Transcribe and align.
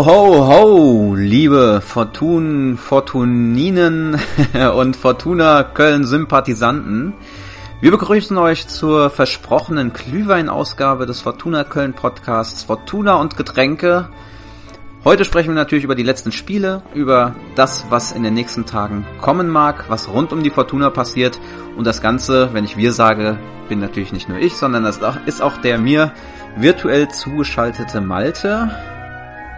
Ho, 0.00 0.06
ho, 0.06 0.46
ho, 0.46 1.14
liebe 1.14 1.82
Fortun, 1.82 2.78
Fortuninen 2.78 4.18
und 4.74 4.96
Fortuna 4.96 5.62
Köln-Sympathisanten. 5.62 7.12
Wir 7.82 7.90
begrüßen 7.90 8.38
euch 8.38 8.66
zur 8.66 9.10
versprochenen 9.10 9.92
Glühwein-Ausgabe 9.92 11.04
des 11.04 11.20
Fortuna 11.20 11.64
Köln 11.64 11.92
Podcasts 11.92 12.62
Fortuna 12.62 13.16
und 13.16 13.36
Getränke. 13.36 14.08
Heute 15.04 15.26
sprechen 15.26 15.48
wir 15.48 15.54
natürlich 15.54 15.84
über 15.84 15.94
die 15.94 16.02
letzten 16.02 16.32
Spiele, 16.32 16.80
über 16.94 17.34
das, 17.54 17.84
was 17.90 18.12
in 18.12 18.22
den 18.22 18.32
nächsten 18.32 18.64
Tagen 18.64 19.04
kommen 19.20 19.50
mag, 19.50 19.84
was 19.90 20.08
rund 20.08 20.32
um 20.32 20.42
die 20.42 20.48
Fortuna 20.48 20.88
passiert 20.88 21.38
und 21.76 21.86
das 21.86 22.00
Ganze, 22.00 22.54
wenn 22.54 22.64
ich 22.64 22.78
wir 22.78 22.94
sage, 22.94 23.36
bin 23.68 23.80
natürlich 23.80 24.14
nicht 24.14 24.30
nur 24.30 24.38
ich, 24.38 24.54
sondern 24.54 24.82
das 24.82 24.98
ist 25.26 25.42
auch 25.42 25.58
der 25.58 25.76
mir 25.76 26.12
virtuell 26.56 27.08
zugeschaltete 27.08 28.00
Malte. 28.00 28.70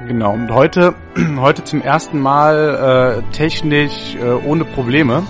Genau, 0.08 0.32
und 0.32 0.50
heute, 0.50 0.94
heute 1.38 1.62
zum 1.62 1.80
ersten 1.80 2.20
Mal 2.20 3.22
äh, 3.22 3.32
technisch 3.32 4.16
äh, 4.16 4.32
ohne 4.32 4.64
Probleme. 4.64 5.22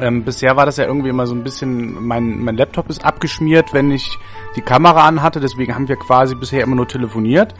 Ähm, 0.00 0.24
bisher 0.24 0.56
war 0.56 0.64
das 0.64 0.78
ja 0.78 0.86
irgendwie 0.86 1.10
immer 1.10 1.26
so 1.26 1.34
ein 1.34 1.44
bisschen, 1.44 2.02
mein, 2.06 2.38
mein 2.42 2.56
Laptop 2.56 2.88
ist 2.88 3.04
abgeschmiert, 3.04 3.74
wenn 3.74 3.90
ich 3.90 4.18
die 4.56 4.62
Kamera 4.62 5.06
anhatte, 5.06 5.40
deswegen 5.40 5.74
haben 5.74 5.88
wir 5.88 5.96
quasi 5.96 6.34
bisher 6.34 6.62
immer 6.62 6.74
nur 6.74 6.88
telefoniert. 6.88 7.54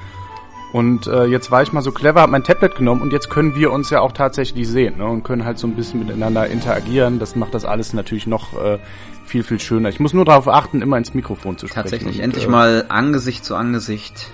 Und 0.73 1.07
äh, 1.07 1.25
jetzt 1.25 1.51
war 1.51 1.63
ich 1.63 1.73
mal 1.73 1.83
so 1.83 1.91
clever, 1.91 2.23
habe 2.23 2.33
mein 2.33 2.45
Tablet 2.45 2.77
genommen 2.77 3.03
und 3.03 3.13
jetzt 3.13 3.29
können 3.29 3.55
wir 3.57 3.73
uns 3.73 3.91
ja 3.91 4.01
auch 4.01 4.13
tatsächlich 4.13 4.69
sehen 4.69 4.99
ne, 4.99 5.05
und 5.05 5.25
können 5.25 5.45
halt 5.45 5.59
so 5.59 5.67
ein 5.67 5.75
bisschen 5.75 5.99
miteinander 5.99 6.47
interagieren. 6.47 7.19
Das 7.19 7.35
macht 7.35 7.55
das 7.55 7.65
alles 7.65 7.93
natürlich 7.93 8.27
noch 8.29 8.55
äh, 8.55 8.79
viel, 9.27 9.43
viel 9.43 9.59
schöner. 9.59 9.89
Ich 9.89 10.01
muss 10.01 10.15
nur 10.15 10.25
darauf 10.25 10.49
achten, 10.49 10.81
immer 10.81 10.97
ins 10.97 11.13
Mikrofon 11.13 11.59
zu 11.59 11.67
sprechen. 11.67 11.83
Tatsächlich, 11.83 12.19
und, 12.19 12.23
endlich 12.23 12.45
äh, 12.45 12.49
mal 12.49 12.85
Angesicht 12.89 13.45
zu 13.45 13.57
Angesicht 13.57 14.31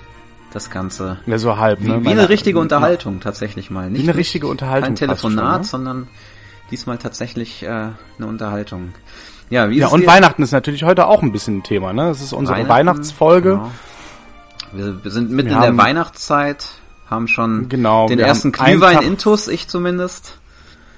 das 0.51 0.69
Ganze. 0.69 1.19
Ja, 1.25 1.37
so 1.37 1.57
halb, 1.57 1.81
ne? 1.81 2.01
Wie, 2.01 2.05
wie 2.05 2.11
eine 2.11 2.29
richtige 2.29 2.59
Unterhaltung 2.59 3.19
tatsächlich 3.19 3.69
mal. 3.69 3.89
Nicht, 3.89 4.03
wie 4.03 4.09
eine 4.09 4.17
richtige 4.17 4.47
Unterhaltung. 4.47 4.89
Kein 4.89 4.95
Telefonat, 4.95 5.67
schon, 5.67 5.83
ne? 5.83 5.93
sondern 5.93 6.07
diesmal 6.71 6.97
tatsächlich 6.97 7.63
äh, 7.63 7.67
eine 7.67 7.95
Unterhaltung. 8.27 8.93
Ja, 9.49 9.69
wie 9.69 9.77
ja 9.77 9.87
und 9.87 10.05
Weihnachten 10.05 10.43
ist 10.43 10.51
natürlich 10.51 10.83
heute 10.83 11.07
auch 11.07 11.21
ein 11.21 11.31
bisschen 11.31 11.59
ein 11.59 11.63
Thema, 11.63 11.93
ne? 11.93 12.07
Das 12.07 12.21
ist 12.21 12.33
unsere 12.33 12.67
Weihnachtsfolge. 12.67 13.51
Genau. 13.51 13.71
Wir, 14.73 15.03
wir 15.03 15.11
sind 15.11 15.31
mitten 15.31 15.49
wir 15.49 15.55
in 15.55 15.61
der 15.61 15.77
Weihnachtszeit, 15.77 16.65
haben 17.09 17.27
schon 17.27 17.69
genau, 17.69 18.07
den 18.07 18.19
ersten 18.19 18.51
Glühwein-Intus, 18.51 19.47
ich 19.47 19.69
zumindest. 19.69 20.39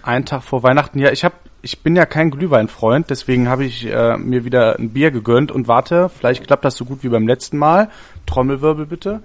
Einen 0.02 0.26
Tag 0.26 0.44
vor 0.44 0.64
Weihnachten, 0.64 0.98
ja, 0.98 1.12
ich 1.12 1.24
habe 1.24 1.36
ich 1.62 1.84
bin 1.84 1.96
ja 1.96 2.06
kein 2.06 2.32
Glühweinfreund, 2.32 3.10
deswegen 3.10 3.50
habe 3.50 3.66
ich 3.66 3.86
äh, 3.86 4.18
mir 4.18 4.46
wieder 4.46 4.80
ein 4.80 4.92
Bier 4.92 5.12
gegönnt 5.12 5.52
und 5.52 5.68
warte, 5.68 6.10
vielleicht 6.10 6.48
klappt 6.48 6.66
das 6.66 6.76
so 6.76 6.86
gut 6.86 7.04
wie 7.04 7.10
beim 7.10 7.28
letzten 7.28 7.58
Mal. 7.58 7.90
Trommelwirbel 8.26 8.86
bitte. 8.86 9.22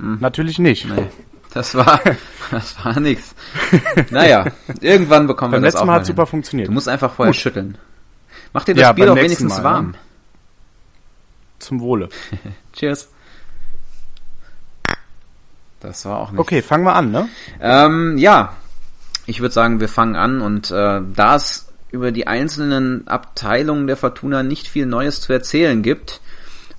Hm. 0.00 0.18
Natürlich 0.20 0.58
nicht. 0.58 0.86
Nee, 0.88 1.06
das 1.52 1.74
war, 1.74 2.00
das 2.50 2.84
war 2.84 2.98
nix. 2.98 3.34
Naja, 4.10 4.46
irgendwann 4.80 5.26
bekommen 5.26 5.52
Beim 5.52 5.62
wir 5.62 5.66
das 5.66 5.74
letzten 5.74 5.86
Mal 5.86 5.96
hat 5.96 6.06
super 6.06 6.26
funktioniert. 6.26 6.68
Du 6.68 6.72
musst 6.72 6.88
einfach 6.88 7.12
vorher 7.12 7.32
Gut. 7.32 7.40
schütteln. 7.40 7.78
Mach 8.52 8.64
dir 8.64 8.74
das 8.74 8.82
ja, 8.82 8.92
Bier 8.92 9.06
doch 9.06 9.16
wenigstens 9.16 9.56
Mal, 9.58 9.64
warm. 9.64 9.90
Ne? 9.90 9.98
Zum 11.58 11.80
Wohle. 11.80 12.08
Cheers. 12.72 13.08
Das 15.80 16.04
war 16.04 16.18
auch 16.18 16.30
nicht. 16.30 16.40
Okay, 16.40 16.62
fangen 16.62 16.84
wir 16.84 16.94
an, 16.94 17.10
ne? 17.10 17.28
Ähm, 17.60 18.18
ja, 18.18 18.54
ich 19.26 19.40
würde 19.40 19.54
sagen, 19.54 19.80
wir 19.80 19.88
fangen 19.88 20.16
an 20.16 20.40
und 20.40 20.70
äh, 20.70 21.00
da 21.14 21.36
es 21.36 21.68
über 21.90 22.12
die 22.12 22.26
einzelnen 22.26 23.08
Abteilungen 23.08 23.86
der 23.86 23.96
Fortuna 23.96 24.42
nicht 24.42 24.68
viel 24.68 24.86
Neues 24.86 25.20
zu 25.20 25.32
erzählen 25.32 25.82
gibt, 25.82 26.20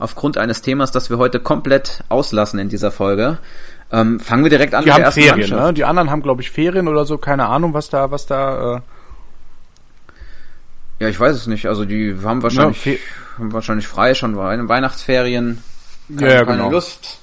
aufgrund 0.01 0.37
eines 0.37 0.61
Themas, 0.61 0.91
das 0.91 1.09
wir 1.09 1.17
heute 1.17 1.39
komplett 1.39 2.03
auslassen 2.09 2.59
in 2.59 2.69
dieser 2.69 2.91
Folge. 2.91 3.37
Ähm, 3.91 4.19
fangen 4.19 4.43
wir 4.43 4.49
direkt 4.49 4.73
an 4.73 4.83
die 4.83 4.85
mit 4.85 4.93
haben 4.93 4.99
der 4.99 5.05
ersten 5.05 5.21
Ferien, 5.21 5.39
Mannschaft. 5.39 5.67
Ne? 5.67 5.73
Die 5.73 5.85
anderen 5.85 6.09
haben, 6.09 6.21
glaube 6.23 6.41
ich, 6.41 6.51
Ferien 6.51 6.87
oder 6.87 7.05
so, 7.05 7.17
keine 7.17 7.47
Ahnung, 7.47 7.73
was 7.73 7.89
da, 7.89 8.09
was 8.09 8.25
da. 8.25 8.77
Äh 8.77 8.81
ja, 11.01 11.07
ich 11.09 11.19
weiß 11.19 11.35
es 11.35 11.47
nicht. 11.47 11.67
Also 11.67 11.85
die 11.85 12.15
haben 12.23 12.41
wahrscheinlich, 12.43 12.85
ja, 12.85 12.93
haben 13.37 13.53
wahrscheinlich 13.53 13.87
frei 13.87 14.13
schon 14.13 14.37
Weihnachtsferien. 14.37 15.63
Keine, 16.07 16.21
ja, 16.21 16.37
ja, 16.37 16.45
keine 16.45 16.57
genau. 16.57 16.71
Lust. 16.71 17.19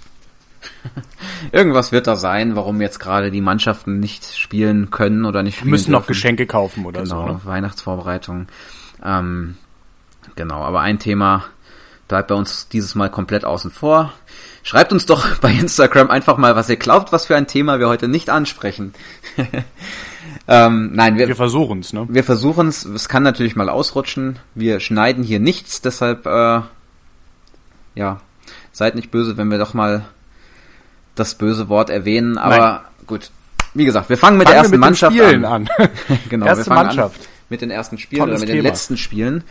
Irgendwas 1.52 1.92
wird 1.92 2.06
da 2.06 2.16
sein, 2.16 2.56
warum 2.56 2.80
jetzt 2.80 2.98
gerade 2.98 3.30
die 3.30 3.40
Mannschaften 3.40 4.00
nicht 4.00 4.36
spielen 4.36 4.90
können 4.90 5.24
oder 5.24 5.42
nicht 5.42 5.58
spielen 5.58 5.70
Müssen 5.70 5.90
dürfen. 5.90 6.00
noch 6.02 6.06
Geschenke 6.06 6.46
kaufen 6.46 6.84
oder 6.86 7.02
genau, 7.02 7.26
so. 7.26 7.32
Ne? 7.32 7.40
Weihnachtsvorbereitung. 7.44 8.48
Ähm, 9.04 9.56
genau, 10.34 10.62
aber 10.62 10.80
ein 10.80 10.98
Thema, 10.98 11.44
bleibt 12.08 12.28
bei 12.28 12.34
uns 12.34 12.68
dieses 12.68 12.94
Mal 12.94 13.10
komplett 13.10 13.44
außen 13.44 13.70
vor. 13.70 14.12
Schreibt 14.62 14.92
uns 14.92 15.06
doch 15.06 15.36
bei 15.40 15.52
Instagram 15.52 16.10
einfach 16.10 16.36
mal, 16.36 16.56
was 16.56 16.68
ihr 16.68 16.76
glaubt, 16.76 17.12
was 17.12 17.26
für 17.26 17.36
ein 17.36 17.46
Thema 17.46 17.78
wir 17.78 17.88
heute 17.88 18.08
nicht 18.08 18.30
ansprechen. 18.30 18.94
ähm, 20.48 20.90
nein, 20.94 21.18
wir, 21.18 21.28
wir 21.28 21.36
versuchen 21.36 21.80
es. 21.80 21.92
Ne? 21.92 22.06
Wir 22.08 22.24
versuchen 22.24 22.68
es. 22.68 22.84
Es 22.84 23.08
kann 23.08 23.22
natürlich 23.22 23.54
mal 23.54 23.68
ausrutschen. 23.68 24.38
Wir 24.54 24.80
schneiden 24.80 25.22
hier 25.22 25.38
nichts, 25.38 25.80
deshalb 25.82 26.26
äh, 26.26 26.60
ja, 27.94 28.20
seid 28.72 28.94
nicht 28.94 29.10
böse, 29.10 29.36
wenn 29.36 29.50
wir 29.50 29.58
doch 29.58 29.74
mal 29.74 30.04
das 31.14 31.34
böse 31.34 31.68
Wort 31.68 31.90
erwähnen. 31.90 32.38
Aber 32.38 32.58
nein. 32.58 32.80
gut, 33.06 33.30
wie 33.74 33.84
gesagt, 33.84 34.08
wir 34.08 34.16
fangen 34.16 34.38
mit 34.38 34.48
fangen 34.48 34.54
der 34.54 34.62
ersten 34.62 34.72
mit 34.72 34.80
Mannschaft 34.80 35.20
an. 35.20 35.44
an. 35.44 35.68
genau, 36.28 36.46
Erste 36.46 36.66
wir 36.66 36.74
fangen 36.74 36.86
Mannschaft. 36.86 37.20
An 37.20 37.26
mit 37.50 37.60
den 37.62 37.70
ersten 37.70 37.98
Spielen 37.98 38.20
Tolles 38.20 38.32
oder 38.34 38.40
mit 38.40 38.48
Thema. 38.48 38.62
den 38.62 38.70
letzten 38.70 38.96
Spielen. 38.96 39.44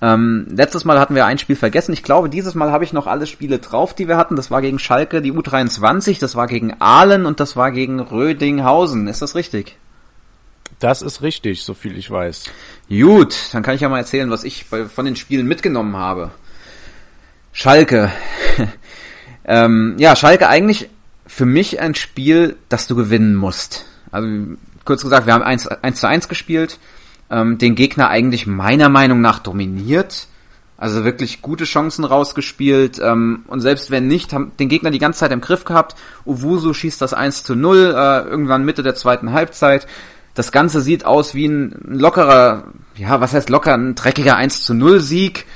Ähm, 0.00 0.46
letztes 0.50 0.84
Mal 0.84 1.00
hatten 1.00 1.14
wir 1.14 1.26
ein 1.26 1.38
Spiel 1.38 1.56
vergessen. 1.56 1.92
Ich 1.92 2.04
glaube, 2.04 2.28
dieses 2.28 2.54
Mal 2.54 2.70
habe 2.70 2.84
ich 2.84 2.92
noch 2.92 3.06
alle 3.06 3.26
Spiele 3.26 3.58
drauf, 3.58 3.94
die 3.94 4.06
wir 4.06 4.16
hatten. 4.16 4.36
Das 4.36 4.50
war 4.50 4.62
gegen 4.62 4.78
Schalke, 4.78 5.20
die 5.20 5.32
U23, 5.32 6.20
das 6.20 6.36
war 6.36 6.46
gegen 6.46 6.74
Aalen 6.78 7.26
und 7.26 7.40
das 7.40 7.56
war 7.56 7.72
gegen 7.72 7.98
Rödinghausen. 7.98 9.08
Ist 9.08 9.22
das 9.22 9.34
richtig? 9.34 9.76
Das 10.78 11.02
ist 11.02 11.22
richtig, 11.22 11.64
so 11.64 11.74
viel 11.74 11.98
ich 11.98 12.10
weiß. 12.10 12.44
Gut, 12.88 13.36
dann 13.52 13.64
kann 13.64 13.74
ich 13.74 13.80
ja 13.80 13.88
mal 13.88 13.98
erzählen, 13.98 14.30
was 14.30 14.44
ich 14.44 14.66
bei, 14.66 14.84
von 14.84 15.04
den 15.04 15.16
Spielen 15.16 15.46
mitgenommen 15.46 15.96
habe. 15.96 16.30
Schalke. 17.52 18.12
ähm, 19.44 19.96
ja, 19.98 20.14
Schalke 20.14 20.48
eigentlich 20.48 20.88
für 21.26 21.46
mich 21.46 21.80
ein 21.80 21.96
Spiel, 21.96 22.56
das 22.68 22.86
du 22.86 22.94
gewinnen 22.94 23.34
musst. 23.34 23.84
Also 24.12 24.28
kurz 24.84 25.02
gesagt, 25.02 25.26
wir 25.26 25.34
haben 25.34 25.42
1, 25.42 25.66
1 25.66 26.00
zu 26.00 26.06
1 26.06 26.28
gespielt 26.28 26.78
ähm, 27.30 27.58
den 27.58 27.74
Gegner 27.74 28.08
eigentlich 28.08 28.46
meiner 28.46 28.88
Meinung 28.88 29.20
nach 29.20 29.38
dominiert. 29.38 30.28
Also 30.76 31.04
wirklich 31.04 31.42
gute 31.42 31.64
Chancen 31.64 32.04
rausgespielt. 32.04 33.00
Ähm, 33.02 33.44
und 33.48 33.60
selbst 33.60 33.90
wenn 33.90 34.06
nicht, 34.06 34.32
haben 34.32 34.52
den 34.58 34.68
Gegner 34.68 34.90
die 34.90 35.00
ganze 35.00 35.20
Zeit 35.20 35.32
im 35.32 35.40
Griff 35.40 35.64
gehabt. 35.64 35.96
Uwusu 36.24 36.72
schießt 36.72 37.02
das 37.02 37.14
1 37.14 37.42
zu 37.42 37.56
0, 37.56 37.94
äh, 37.96 38.28
irgendwann 38.28 38.64
Mitte 38.64 38.82
der 38.82 38.94
zweiten 38.94 39.32
Halbzeit. 39.32 39.86
Das 40.34 40.52
Ganze 40.52 40.80
sieht 40.80 41.04
aus 41.04 41.34
wie 41.34 41.46
ein 41.46 41.74
lockerer, 41.84 42.64
ja, 42.94 43.20
was 43.20 43.32
heißt 43.32 43.50
locker, 43.50 43.74
ein 43.74 43.96
dreckiger 43.96 44.36
1 44.36 44.62
zu 44.62 44.72
0 44.72 45.00
Sieg. 45.00 45.46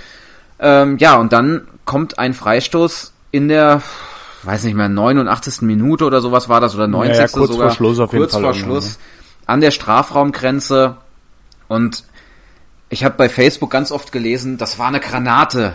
Ähm, 0.59 0.99
ja, 0.99 1.15
und 1.16 1.33
dann 1.33 1.69
kommt 1.84 2.19
ein 2.19 2.34
Freistoß 2.34 3.12
in 3.31 3.47
der, 3.47 3.81
weiß 4.43 4.65
nicht 4.65 4.75
mehr, 4.75 4.89
89. 4.89 5.62
Minute 5.62 6.04
oder 6.04 6.21
sowas 6.21 6.49
war 6.49 6.60
das, 6.60 6.75
oder 6.75 6.89
90. 6.89 7.15
Ja, 7.16 7.22
ja, 7.22 7.28
kurz 7.28 7.53
sogar. 7.53 7.69
Vor 7.69 7.77
Schluss 7.77 8.00
auf 8.00 8.12
jeden 8.12 8.25
kurz 8.25 8.33
Fall 8.33 8.43
vor 8.43 8.54
Schluss. 8.54 8.99
An 9.47 9.60
der 9.60 9.71
Strafraumgrenze 9.71 10.97
und 11.72 12.05
ich 12.91 13.03
habe 13.03 13.15
bei 13.16 13.31
Facebook 13.31 13.71
ganz 13.71 13.92
oft 13.92 14.13
gelesen, 14.13 14.59
das 14.59 14.78
war 14.78 14.89
eine 14.89 15.01
Granate. 15.01 15.72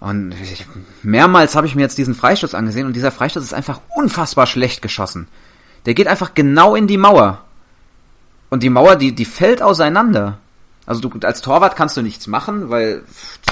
Und 0.00 0.34
ich, 0.40 0.64
mehrmals 1.02 1.54
habe 1.54 1.66
ich 1.66 1.74
mir 1.74 1.82
jetzt 1.82 1.98
diesen 1.98 2.14
Freistoß 2.14 2.54
angesehen 2.54 2.86
und 2.86 2.94
dieser 2.94 3.10
Freistoß 3.10 3.42
ist 3.42 3.52
einfach 3.52 3.82
unfassbar 3.94 4.46
schlecht 4.46 4.80
geschossen. 4.80 5.28
Der 5.84 5.92
geht 5.92 6.08
einfach 6.08 6.32
genau 6.32 6.74
in 6.74 6.86
die 6.86 6.96
Mauer. 6.96 7.44
Und 8.48 8.62
die 8.62 8.70
Mauer, 8.70 8.96
die, 8.96 9.14
die 9.14 9.26
fällt 9.26 9.60
auseinander. 9.60 10.38
Also 10.86 11.02
du 11.02 11.10
als 11.26 11.42
Torwart 11.42 11.76
kannst 11.76 11.98
du 11.98 12.02
nichts 12.02 12.26
machen, 12.26 12.70
weil 12.70 13.02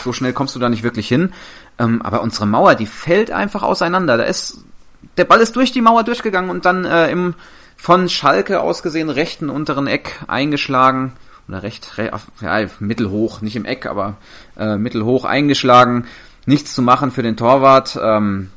so 0.03 0.15
schnell 0.15 0.33
kommst 0.33 0.55
du 0.55 0.59
da 0.59 0.71
nicht 0.71 0.83
wirklich 0.83 1.07
hin. 1.07 1.35
Ähm, 1.79 2.01
aber 2.01 2.23
unsere 2.23 2.47
Mauer, 2.47 2.77
die 2.77 2.87
fällt 2.87 3.31
einfach 3.31 3.63
auseinander. 3.63 4.17
Da 4.17 4.25
ist 4.25 4.65
der 5.19 5.27
Ball 5.27 5.41
ist 5.41 5.55
durch 5.55 5.71
die 5.71 5.83
Mauer 5.83 6.03
durchgegangen 6.03 6.49
und 6.49 6.65
dann 6.65 6.87
äh, 6.87 7.11
im 7.11 7.35
von 7.77 8.09
Schalke 8.09 8.61
aus 8.61 8.83
gesehen 8.83 9.11
rechten 9.11 9.51
unteren 9.51 9.87
Eck 9.87 10.25
eingeschlagen 10.27 11.13
oder 11.49 11.63
recht, 11.63 11.91
ja, 12.41 12.67
mittelhoch, 12.79 13.41
nicht 13.41 13.57
im 13.57 13.65
Eck, 13.65 13.87
aber 13.87 14.17
äh, 14.59 14.77
mittelhoch 14.77 15.25
eingeschlagen. 15.25 16.07
Nichts 16.47 16.75
zu 16.75 16.83
machen 16.83 17.11
für 17.11 17.23
den 17.23 17.37
Torwart. 17.37 17.99
Ähm, 18.01 18.51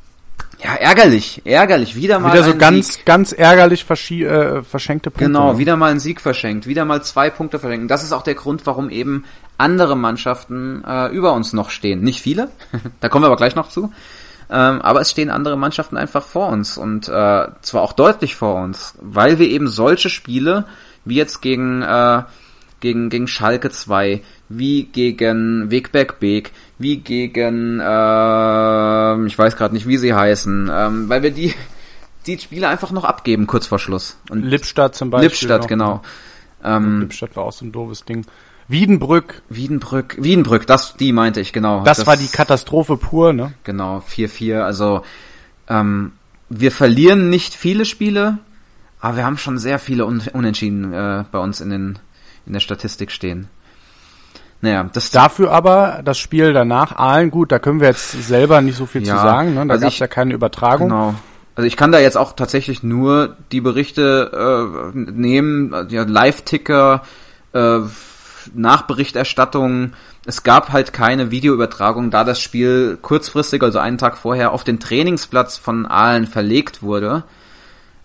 ja, 0.62 0.74
ärgerlich, 0.74 1.42
ärgerlich. 1.44 1.96
Wieder 1.96 2.20
mal 2.20 2.32
wieder 2.32 2.44
so 2.44 2.54
ganz, 2.54 2.94
Sieg. 2.94 3.04
ganz 3.04 3.32
ärgerlich 3.32 3.84
äh, 3.90 4.62
verschenkte 4.62 5.10
Punkte. 5.10 5.24
Genau, 5.24 5.58
wieder 5.58 5.76
mal 5.76 5.90
ein 5.90 6.00
Sieg 6.00 6.20
verschenkt, 6.20 6.66
wieder 6.66 6.84
mal 6.84 7.02
zwei 7.02 7.30
Punkte 7.30 7.58
verschenkt. 7.58 7.90
Das 7.90 8.04
ist 8.04 8.12
auch 8.12 8.22
der 8.22 8.34
Grund, 8.34 8.64
warum 8.66 8.88
eben 8.88 9.24
andere 9.58 9.96
Mannschaften 9.96 10.84
äh, 10.86 11.08
über 11.08 11.32
uns 11.32 11.52
noch 11.52 11.70
stehen. 11.70 12.02
Nicht 12.02 12.20
viele, 12.20 12.50
da 13.00 13.08
kommen 13.08 13.24
wir 13.24 13.26
aber 13.26 13.36
gleich 13.36 13.56
noch 13.56 13.68
zu. 13.68 13.92
Ähm, 14.50 14.82
aber 14.82 15.00
es 15.00 15.10
stehen 15.10 15.30
andere 15.30 15.56
Mannschaften 15.56 15.96
einfach 15.96 16.22
vor 16.22 16.48
uns 16.48 16.76
und 16.76 17.08
äh, 17.08 17.46
zwar 17.62 17.82
auch 17.82 17.94
deutlich 17.94 18.36
vor 18.36 18.56
uns, 18.62 18.94
weil 19.00 19.38
wir 19.38 19.48
eben 19.48 19.66
solche 19.66 20.10
Spiele 20.10 20.66
wie 21.04 21.16
jetzt 21.16 21.40
gegen 21.40 21.82
äh, 21.82 22.22
gegen, 22.82 23.08
gegen 23.08 23.26
Schalke 23.26 23.70
2, 23.70 24.20
wie 24.50 24.84
gegen 24.84 25.70
Wegberg 25.70 26.20
Beek, 26.20 26.50
wie 26.78 26.98
gegen, 26.98 27.80
äh, 27.80 29.26
ich 29.26 29.38
weiß 29.38 29.56
gerade 29.56 29.72
nicht, 29.72 29.88
wie 29.88 29.96
sie 29.96 30.12
heißen, 30.12 30.70
ähm, 30.70 31.08
weil 31.08 31.22
wir 31.22 31.30
die, 31.30 31.54
die 32.26 32.38
Spiele 32.38 32.68
einfach 32.68 32.90
noch 32.90 33.04
abgeben, 33.04 33.46
kurz 33.46 33.66
vor 33.66 33.78
Schluss. 33.78 34.18
Und 34.28 34.42
Lippstadt 34.42 34.94
zum 34.94 35.08
Beispiel. 35.08 35.28
Lippstadt, 35.28 35.62
noch. 35.62 35.68
genau. 35.68 36.02
Ähm, 36.62 37.00
Lippstadt 37.00 37.34
war 37.36 37.44
auch 37.44 37.52
so 37.52 37.64
ein 37.64 37.72
doofes 37.72 38.04
Ding. 38.04 38.26
Wiedenbrück. 38.68 39.42
Wiedenbrück, 39.48 40.16
Wiedenbrück, 40.18 40.66
das, 40.66 40.96
die 40.96 41.12
meinte 41.12 41.40
ich, 41.40 41.52
genau. 41.52 41.84
Das, 41.84 41.98
das 41.98 42.06
war 42.06 42.16
die 42.16 42.28
Katastrophe 42.28 42.96
pur, 42.96 43.32
ne? 43.32 43.54
Genau, 43.64 43.98
4-4, 43.98 44.60
also, 44.60 45.02
ähm, 45.68 46.12
wir 46.48 46.72
verlieren 46.72 47.30
nicht 47.30 47.54
viele 47.54 47.84
Spiele, 47.84 48.38
aber 49.00 49.16
wir 49.16 49.24
haben 49.24 49.38
schon 49.38 49.58
sehr 49.58 49.78
viele 49.78 50.04
Un 50.04 50.22
Unentschieden 50.32 50.92
äh, 50.92 51.24
bei 51.30 51.38
uns 51.38 51.60
in, 51.60 51.70
den, 51.70 51.98
in 52.46 52.52
der 52.52 52.60
Statistik 52.60 53.10
stehen. 53.10 53.48
Naja, 54.60 54.88
das 54.92 55.10
Dafür 55.10 55.50
aber 55.50 56.00
das 56.04 56.18
Spiel 56.18 56.52
danach, 56.52 56.94
Aalen, 56.96 57.32
gut, 57.32 57.50
da 57.50 57.58
können 57.58 57.80
wir 57.80 57.88
jetzt 57.88 58.12
selber 58.12 58.60
nicht 58.60 58.76
so 58.76 58.86
viel 58.86 59.04
ja, 59.04 59.16
zu 59.16 59.22
sagen, 59.22 59.54
ne? 59.54 59.66
da 59.66 59.72
also 59.72 59.82
gab 59.82 59.92
es 59.92 59.98
ja 59.98 60.06
keine 60.06 60.34
Übertragung. 60.34 60.88
Genau. 60.88 61.14
Also 61.56 61.66
ich 61.66 61.76
kann 61.76 61.92
da 61.92 61.98
jetzt 61.98 62.16
auch 62.16 62.32
tatsächlich 62.32 62.82
nur 62.82 63.36
die 63.50 63.60
Berichte 63.60 64.92
äh, 64.94 64.96
nehmen, 64.96 65.74
ja, 65.90 66.04
Live-Ticker, 66.04 67.02
äh, 67.52 67.80
Nachberichterstattung. 68.54 69.92
Es 70.24 70.44
gab 70.44 70.72
halt 70.72 70.92
keine 70.92 71.30
Videoübertragung, 71.30 72.10
da 72.10 72.24
das 72.24 72.40
Spiel 72.40 72.98
kurzfristig, 73.02 73.62
also 73.62 73.80
einen 73.80 73.98
Tag 73.98 74.16
vorher, 74.16 74.52
auf 74.52 74.64
den 74.64 74.80
Trainingsplatz 74.80 75.58
von 75.58 75.86
Aalen 75.86 76.26
verlegt 76.26 76.82
wurde. 76.82 77.24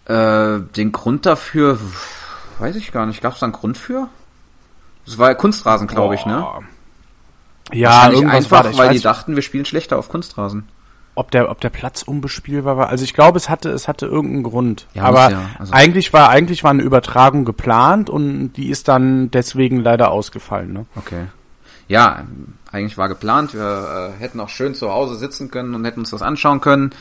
Äh, 0.06 0.60
den 0.76 0.92
Grund 0.92 1.26
dafür, 1.26 1.78
weiß 2.60 2.76
ich 2.76 2.92
gar 2.92 3.06
nicht. 3.06 3.22
Gab 3.22 3.34
es 3.34 3.40
da 3.40 3.46
einen 3.46 3.54
Grund 3.54 3.78
für? 3.78 4.10
Das 5.08 5.18
war 5.18 5.30
ja 5.30 5.36
Kunstrasen, 5.36 5.88
glaube 5.88 6.16
ich, 6.16 6.26
ne? 6.26 6.46
Ja, 7.72 8.10
irgendwas 8.10 8.36
einfach, 8.36 8.64
war 8.66 8.72
da. 8.72 8.78
weil 8.78 8.90
die 8.92 9.00
dachten, 9.00 9.36
wir 9.36 9.42
spielen 9.42 9.64
schlechter 9.64 9.98
auf 9.98 10.10
Kunstrasen. 10.10 10.68
Ob 11.16 11.32
der, 11.32 11.50
ob 11.50 11.62
der 11.62 11.70
Platz 11.70 12.04
unbespielbar 12.04 12.78
war. 12.78 12.90
Also 12.90 13.06
ich 13.06 13.14
glaube, 13.14 13.38
es 13.38 13.50
hatte, 13.50 13.70
es 13.70 13.88
hatte 13.88 14.06
irgendeinen 14.06 14.44
Grund. 14.44 14.86
Ja, 14.94 15.04
Aber 15.04 15.32
ja, 15.32 15.50
also 15.58 15.74
eigentlich 15.74 16.12
war, 16.14 16.30
eigentlich 16.30 16.64
war 16.64 16.72
eine 16.72 16.84
Übertragung 16.84 17.46
geplant 17.46 18.10
und 18.10 18.54
die 18.54 18.70
ist 18.70 18.90
dann 18.90 19.32
deswegen 19.32 19.80
leider 19.80 20.12
ausgefallen, 20.12 20.74
ne? 20.74 20.86
Okay. 20.96 21.28
Ja, 21.88 22.26
eigentlich 22.72 22.98
war 22.98 23.08
geplant. 23.08 23.54
Wir 23.54 24.14
äh, 24.14 24.22
hätten 24.22 24.42
auch 24.42 24.50
schön 24.50 24.76
zu 24.76 24.92
Hause 24.92 25.16
sitzen 25.16 25.50
können 25.50 25.74
und 25.74 25.86
hätten 25.86 26.02
uns 26.02 26.10
das 26.10 26.22
anschauen 26.22 26.60
können. 26.60 26.92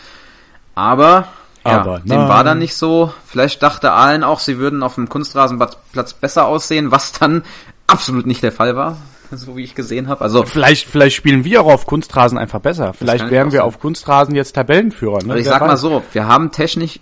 Aber 0.77 1.27
aber 1.65 2.01
ja, 2.05 2.17
dem 2.17 2.29
war 2.29 2.45
dann 2.45 2.59
nicht 2.59 2.77
so. 2.77 3.13
Vielleicht 3.27 3.63
dachte 3.63 3.93
Allen 3.93 4.23
auch, 4.23 4.39
sie 4.39 4.59
würden 4.59 4.85
auf 4.85 4.95
dem 4.95 5.09
Kunstrasenplatz 5.09 6.15
besser 6.15 6.47
aussehen, 6.47 6.93
was 6.93 7.13
dann 7.13 7.43
absolut 7.87 8.27
nicht 8.27 8.43
der 8.43 8.53
Fall 8.53 8.77
war, 8.77 8.97
so 9.31 9.57
wie 9.57 9.65
ich 9.65 9.75
gesehen 9.75 10.09
habe. 10.09 10.23
Also 10.23 10.45
vielleicht, 10.45 10.87
vielleicht 10.87 11.17
spielen 11.17 11.45
wir 11.45 11.63
auch 11.63 11.73
auf 11.73 11.87
Kunstrasen 11.87 12.39
einfach 12.39 12.61
besser. 12.61 12.93
Vielleicht 12.93 13.31
wären 13.31 13.53
wir 13.53 13.65
auf 13.65 13.79
Kunstrasen 13.79 14.35
jetzt 14.35 14.55
Tabellenführer. 14.55 15.23
Ne? 15.23 15.33
Also 15.33 15.37
ich 15.37 15.47
sag 15.47 15.61
mal 15.61 15.77
so, 15.77 16.03
wir 16.13 16.27
haben 16.27 16.51
technisch 16.53 17.01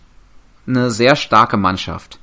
eine 0.66 0.90
sehr 0.90 1.16
starke 1.16 1.56
Mannschaft. 1.56 2.18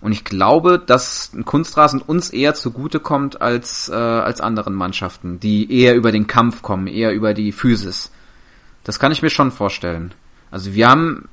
Und 0.00 0.12
ich 0.12 0.24
glaube, 0.24 0.78
dass 0.84 1.32
ein 1.32 1.46
Kunstrasen 1.46 2.02
uns 2.02 2.28
eher 2.28 2.54
zugute 2.54 3.00
kommt 3.00 3.40
als, 3.40 3.88
äh, 3.88 3.94
als 3.94 4.42
anderen 4.42 4.74
Mannschaften, 4.74 5.40
die 5.40 5.72
eher 5.72 5.94
über 5.94 6.12
den 6.12 6.26
Kampf 6.26 6.60
kommen, 6.60 6.88
eher 6.88 7.12
über 7.12 7.32
die 7.32 7.52
Physis. 7.52 8.10
Das 8.82 8.98
kann 8.98 9.12
ich 9.12 9.22
mir 9.22 9.30
schon 9.30 9.50
vorstellen. 9.50 10.12
Also 10.50 10.74
wir 10.74 10.90
haben 10.90 11.28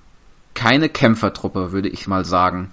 keine 0.54 0.88
Kämpfertruppe, 0.88 1.74
würde 1.74 1.90
ich 1.90 2.08
mal 2.08 2.24
sagen. 2.24 2.72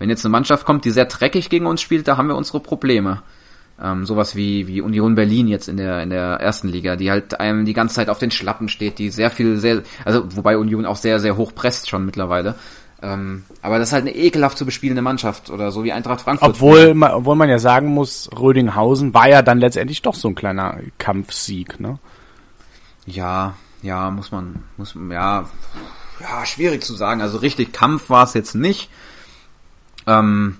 Wenn 0.00 0.10
jetzt 0.10 0.24
eine 0.24 0.32
Mannschaft 0.32 0.64
kommt, 0.64 0.84
die 0.84 0.90
sehr 0.90 1.06
dreckig 1.06 1.50
gegen 1.50 1.66
uns 1.66 1.80
spielt, 1.80 2.08
da 2.08 2.16
haben 2.16 2.28
wir 2.28 2.36
unsere 2.36 2.58
Probleme. 2.58 3.22
Ähm, 3.80 4.06
sowas 4.06 4.34
wie, 4.34 4.66
wie 4.66 4.80
Union 4.80 5.14
Berlin 5.14 5.46
jetzt 5.46 5.68
in 5.68 5.76
der, 5.76 6.02
in 6.02 6.10
der 6.10 6.40
ersten 6.40 6.68
Liga, 6.68 6.96
die 6.96 7.10
halt 7.12 7.38
einem 7.38 7.64
die 7.64 7.74
ganze 7.74 7.94
Zeit 7.94 8.08
auf 8.08 8.18
den 8.18 8.32
Schlappen 8.32 8.68
steht, 8.68 8.98
die 8.98 9.10
sehr 9.10 9.30
viel, 9.30 9.56
sehr, 9.58 9.82
also 10.04 10.24
wobei 10.34 10.58
Union 10.58 10.84
auch 10.84 10.96
sehr, 10.96 11.20
sehr 11.20 11.36
hoch 11.36 11.54
presst 11.54 11.88
schon 11.88 12.04
mittlerweile. 12.04 12.56
Ähm, 13.00 13.44
aber 13.62 13.78
das 13.78 13.88
ist 13.88 13.92
halt 13.92 14.02
eine 14.02 14.16
ekelhaft 14.16 14.58
zu 14.58 14.66
bespielende 14.66 15.02
Mannschaft 15.02 15.50
oder 15.50 15.70
so 15.70 15.84
wie 15.84 15.92
Eintracht 15.92 16.22
Frankfurt. 16.22 16.48
Obwohl, 16.48 16.94
man, 16.94 17.12
obwohl 17.12 17.36
man 17.36 17.48
ja 17.48 17.60
sagen 17.60 17.86
muss, 17.88 18.28
Rödinghausen 18.36 19.14
war 19.14 19.28
ja 19.28 19.42
dann 19.42 19.60
letztendlich 19.60 20.02
doch 20.02 20.16
so 20.16 20.28
ein 20.28 20.34
kleiner 20.34 20.78
Kampfsieg, 20.98 21.78
ne? 21.78 22.00
Ja, 23.06 23.54
ja, 23.82 24.10
muss 24.10 24.32
man, 24.32 24.64
muss, 24.76 24.96
ja, 25.10 25.48
ja, 26.20 26.46
schwierig 26.46 26.82
zu 26.82 26.94
sagen. 26.94 27.22
Also 27.22 27.38
richtig 27.38 27.72
Kampf 27.72 28.10
war 28.10 28.24
es 28.24 28.34
jetzt 28.34 28.56
nicht. 28.56 28.90
Ähm, 30.08 30.56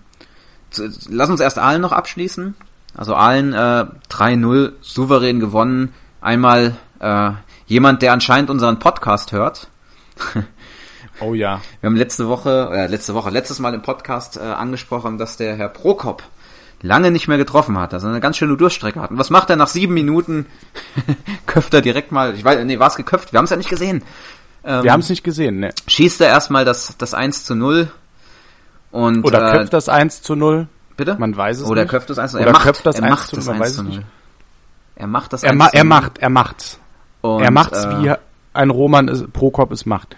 lass 1.08 1.30
uns 1.30 1.40
erst 1.40 1.58
Aalen 1.58 1.82
noch 1.82 1.92
abschließen. 1.92 2.54
Also 2.98 3.14
Aalen 3.14 3.52
äh, 3.52 3.86
3-0 4.10 4.72
souverän 4.80 5.38
gewonnen. 5.38 5.94
Einmal 6.20 6.74
äh, 6.98 7.30
jemand, 7.66 8.02
der 8.02 8.12
anscheinend 8.12 8.50
unseren 8.50 8.80
Podcast 8.80 9.30
hört. 9.30 9.68
oh 11.20 11.32
ja. 11.32 11.60
Wir 11.80 11.86
haben 11.86 11.94
letzte 11.94 12.26
Woche, 12.26 12.70
äh, 12.72 12.86
letzte 12.88 13.14
Woche, 13.14 13.30
letztes 13.30 13.60
Mal 13.60 13.72
im 13.72 13.82
Podcast 13.82 14.36
äh, 14.36 14.40
angesprochen, 14.40 15.16
dass 15.16 15.36
der 15.36 15.54
Herr 15.54 15.68
Prokop 15.68 16.24
lange 16.82 17.12
nicht 17.12 17.28
mehr 17.28 17.38
getroffen 17.38 17.78
hat, 17.78 17.94
also 17.94 18.08
eine 18.08 18.18
ganz 18.18 18.36
schöne 18.36 18.56
Durchstrecke 18.56 19.00
hat. 19.00 19.12
Und 19.12 19.18
was 19.18 19.30
macht 19.30 19.48
er 19.48 19.54
nach 19.54 19.68
sieben 19.68 19.94
Minuten? 19.94 20.46
köpft 21.46 21.72
er 21.74 21.82
direkt 21.82 22.10
mal, 22.10 22.34
ich 22.34 22.44
weiß, 22.44 22.64
nee, 22.64 22.80
war 22.80 22.88
es 22.88 22.96
geköpft? 22.96 23.32
Wir 23.32 23.38
haben 23.38 23.44
es 23.44 23.50
ja 23.50 23.56
nicht 23.56 23.70
gesehen. 23.70 24.02
Ähm, 24.64 24.82
Wir 24.82 24.92
haben 24.92 25.00
es 25.00 25.08
nicht 25.08 25.22
gesehen, 25.22 25.60
ne? 25.60 25.70
Schießt 25.86 26.20
er 26.20 26.30
erstmal 26.30 26.64
das, 26.64 26.96
das 26.98 27.14
1 27.14 27.44
zu 27.44 27.54
0 27.54 27.92
und 28.90 29.24
Oder 29.24 29.50
äh, 29.50 29.58
köpft 29.58 29.72
das 29.72 29.88
1 29.88 30.22
zu 30.22 30.34
0. 30.34 30.66
Bitte? 30.98 31.16
Man 31.16 31.34
weiß 31.34 31.60
es 31.60 31.64
Oder 31.64 31.82
nicht. 31.82 31.92
köpft 31.92 32.10
das 32.10 32.18
1 32.18 32.32
zu 32.32 32.38
0. 32.38 32.46
Er 32.46 32.52
macht, 32.52 32.84
das 32.84 32.96
er 32.96 33.04
1 33.04 33.10
macht 33.10 33.36
das 33.36 33.48
1 33.48 33.76
zu 33.76 33.82
0. 33.84 34.02
Er 34.96 35.06
macht 35.06 35.32
das 35.32 35.42
er 35.44 35.50
1 35.50 35.58
ma 35.58 35.68
Er 35.68 35.84
macht, 35.84 36.18
er 36.18 36.28
macht's. 36.28 36.80
Und, 37.20 37.40
er 37.40 37.52
macht's, 37.52 37.84
äh, 37.84 38.02
wie 38.02 38.14
ein 38.52 38.70
Roman 38.70 39.06
ist, 39.06 39.32
Prokop 39.32 39.70
es 39.70 39.86
macht. 39.86 40.16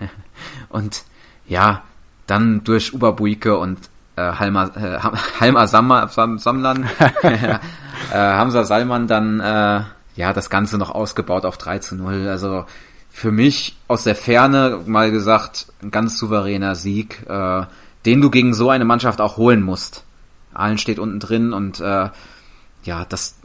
und 0.70 1.04
ja, 1.46 1.82
dann 2.26 2.64
durch 2.64 2.94
Uberbuike 2.94 3.58
und 3.58 3.78
äh, 4.16 4.22
Halma, 4.22 4.70
äh, 4.74 4.98
Halma 5.40 5.66
Sam, 5.66 6.08
Sam, 6.08 6.38
Samlan, 6.38 6.88
äh, 7.22 7.58
Hamza 8.12 8.64
Salman 8.64 9.06
dann 9.06 9.40
äh, 9.40 9.82
ja 10.16 10.32
das 10.32 10.48
Ganze 10.48 10.78
noch 10.78 10.90
ausgebaut 10.90 11.44
auf 11.44 11.58
3 11.58 11.80
zu 11.80 11.96
0. 11.96 12.28
Also 12.28 12.64
für 13.10 13.30
mich 13.30 13.76
aus 13.88 14.04
der 14.04 14.14
Ferne 14.14 14.80
mal 14.86 15.10
gesagt 15.10 15.66
ein 15.82 15.90
ganz 15.90 16.18
souveräner 16.18 16.76
Sieg, 16.76 17.26
äh, 17.28 17.66
den 18.04 18.20
du 18.20 18.30
gegen 18.30 18.54
so 18.54 18.70
eine 18.70 18.84
Mannschaft 18.84 19.20
auch 19.20 19.36
holen 19.36 19.62
musst. 19.62 20.04
Allen 20.54 20.78
steht 20.78 20.98
unten 20.98 21.20
drin 21.20 21.52
und 21.52 21.80
äh, 21.80 22.10
ja, 22.84 23.04
das 23.08 23.36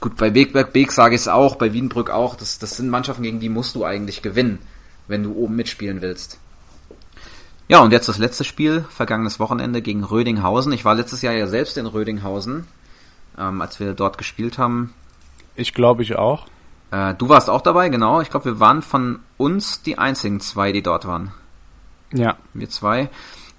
gut 0.00 0.16
bei 0.16 0.34
Wegberg 0.34 0.72
Beek 0.72 0.92
sage 0.92 1.14
ich 1.14 1.22
es 1.22 1.28
auch, 1.28 1.56
bei 1.56 1.72
Wiedenbrück 1.72 2.10
auch. 2.10 2.36
Das, 2.36 2.58
das 2.58 2.76
sind 2.76 2.90
Mannschaften 2.90 3.22
gegen 3.22 3.40
die 3.40 3.48
musst 3.48 3.74
du 3.74 3.84
eigentlich 3.84 4.22
gewinnen, 4.22 4.58
wenn 5.08 5.22
du 5.22 5.34
oben 5.34 5.56
mitspielen 5.56 6.02
willst. 6.02 6.38
Ja, 7.68 7.78
und 7.80 7.92
jetzt 7.92 8.08
das 8.08 8.18
letzte 8.18 8.44
Spiel, 8.44 8.84
vergangenes 8.90 9.40
Wochenende 9.40 9.80
gegen 9.80 10.04
Rödinghausen. 10.04 10.72
Ich 10.72 10.84
war 10.84 10.94
letztes 10.94 11.22
Jahr 11.22 11.32
ja 11.32 11.46
selbst 11.46 11.78
in 11.78 11.86
Rödinghausen, 11.86 12.66
ähm, 13.38 13.62
als 13.62 13.80
wir 13.80 13.94
dort 13.94 14.18
gespielt 14.18 14.58
haben. 14.58 14.92
Ich 15.56 15.72
glaube 15.72 16.02
ich 16.02 16.16
auch. 16.16 16.46
Äh, 16.90 17.14
du 17.14 17.30
warst 17.30 17.48
auch 17.48 17.62
dabei, 17.62 17.88
genau. 17.88 18.20
Ich 18.20 18.28
glaube, 18.28 18.44
wir 18.44 18.60
waren 18.60 18.82
von 18.82 19.20
uns 19.38 19.80
die 19.82 19.96
einzigen 19.96 20.40
zwei, 20.40 20.72
die 20.72 20.82
dort 20.82 21.06
waren. 21.06 21.32
Ja. 22.12 22.36
Wir 22.52 22.68
zwei. 22.68 23.08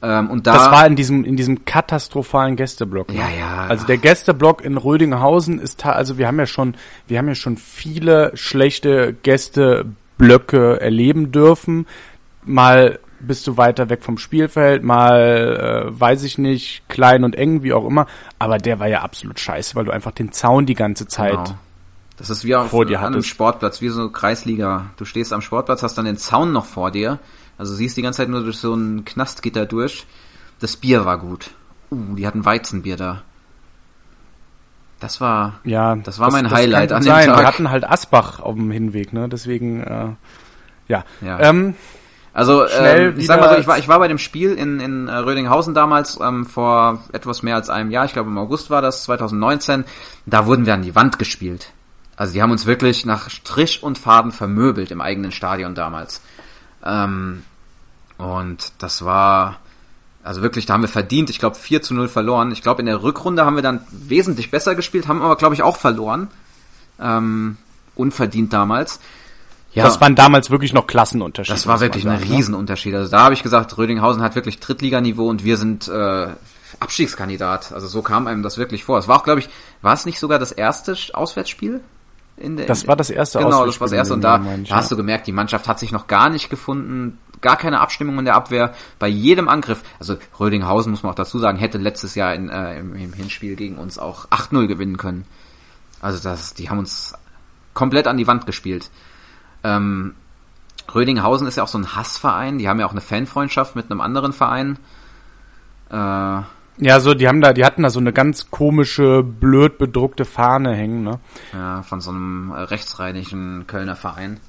Ähm, 0.02 0.30
und 0.30 0.48
da, 0.48 0.54
das 0.54 0.72
war 0.72 0.86
in 0.86 0.96
diesem, 0.96 1.24
in 1.24 1.36
diesem 1.36 1.66
katastrophalen 1.66 2.56
Gästeblock. 2.56 3.10
Ne? 3.10 3.20
Ja, 3.20 3.30
ja. 3.30 3.68
Also 3.68 3.86
der 3.86 3.98
Gästeblock 3.98 4.64
in 4.64 4.78
Rödinghausen 4.78 5.60
ist, 5.60 5.86
also 5.86 6.18
wir 6.18 6.28
haben 6.28 6.40
ja 6.40 6.46
schon, 6.46 6.76
wir 7.08 7.18
haben 7.18 7.28
ja 7.28 7.36
schon 7.36 7.58
viele 7.58 8.32
schlechte 8.36 9.16
Gästeblöcke 9.24 10.80
erleben 10.80 11.32
dürfen. 11.32 11.88
Mal 12.44 13.00
bist 13.20 13.48
du 13.48 13.58
weiter 13.58 13.90
weg 13.90 14.04
vom 14.04 14.18
Spielfeld, 14.18 14.84
mal 14.84 15.88
äh, 15.88 16.00
weiß 16.00 16.24
ich 16.24 16.38
nicht, 16.38 16.88
klein 16.90 17.24
und 17.24 17.36
eng, 17.36 17.64
wie 17.64 17.74
auch 17.74 17.86
immer. 17.86 18.08
Aber 18.38 18.58
der 18.58 18.80
war 18.80 18.88
ja 18.88 19.02
absolut 19.02 19.40
scheiße, 19.40 19.76
weil 19.76 19.86
du 19.86 19.92
einfach 19.92 20.12
den 20.12 20.32
Zaun 20.32 20.66
die 20.66 20.76
ganze 20.76 21.08
Zeit 21.08 21.32
genau. 21.32 21.58
Das 22.18 22.30
ist 22.30 22.46
wie 22.46 22.56
auf 22.56 22.70
vor 22.70 22.86
dir 22.86 23.02
einem 23.02 23.24
Sportplatz, 23.24 23.82
wie 23.82 23.90
so 23.90 24.10
Kreisliga. 24.10 24.92
Du 24.98 25.06
stehst 25.06 25.34
am 25.34 25.42
Sportplatz, 25.42 25.84
hast 25.84 25.98
dann 25.98 26.06
den 26.06 26.18
Zaun 26.18 26.54
noch 26.54 26.66
vor 26.66 26.92
dir. 26.92 27.20
Also 27.58 27.74
siehst 27.74 27.96
die 27.98 28.02
ganze 28.02 28.18
Zeit 28.18 28.30
nur 28.30 28.44
durch 28.44 28.58
so 28.58 28.74
ein 28.74 29.06
Knastgitter 29.06 29.66
durch. 29.66 30.06
Das 30.60 30.76
Bier 30.78 31.06
war 31.06 31.18
gut. 31.18 31.52
Uh, 31.92 32.16
die 32.16 32.26
hatten 32.28 32.46
Weizenbier 32.46 32.98
da. 32.98 33.22
Das 35.00 35.20
war, 35.22 35.60
ja, 35.64 35.96
das 35.96 36.20
war 36.20 36.28
das, 36.28 36.34
mein 36.34 36.46
das 36.46 36.54
Highlight 36.54 36.92
an 36.92 37.02
dem 37.02 37.08
sein. 37.08 37.28
Tag. 37.28 37.40
Wir 37.40 37.48
hatten 37.48 37.70
halt 37.70 37.84
Asbach 37.84 38.40
auf 38.40 38.56
dem 38.56 38.72
Hinweg, 38.72 39.14
ne? 39.14 39.28
Deswegen, 39.28 39.84
äh, 39.84 40.08
ja. 40.88 41.04
ja. 41.22 41.40
Ähm, 41.40 41.76
also 42.34 42.68
ähm, 42.68 43.14
ich 43.18 43.28
sag 43.28 43.40
mal 43.40 43.50
so, 43.50 43.60
ich 43.60 43.68
war, 43.68 43.78
ich 43.78 43.88
war 43.88 44.00
bei 44.00 44.08
dem 44.08 44.18
Spiel 44.18 44.54
in, 44.54 44.80
in 44.80 45.08
äh, 45.08 45.16
Rödinghausen 45.16 45.74
damals 45.74 46.20
ähm, 46.22 46.46
vor 46.46 47.04
etwas 47.14 47.44
mehr 47.44 47.56
als 47.56 47.70
einem 47.70 47.92
Jahr, 47.92 48.06
ich 48.06 48.14
glaube 48.14 48.30
im 48.30 48.38
August 48.38 48.70
war 48.70 48.82
das, 48.82 49.04
2019. 49.04 49.86
Da 50.26 50.46
wurden 50.46 50.66
wir 50.66 50.74
an 50.74 50.82
die 50.82 50.96
Wand 50.96 51.18
gespielt. 51.18 51.72
Also 52.18 52.34
die 52.34 52.42
haben 52.42 52.52
uns 52.52 52.66
wirklich 52.66 53.06
nach 53.06 53.30
Strich 53.30 53.84
und 53.84 53.98
Faden 53.98 54.32
vermöbelt 54.32 54.92
im 54.92 55.02
eigenen 55.02 55.32
Stadion 55.32 55.76
damals. 55.76 56.22
Ähm, 56.86 57.44
und 58.18 58.72
das 58.80 59.04
war 59.04 59.60
Also 60.24 60.42
wirklich, 60.42 60.66
da 60.66 60.74
haben 60.74 60.82
wir 60.82 60.90
verdient. 60.90 61.30
Ich 61.30 61.40
glaube 61.40 61.56
4 61.56 61.82
zu 61.82 61.94
0 61.94 62.08
verloren. 62.08 62.52
Ich 62.52 62.62
glaube 62.62 62.82
in 62.82 62.86
der 62.88 63.04
Rückrunde 63.04 63.46
haben 63.46 63.56
wir 63.56 63.64
dann 63.64 63.82
wesentlich 63.92 64.50
besser 64.50 64.74
gespielt, 64.76 65.08
haben 65.08 65.22
aber 65.22 65.36
glaube 65.36 65.56
ich 65.56 65.62
auch 65.62 65.78
verloren. 65.78 66.30
Ähm, 67.00 67.58
unverdient 67.96 68.54
damals. 68.54 69.00
Ja. 69.74 69.84
Das 69.84 70.00
waren 70.00 70.16
damals 70.16 70.50
wirklich 70.50 70.74
noch 70.74 70.88
Klassenunterschiede. 70.88 71.54
Das 71.54 71.68
war 71.68 71.82
wirklich 71.82 72.08
ein 72.08 72.20
ne? 72.20 72.24
Riesenunterschied. 72.24 72.96
Also 72.96 73.12
da 73.12 73.24
habe 73.24 73.34
ich 73.34 73.44
gesagt, 73.44 73.78
Rödinghausen 73.78 74.22
hat 74.24 74.36
wirklich 74.36 74.60
Drittliganiveau 74.62 75.28
und 75.28 75.44
wir 75.44 75.58
sind 75.58 75.90
äh, 75.90 76.28
Abstiegskandidat. 76.80 77.74
Also 77.74 77.88
so 77.88 78.02
kam 78.02 78.28
einem 78.28 78.42
das 78.42 78.58
wirklich 78.58 78.86
vor. 78.86 78.98
Es 78.98 79.08
war 79.08 79.20
auch, 79.20 79.24
glaube 79.24 79.42
ich, 79.42 79.50
war 79.82 79.94
es 79.94 80.06
nicht 80.06 80.20
sogar 80.20 80.40
das 80.40 80.54
erste 80.54 80.96
Auswärtsspiel? 81.14 81.82
Der, 82.38 82.66
das 82.66 82.86
war 82.86 82.98
das 82.98 83.10
erste 83.10 83.40
Genau, 83.40 83.66
das 83.66 83.80
war 83.80 83.88
das 83.88 83.94
erste. 83.94 84.14
Und 84.14 84.22
da, 84.22 84.40
da 84.40 84.76
hast 84.76 84.92
du 84.92 84.98
gemerkt, 84.98 85.26
die 85.26 85.32
Mannschaft 85.32 85.68
hat 85.68 85.80
sich 85.80 85.92
noch 85.92 86.08
gar 86.08 86.30
nicht 86.30 86.50
gefunden. 86.50 87.18
Gar 87.40 87.56
keine 87.58 87.80
Abstimmung 87.80 88.20
in 88.20 88.26
der 88.26 88.36
Abwehr. 88.36 88.74
Bei 89.00 89.08
jedem 89.08 89.48
Angriff, 89.48 89.84
also 90.00 90.18
Rödinghausen 90.40 90.92
muss 90.92 91.04
man 91.04 91.12
auch 91.12 91.16
dazu 91.16 91.40
sagen, 91.40 91.58
hätte 91.58 91.78
letztes 91.78 92.16
Jahr 92.16 92.34
in, 92.34 92.50
äh, 92.50 92.80
im, 92.80 92.96
im 92.96 93.14
Hinspiel 93.14 93.56
gegen 93.56 93.78
uns 93.78 94.00
auch 94.00 94.28
8-0 94.30 94.68
gewinnen 94.68 94.98
können. 94.98 95.26
Also 96.02 96.22
das, 96.22 96.54
die 96.54 96.70
haben 96.70 96.80
uns 96.80 97.14
komplett 97.74 98.08
an 98.08 98.18
die 98.18 98.28
Wand 98.28 98.46
gespielt. 98.46 98.90
Ähm, 99.64 100.16
Rödinghausen 100.94 101.48
ist 101.48 101.56
ja 101.56 101.64
auch 101.64 101.70
so 101.70 101.78
ein 101.78 101.96
Hassverein. 101.96 102.58
Die 102.58 102.68
haben 102.68 102.80
ja 102.80 102.86
auch 102.86 102.92
eine 102.92 103.02
Fanfreundschaft 103.02 103.76
mit 103.76 103.90
einem 103.90 104.02
anderen 104.02 104.34
Verein. 104.34 104.78
Äh, 105.90 106.42
ja, 106.78 107.00
so, 107.00 107.14
die 107.14 107.28
haben 107.28 107.42
da, 107.42 107.54
die 107.54 107.64
hatten 107.64 107.84
da 107.84 107.90
so 107.90 108.00
eine 108.00 108.12
ganz 108.12 108.52
komische, 108.52 109.24
blöd 109.24 109.78
bedruckte 109.78 110.26
Fahne 110.26 110.74
hängen, 110.74 111.04
ne? 111.04 111.20
Ja, 111.54 111.84
von 111.84 112.02
so 112.02 112.12
einem 112.12 112.52
äh, 112.52 112.60
rechtsrheinischen 112.62 113.66
Kölner 113.68 113.96
Verein. 113.96 114.40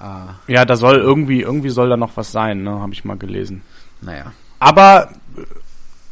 Äh, 0.00 0.52
ja, 0.52 0.64
da 0.64 0.76
soll 0.76 0.96
irgendwie, 0.96 1.42
irgendwie 1.42 1.70
soll 1.70 1.88
da 1.88 1.96
noch 1.96 2.16
was 2.16 2.30
sein, 2.30 2.62
ne? 2.62 2.70
Habe 2.80 2.92
ich 2.92 3.04
mal 3.04 3.18
gelesen. 3.18 3.62
Naja. 4.00 4.32
Aber 4.60 5.10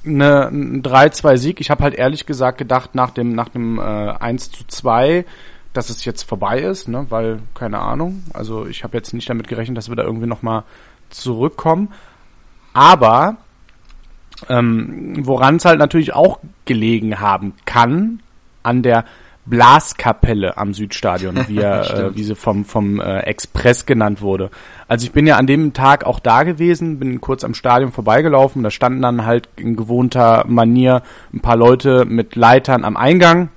eine, 0.05 0.49
ein 0.49 0.83
3-2-Sieg, 0.83 1.61
ich 1.61 1.71
habe 1.71 1.85
halt 1.85 1.95
ehrlich 1.95 2.27
gesagt 2.27 2.59
gedacht, 2.59 2.95
nach 2.95 3.11
dem, 3.11 3.35
nach 3.35 3.49
dem 3.49 3.79
äh, 3.79 3.83
1 3.83 4.51
zu 4.51 4.67
2, 4.67 5.25
dass 5.73 5.91
es 5.91 6.05
jetzt 6.05 6.25
vorbei 6.25 6.61
ist, 6.61 6.89
ne? 6.89 7.07
Weil, 7.11 7.41
keine 7.55 7.79
Ahnung. 7.79 8.25
Also 8.35 8.67
ich 8.67 8.83
habe 8.83 8.97
jetzt 8.97 9.15
nicht 9.15 9.31
damit 9.31 9.47
gerechnet, 9.47 9.79
dass 9.79 9.89
wir 9.89 9.97
da 9.97 10.03
irgendwie 10.03 10.27
nochmal 10.27 10.65
zurückkommen. 11.11 11.93
Aber 12.73 13.37
ähm, 14.49 15.15
Woran 15.27 15.57
es 15.57 15.65
halt 15.65 15.79
natürlich 15.79 16.13
auch 16.15 16.39
gelegen 16.65 17.21
haben 17.21 17.55
kann, 17.65 18.21
an 18.63 18.83
der 18.83 19.05
Blaskapelle 19.49 20.59
am 20.59 20.75
Südstadion, 20.75 21.49
wie, 21.49 21.59
er, 21.59 21.95
äh, 21.95 22.17
wie 22.17 22.23
sie 22.23 22.35
vom, 22.35 22.65
vom 22.65 23.01
äh, 23.01 23.21
Express 23.21 23.87
genannt 23.87 24.21
wurde. 24.21 24.51
Also 24.87 25.07
ich 25.07 25.13
bin 25.13 25.27
ja 25.27 25.37
an 25.37 25.47
dem 25.47 25.73
Tag 25.73 26.05
auch 26.05 26.21
da 26.21 26.43
gewesen, 26.43 26.99
bin 26.99 27.21
kurz 27.21 27.45
am 27.45 27.55
Stadion 27.55 27.93
vorbeigelaufen, 27.93 28.63
da 28.63 28.71
standen 28.71 29.03
dann 29.03 29.25
halt 29.25 29.49
in 29.57 29.77
gewohnter 29.77 30.45
Manier 30.47 31.03
ein 31.33 31.41
paar 31.41 31.57
Leute 31.57 32.05
mit 32.05 32.37
Leitern 32.37 32.85
am 32.85 32.97
Eingang, 32.97 33.49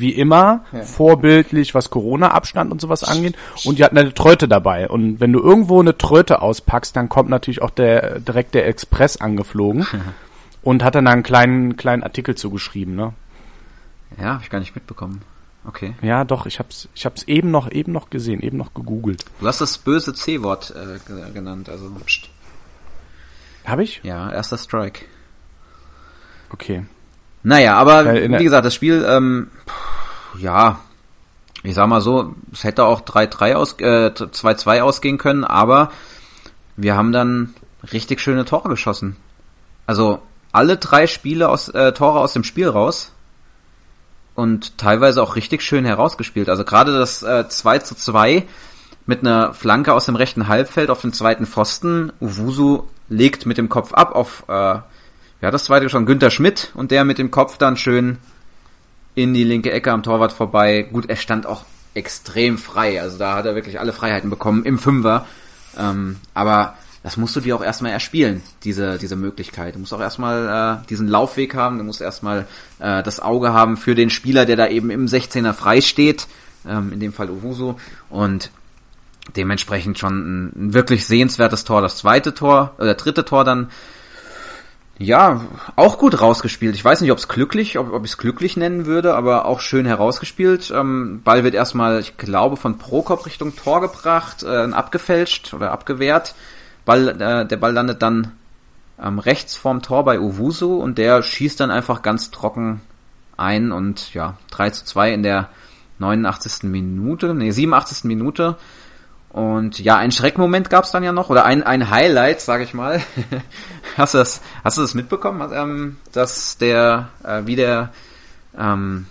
wie 0.00 0.12
immer, 0.12 0.64
ja. 0.72 0.82
vorbildlich, 0.82 1.74
was 1.74 1.90
Corona-Abstand 1.90 2.72
und 2.72 2.80
sowas 2.80 3.04
angeht. 3.04 3.36
Und 3.64 3.78
die 3.78 3.84
hatten 3.84 3.98
eine 3.98 4.14
Tröte 4.14 4.48
dabei. 4.48 4.88
Und 4.88 5.20
wenn 5.20 5.32
du 5.32 5.40
irgendwo 5.40 5.80
eine 5.80 5.96
Tröte 5.96 6.42
auspackst, 6.42 6.96
dann 6.96 7.08
kommt 7.08 7.30
natürlich 7.30 7.62
auch 7.62 7.70
der 7.70 8.20
direkt 8.20 8.54
der 8.54 8.66
Express 8.66 9.18
angeflogen 9.18 9.86
und 10.62 10.82
hat 10.82 10.94
dann 10.94 11.06
einen 11.06 11.22
kleinen 11.22 11.76
kleinen 11.76 12.02
Artikel 12.02 12.34
zugeschrieben. 12.34 12.96
Ne? 12.96 13.12
Ja, 14.18 14.34
habe 14.34 14.42
ich 14.42 14.50
gar 14.50 14.60
nicht 14.60 14.74
mitbekommen. 14.74 15.22
Okay. 15.64 15.94
Ja, 16.02 16.24
doch, 16.24 16.46
ich 16.46 16.58
hab's, 16.58 16.88
ich 16.94 17.06
hab's 17.06 17.22
eben 17.24 17.52
noch, 17.52 17.70
eben 17.70 17.92
noch 17.92 18.10
gesehen, 18.10 18.40
eben 18.40 18.56
noch 18.56 18.74
gegoogelt. 18.74 19.24
Du 19.40 19.46
hast 19.46 19.60
das 19.60 19.78
böse 19.78 20.12
C-Wort 20.12 20.74
äh, 20.74 20.98
genannt, 21.32 21.68
also. 21.68 21.88
Pst. 22.04 22.28
Hab 23.64 23.78
ich? 23.78 24.00
Ja, 24.02 24.32
erster 24.32 24.58
Strike. 24.58 25.04
Okay. 26.50 26.84
Naja, 27.42 27.76
aber 27.76 28.12
wie 28.14 28.44
gesagt, 28.44 28.64
das 28.64 28.74
Spiel, 28.74 29.04
ähm, 29.08 29.50
ja, 30.38 30.78
ich 31.62 31.74
sag 31.74 31.88
mal 31.88 32.00
so, 32.00 32.34
es 32.52 32.64
hätte 32.64 32.84
auch 32.84 33.00
3-3 33.02 33.54
aus, 33.54 33.72
äh, 33.80 34.10
2-2 34.10 34.80
ausgehen 34.82 35.18
können, 35.18 35.44
aber 35.44 35.90
wir 36.76 36.96
haben 36.96 37.12
dann 37.12 37.54
richtig 37.92 38.20
schöne 38.20 38.44
Tore 38.44 38.68
geschossen. 38.68 39.16
Also 39.86 40.20
alle 40.52 40.76
drei 40.76 41.06
Spiele 41.06 41.48
aus 41.48 41.68
äh, 41.68 41.92
Tore 41.92 42.20
aus 42.20 42.32
dem 42.32 42.44
Spiel 42.44 42.68
raus 42.68 43.12
und 44.34 44.78
teilweise 44.78 45.22
auch 45.22 45.36
richtig 45.36 45.62
schön 45.62 45.84
herausgespielt. 45.84 46.48
Also 46.48 46.64
gerade 46.64 46.92
das 46.92 47.22
äh, 47.22 47.48
2 47.48 47.78
zu 47.80 47.94
2 47.94 48.44
mit 49.06 49.20
einer 49.20 49.52
Flanke 49.52 49.94
aus 49.94 50.06
dem 50.06 50.16
rechten 50.16 50.48
Halbfeld 50.48 50.90
auf 50.90 51.00
den 51.00 51.12
zweiten 51.12 51.46
Pfosten. 51.46 52.12
Uwusu 52.20 52.84
legt 53.08 53.46
mit 53.46 53.58
dem 53.58 53.68
Kopf 53.68 53.92
ab 53.92 54.14
auf 54.14 54.44
äh, 54.48 54.78
ja, 55.42 55.50
das 55.50 55.64
zweite 55.64 55.90
schon 55.90 56.06
Günther 56.06 56.30
Schmidt 56.30 56.70
und 56.74 56.92
der 56.92 57.04
mit 57.04 57.18
dem 57.18 57.30
Kopf 57.30 57.58
dann 57.58 57.76
schön 57.76 58.18
in 59.14 59.34
die 59.34 59.44
linke 59.44 59.72
Ecke 59.72 59.92
am 59.92 60.02
Torwart 60.02 60.32
vorbei. 60.32 60.82
Gut, 60.82 61.10
er 61.10 61.16
stand 61.16 61.46
auch 61.46 61.64
extrem 61.94 62.56
frei. 62.56 63.02
Also 63.02 63.18
da 63.18 63.34
hat 63.34 63.44
er 63.44 63.54
wirklich 63.54 63.80
alle 63.80 63.92
Freiheiten 63.92 64.30
bekommen 64.30 64.64
im 64.64 64.78
Fünfer. 64.78 65.26
Ähm, 65.76 66.16
aber 66.32 66.76
das 67.02 67.16
musst 67.16 67.34
du 67.34 67.40
dir 67.40 67.56
auch 67.56 67.64
erstmal 67.64 67.90
erspielen, 67.90 68.42
diese, 68.62 68.96
diese 68.98 69.16
Möglichkeit. 69.16 69.74
Du 69.74 69.80
musst 69.80 69.92
auch 69.92 70.00
erstmal 70.00 70.80
äh, 70.82 70.86
diesen 70.86 71.08
Laufweg 71.08 71.56
haben, 71.56 71.78
du 71.78 71.84
musst 71.84 72.00
erstmal 72.00 72.46
äh, 72.78 73.02
das 73.02 73.18
Auge 73.18 73.52
haben 73.52 73.76
für 73.76 73.96
den 73.96 74.10
Spieler, 74.10 74.46
der 74.46 74.56
da 74.56 74.68
eben 74.68 74.90
im 74.90 75.06
16er 75.06 75.52
frei 75.52 75.80
steht, 75.80 76.28
ähm, 76.66 76.92
in 76.92 77.00
dem 77.00 77.12
Fall 77.12 77.28
Owusu. 77.28 77.74
Und 78.08 78.52
dementsprechend 79.36 79.98
schon 79.98 80.14
ein, 80.18 80.52
ein 80.68 80.74
wirklich 80.74 81.04
sehenswertes 81.04 81.64
Tor, 81.64 81.82
das 81.82 81.96
zweite 81.96 82.32
Tor, 82.32 82.74
oder 82.78 82.94
dritte 82.94 83.24
Tor 83.24 83.44
dann 83.44 83.70
ja, 85.02 85.42
auch 85.76 85.98
gut 85.98 86.20
rausgespielt. 86.20 86.74
Ich 86.74 86.84
weiß 86.84 87.00
nicht, 87.00 87.12
ob 87.12 87.18
es 87.18 87.28
glücklich, 87.28 87.78
ob, 87.78 87.92
ob 87.92 88.04
ich 88.04 88.12
es 88.12 88.18
glücklich 88.18 88.56
nennen 88.56 88.86
würde, 88.86 89.14
aber 89.14 89.46
auch 89.46 89.60
schön 89.60 89.86
herausgespielt. 89.86 90.72
Ähm, 90.74 91.20
Ball 91.24 91.44
wird 91.44 91.54
erstmal, 91.54 92.00
ich 92.00 92.16
glaube, 92.16 92.56
von 92.56 92.78
Prokop 92.78 93.26
Richtung 93.26 93.56
Tor 93.56 93.80
gebracht, 93.80 94.42
äh, 94.42 94.70
abgefälscht 94.72 95.54
oder 95.54 95.72
abgewehrt. 95.72 96.34
Ball, 96.84 97.08
äh, 97.08 97.46
der 97.46 97.56
Ball 97.56 97.72
landet 97.72 98.02
dann 98.02 98.32
ähm, 99.02 99.18
rechts 99.18 99.56
vorm 99.56 99.82
Tor 99.82 100.04
bei 100.04 100.18
Owusu 100.18 100.76
und 100.76 100.98
der 100.98 101.22
schießt 101.22 101.60
dann 101.60 101.70
einfach 101.70 102.02
ganz 102.02 102.30
trocken 102.30 102.80
ein 103.36 103.72
und 103.72 104.14
ja, 104.14 104.36
3 104.50 104.70
zu 104.70 104.84
2 104.84 105.12
in 105.12 105.22
der 105.22 105.48
89. 105.98 106.64
Minute, 106.64 107.34
nee, 107.34 107.50
87. 107.50 108.04
Minute. 108.04 108.56
Und 109.30 109.78
ja, 109.78 109.96
ein 109.96 110.12
Schreckmoment 110.12 110.68
gab 110.68 110.84
es 110.84 110.90
dann 110.90 111.02
ja 111.02 111.12
noch, 111.12 111.30
oder 111.30 111.46
ein, 111.46 111.62
ein 111.62 111.88
Highlight, 111.88 112.42
sag 112.42 112.60
ich 112.60 112.74
mal. 112.74 113.00
hast, 113.96 114.14
du 114.14 114.18
das, 114.18 114.40
hast 114.64 114.78
du 114.78 114.82
das 114.82 114.94
mitbekommen, 114.94 115.50
ähm, 115.52 115.96
dass 116.12 116.58
der, 116.58 117.08
äh, 117.24 117.42
wie 117.44 117.56
der 117.56 117.92
ähm, 118.56 119.06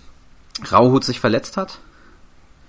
Rauhut 0.70 1.04
sich 1.04 1.20
verletzt 1.20 1.56
hat? 1.56 1.78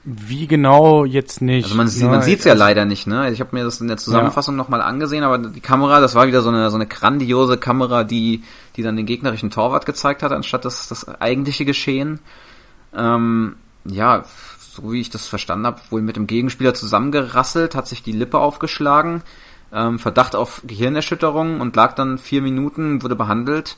Wie 0.06 0.48
genau 0.48 1.06
jetzt 1.06 1.42
nicht? 1.42 1.64
Also 1.66 1.76
man, 1.76 1.88
sieht, 1.88 2.04
man 2.04 2.22
sieht's 2.22 2.44
ja 2.44 2.54
also 2.54 2.64
leider 2.64 2.84
nicht, 2.84 3.08
ne? 3.08 3.32
Ich 3.32 3.40
habe 3.40 3.56
mir 3.56 3.64
das 3.64 3.80
in 3.80 3.88
der 3.88 3.96
Zusammenfassung 3.96 4.56
ja. 4.56 4.58
nochmal 4.58 4.82
angesehen, 4.82 5.24
aber 5.24 5.38
die 5.38 5.62
Kamera, 5.62 6.02
das 6.02 6.14
war 6.14 6.28
wieder 6.28 6.42
so 6.42 6.50
eine 6.50 6.70
so 6.70 6.76
eine 6.76 6.88
grandiose 6.88 7.58
Kamera, 7.58 8.04
die 8.04 8.44
die 8.76 8.82
dann 8.82 8.98
den 8.98 9.06
gegnerischen 9.06 9.50
Torwart 9.50 9.86
gezeigt 9.86 10.22
hat, 10.22 10.34
anstatt 10.34 10.66
das 10.66 10.90
das 10.90 11.08
eigentliche 11.08 11.64
Geschehen. 11.64 12.20
Ähm, 12.94 13.56
ja, 13.86 14.26
so 14.60 14.92
wie 14.92 15.00
ich 15.00 15.10
das 15.10 15.28
verstanden 15.28 15.68
habe, 15.68 15.80
wohl 15.90 16.02
mit 16.02 16.18
dem 16.18 16.28
Gegenspieler 16.28 16.74
zusammengerasselt, 16.74 17.74
hat 17.74 17.88
sich 17.88 18.04
die 18.04 18.12
Lippe 18.12 18.40
aufgeschlagen, 18.40 19.22
ähm, 19.74 20.00
Verdacht 20.00 20.36
auf 20.36 20.62
Gehirnerschütterung 20.66 21.60
und 21.62 21.76
lag 21.76 21.94
dann 21.94 22.18
vier 22.18 22.42
Minuten, 22.42 23.02
wurde 23.02 23.16
behandelt 23.16 23.78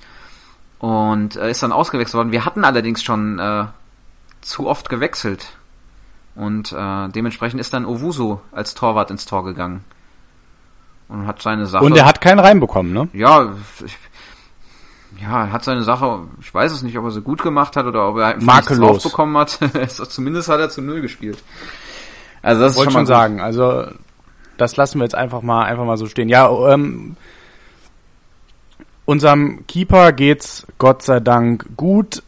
und 0.80 1.36
äh, 1.36 1.52
ist 1.52 1.64
dann 1.64 1.72
ausgewechselt 1.72 2.16
worden. 2.16 2.32
Wir 2.32 2.46
hatten 2.46 2.64
allerdings 2.64 3.04
schon 3.04 3.40
äh, 3.40 3.66
zu 4.42 4.68
oft 4.68 4.90
gewechselt 4.90 5.58
und 6.36 6.72
äh, 6.74 7.10
dementsprechend 7.10 7.62
ist 7.62 7.74
dann 7.74 7.86
Owusu 7.86 8.40
als 8.52 8.74
Torwart 8.74 9.10
ins 9.10 9.26
Tor 9.26 9.46
gegangen 9.46 9.84
und 11.08 11.28
hat 11.28 11.42
seine 11.42 11.66
Sache. 11.66 11.84
Und 11.84 11.96
er 11.96 12.06
hat 12.06 12.22
keinen 12.22 12.40
reinbekommen, 12.40 12.92
ne? 12.92 13.08
Ja, 13.14 13.54
ich, 13.86 13.98
ja, 15.22 15.46
er 15.46 15.52
hat 15.52 15.64
seine 15.64 15.84
Sache, 15.84 16.28
ich 16.42 16.54
weiß 16.54 16.72
es 16.74 16.84
nicht, 16.84 16.98
ob 16.98 17.06
er 17.06 17.12
sie 17.12 17.22
gut 17.22 17.42
gemacht 17.42 17.78
hat 17.78 17.86
oder 17.86 18.10
ob 18.10 18.18
er 18.18 18.28
einfach 18.28 18.58
nichts 18.58 18.78
drauf 18.78 19.04
bekommen 19.04 19.38
hat. 19.38 19.60
Zumindest 19.88 20.50
hat 20.50 20.60
er 20.60 20.70
zu 20.70 20.82
Null 20.82 21.02
gespielt. 21.02 21.42
Also 22.42 22.62
das 22.62 22.76
Wollte 22.76 22.90
ist 22.90 22.94
schon 22.94 22.94
mal 22.94 23.00
schon 23.00 23.06
sagen, 23.08 23.42
also 23.42 23.88
das 24.58 24.78
lassen 24.78 25.00
wir 25.00 25.04
jetzt 25.04 25.16
einfach 25.16 25.42
mal 25.42 25.66
einfach 25.66 25.86
mal 25.86 25.98
so 25.98 26.08
stehen. 26.08 26.30
Ja, 26.30 26.50
ähm, 26.72 27.16
unserem 29.06 29.66
Keeper 29.68 30.12
geht's 30.12 30.66
Gott 30.78 31.04
sei 31.04 31.20
Dank 31.20 31.66
gut. 31.78 32.24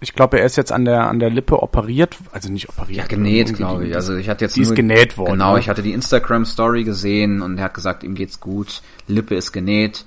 Ich 0.00 0.14
glaube, 0.14 0.38
er 0.38 0.46
ist 0.46 0.56
jetzt 0.56 0.70
an 0.70 0.84
der 0.84 1.08
an 1.08 1.18
der 1.18 1.30
Lippe 1.30 1.60
operiert, 1.60 2.16
also 2.32 2.52
nicht 2.52 2.68
operiert. 2.68 2.98
Ja, 2.98 3.06
genäht, 3.06 3.54
glaube 3.54 3.88
ich. 3.88 3.94
Also 3.96 4.14
ich 4.14 4.28
hatte 4.28 4.44
jetzt 4.44 4.56
die 4.56 4.60
ist 4.60 4.76
genäht 4.76 5.18
worden. 5.18 5.32
Genau, 5.32 5.54
ne? 5.54 5.60
ich 5.60 5.68
hatte 5.68 5.82
die 5.82 5.92
Instagram 5.92 6.44
Story 6.44 6.84
gesehen 6.84 7.42
und 7.42 7.58
er 7.58 7.64
hat 7.64 7.74
gesagt, 7.74 8.04
ihm 8.04 8.14
geht's 8.14 8.38
gut, 8.38 8.82
Lippe 9.08 9.34
ist 9.34 9.50
genäht. 9.50 10.04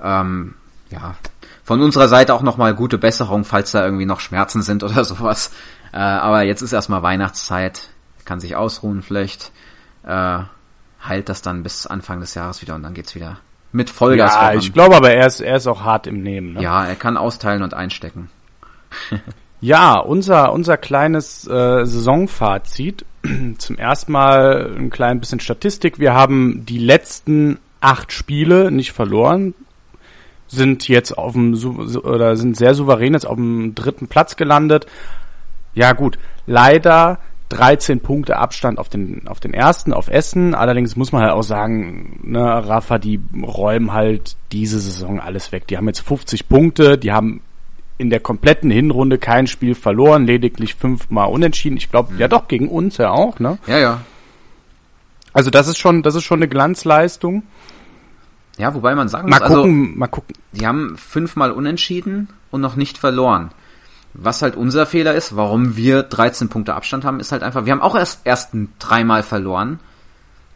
Ähm, 0.00 0.54
ja, 0.90 1.16
von 1.64 1.80
unserer 1.80 2.08
Seite 2.08 2.34
auch 2.34 2.42
nochmal 2.42 2.74
gute 2.74 2.98
Besserung, 2.98 3.44
falls 3.44 3.72
da 3.72 3.84
irgendwie 3.84 4.06
noch 4.06 4.20
Schmerzen 4.20 4.62
sind 4.62 4.84
oder 4.84 5.04
sowas. 5.06 5.50
Äh, 5.92 5.98
aber 5.98 6.42
jetzt 6.42 6.62
ist 6.62 6.72
erstmal 6.72 7.02
Weihnachtszeit, 7.02 7.88
kann 8.24 8.38
sich 8.38 8.54
ausruhen 8.54 9.02
vielleicht. 9.02 9.50
Äh, 10.04 10.40
heilt 11.06 11.28
das 11.28 11.42
dann 11.42 11.62
bis 11.62 11.86
Anfang 11.86 12.20
des 12.20 12.34
Jahres 12.34 12.62
wieder 12.62 12.74
und 12.74 12.82
dann 12.82 12.94
geht's 12.94 13.14
wieder 13.14 13.38
mit 13.72 13.90
Vollgas 13.90 14.34
Ja, 14.34 14.40
voran. 14.40 14.58
ich 14.58 14.72
glaube 14.72 14.96
aber, 14.96 15.10
er 15.12 15.26
ist, 15.26 15.40
er 15.40 15.56
ist 15.56 15.66
auch 15.66 15.82
hart 15.82 16.06
im 16.06 16.22
Nehmen. 16.22 16.54
Ne? 16.54 16.62
Ja, 16.62 16.84
er 16.84 16.94
kann 16.94 17.16
austeilen 17.16 17.62
und 17.62 17.74
einstecken. 17.74 18.30
Ja, 19.64 19.98
unser, 20.00 20.52
unser 20.52 20.76
kleines 20.76 21.46
äh, 21.46 21.86
Saisonfazit. 21.86 23.06
Zum 23.58 23.78
ersten 23.78 24.10
Mal 24.10 24.74
ein 24.76 24.90
klein 24.90 25.20
bisschen 25.20 25.38
Statistik. 25.38 26.00
Wir 26.00 26.14
haben 26.14 26.66
die 26.66 26.78
letzten 26.78 27.60
acht 27.80 28.10
Spiele 28.10 28.72
nicht 28.72 28.90
verloren, 28.90 29.54
sind 30.48 30.88
jetzt 30.88 31.16
auf 31.16 31.34
dem 31.34 31.54
oder 32.02 32.34
sind 32.34 32.56
sehr 32.56 32.74
souverän 32.74 33.12
jetzt 33.12 33.24
auf 33.24 33.36
dem 33.36 33.76
dritten 33.76 34.08
Platz 34.08 34.34
gelandet. 34.34 34.86
Ja 35.74 35.92
gut, 35.92 36.18
leider 36.46 37.20
13 37.52 38.00
Punkte 38.00 38.36
Abstand 38.38 38.78
auf 38.78 38.88
den 38.88 39.28
auf 39.28 39.38
den 39.38 39.52
ersten, 39.54 39.92
auf 39.92 40.08
Essen. 40.08 40.54
Allerdings 40.54 40.96
muss 40.96 41.12
man 41.12 41.22
halt 41.22 41.32
auch 41.32 41.42
sagen, 41.42 42.20
ne, 42.22 42.40
Rafa, 42.40 42.98
die 42.98 43.20
räumen 43.42 43.92
halt 43.92 44.36
diese 44.52 44.80
Saison 44.80 45.20
alles 45.20 45.52
weg. 45.52 45.66
Die 45.66 45.76
haben 45.76 45.86
jetzt 45.86 46.00
50 46.00 46.48
Punkte, 46.48 46.98
die 46.98 47.12
haben 47.12 47.42
in 47.98 48.10
der 48.10 48.20
kompletten 48.20 48.70
Hinrunde 48.70 49.18
kein 49.18 49.46
Spiel 49.46 49.74
verloren, 49.74 50.26
lediglich 50.26 50.74
fünfmal 50.74 51.28
unentschieden. 51.28 51.76
Ich 51.76 51.90
glaube, 51.90 52.14
ja 52.18 52.26
doch, 52.26 52.48
gegen 52.48 52.68
uns 52.68 52.96
ja 52.96 53.10
auch, 53.10 53.38
ne? 53.38 53.58
Ja, 53.66 53.78
ja. 53.78 54.00
Also 55.32 55.50
das 55.50 55.68
ist 55.68 55.78
schon, 55.78 56.02
das 56.02 56.14
ist 56.14 56.24
schon 56.24 56.38
eine 56.38 56.48
Glanzleistung. 56.48 57.44
Ja, 58.58 58.74
wobei 58.74 58.94
man 58.94 59.08
sagen 59.08 59.28
Mal 59.28 59.38
muss, 59.38 59.42
also, 59.42 59.62
gucken, 59.62 59.98
mal 59.98 60.06
gucken. 60.08 60.36
die 60.52 60.66
haben 60.66 60.96
fünfmal 60.96 61.52
unentschieden 61.52 62.28
und 62.50 62.60
noch 62.60 62.76
nicht 62.76 62.98
verloren. 62.98 63.50
Was 64.14 64.42
halt 64.42 64.56
unser 64.56 64.84
Fehler 64.84 65.14
ist, 65.14 65.36
warum 65.36 65.76
wir 65.76 66.02
13 66.02 66.48
Punkte 66.48 66.74
Abstand 66.74 67.04
haben, 67.04 67.18
ist 67.18 67.32
halt 67.32 67.42
einfach, 67.42 67.64
wir 67.64 67.72
haben 67.72 67.80
auch 67.80 67.94
erst 67.96 68.26
ersten 68.26 68.72
dreimal 68.78 69.22
verloren. 69.22 69.80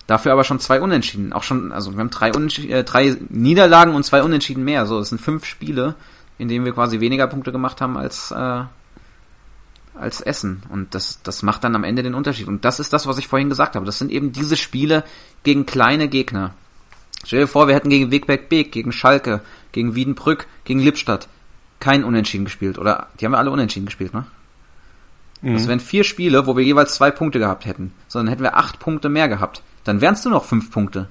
Dafür 0.07 0.33
aber 0.33 0.45
schon 0.45 0.61
zwei 0.61 0.81
Unentschieden. 0.81 1.33
Auch 1.33 1.43
schon, 1.43 1.73
also 1.73 1.93
wir 1.93 1.99
haben 1.99 2.11
drei, 2.11 2.31
Unentschi- 2.31 2.71
äh, 2.71 2.85
drei 2.85 3.17
Niederlagen 3.29 3.95
und 3.95 4.05
zwei 4.05 4.23
Unentschieden 4.23 4.63
mehr. 4.63 4.87
So, 4.87 4.99
es 4.99 5.09
sind 5.09 5.21
fünf 5.21 5.47
Spiele, 5.47 5.95
in 6.39 6.49
denen 6.49 6.65
wir 6.65 6.73
quasi 6.73 7.01
weniger 7.01 7.27
Punkte 7.27 7.51
gemacht 7.51 7.81
haben 7.81 7.97
als, 7.97 8.31
äh, 8.31 8.63
als 9.95 10.21
Essen. 10.21 10.63
Und 10.69 10.95
das, 10.95 11.23
das 11.23 11.43
macht 11.43 11.65
dann 11.65 11.75
am 11.75 11.83
Ende 11.83 12.03
den 12.03 12.15
Unterschied. 12.15 12.47
Und 12.47 12.65
das 12.65 12.79
ist 12.79 12.93
das, 12.93 13.07
was 13.07 13.19
ich 13.19 13.27
vorhin 13.27 13.49
gesagt 13.49 13.75
habe. 13.75 13.87
Das 13.87 13.99
sind 13.99 14.13
eben 14.13 14.33
diese 14.33 14.57
Spiele 14.57 15.03
gegen 15.43 15.67
kleine 15.67 16.09
Gegner. 16.09 16.55
Stell 17.25 17.41
dir 17.41 17.49
vor, 17.49 17.67
wir 17.67 17.75
hätten 17.75 17.89
gegen 17.89 18.11
Wegberg 18.13 18.49
Beek, 18.49 18.71
gegen 18.71 18.93
Schalke, 18.93 19.41
gegen 19.73 19.95
Wiedenbrück, 19.95 20.47
gegen 20.65 20.81
Lippstadt 20.81 21.29
kein 21.81 22.05
Unentschieden 22.05 22.45
gespielt. 22.45 22.79
Oder 22.79 23.09
die 23.21 23.25
haben 23.25 23.33
wir 23.33 23.39
alle 23.39 23.51
unentschieden 23.51 23.87
gespielt, 23.87 24.15
ne? 24.15 24.25
Das 25.43 25.69
wären 25.69 25.81
vier 25.81 26.03
Spiele, 26.03 26.47
wo 26.47 26.57
wir 26.57 26.65
jeweils 26.65 26.95
zwei 26.95 27.11
Punkte 27.11 27.39
gehabt 27.39 27.67
hätten. 27.67 27.93
Sondern 28.09 28.31
hätten 28.33 28.43
wir 28.43 28.57
acht 28.57 28.79
Punkte 28.81 29.09
mehr 29.09 29.29
gehabt. 29.29 29.63
Dann 29.85 30.01
wären 30.01 30.15
es 30.15 30.25
nur 30.25 30.33
noch 30.33 30.45
fünf 30.45 30.71
Punkte. 30.73 31.09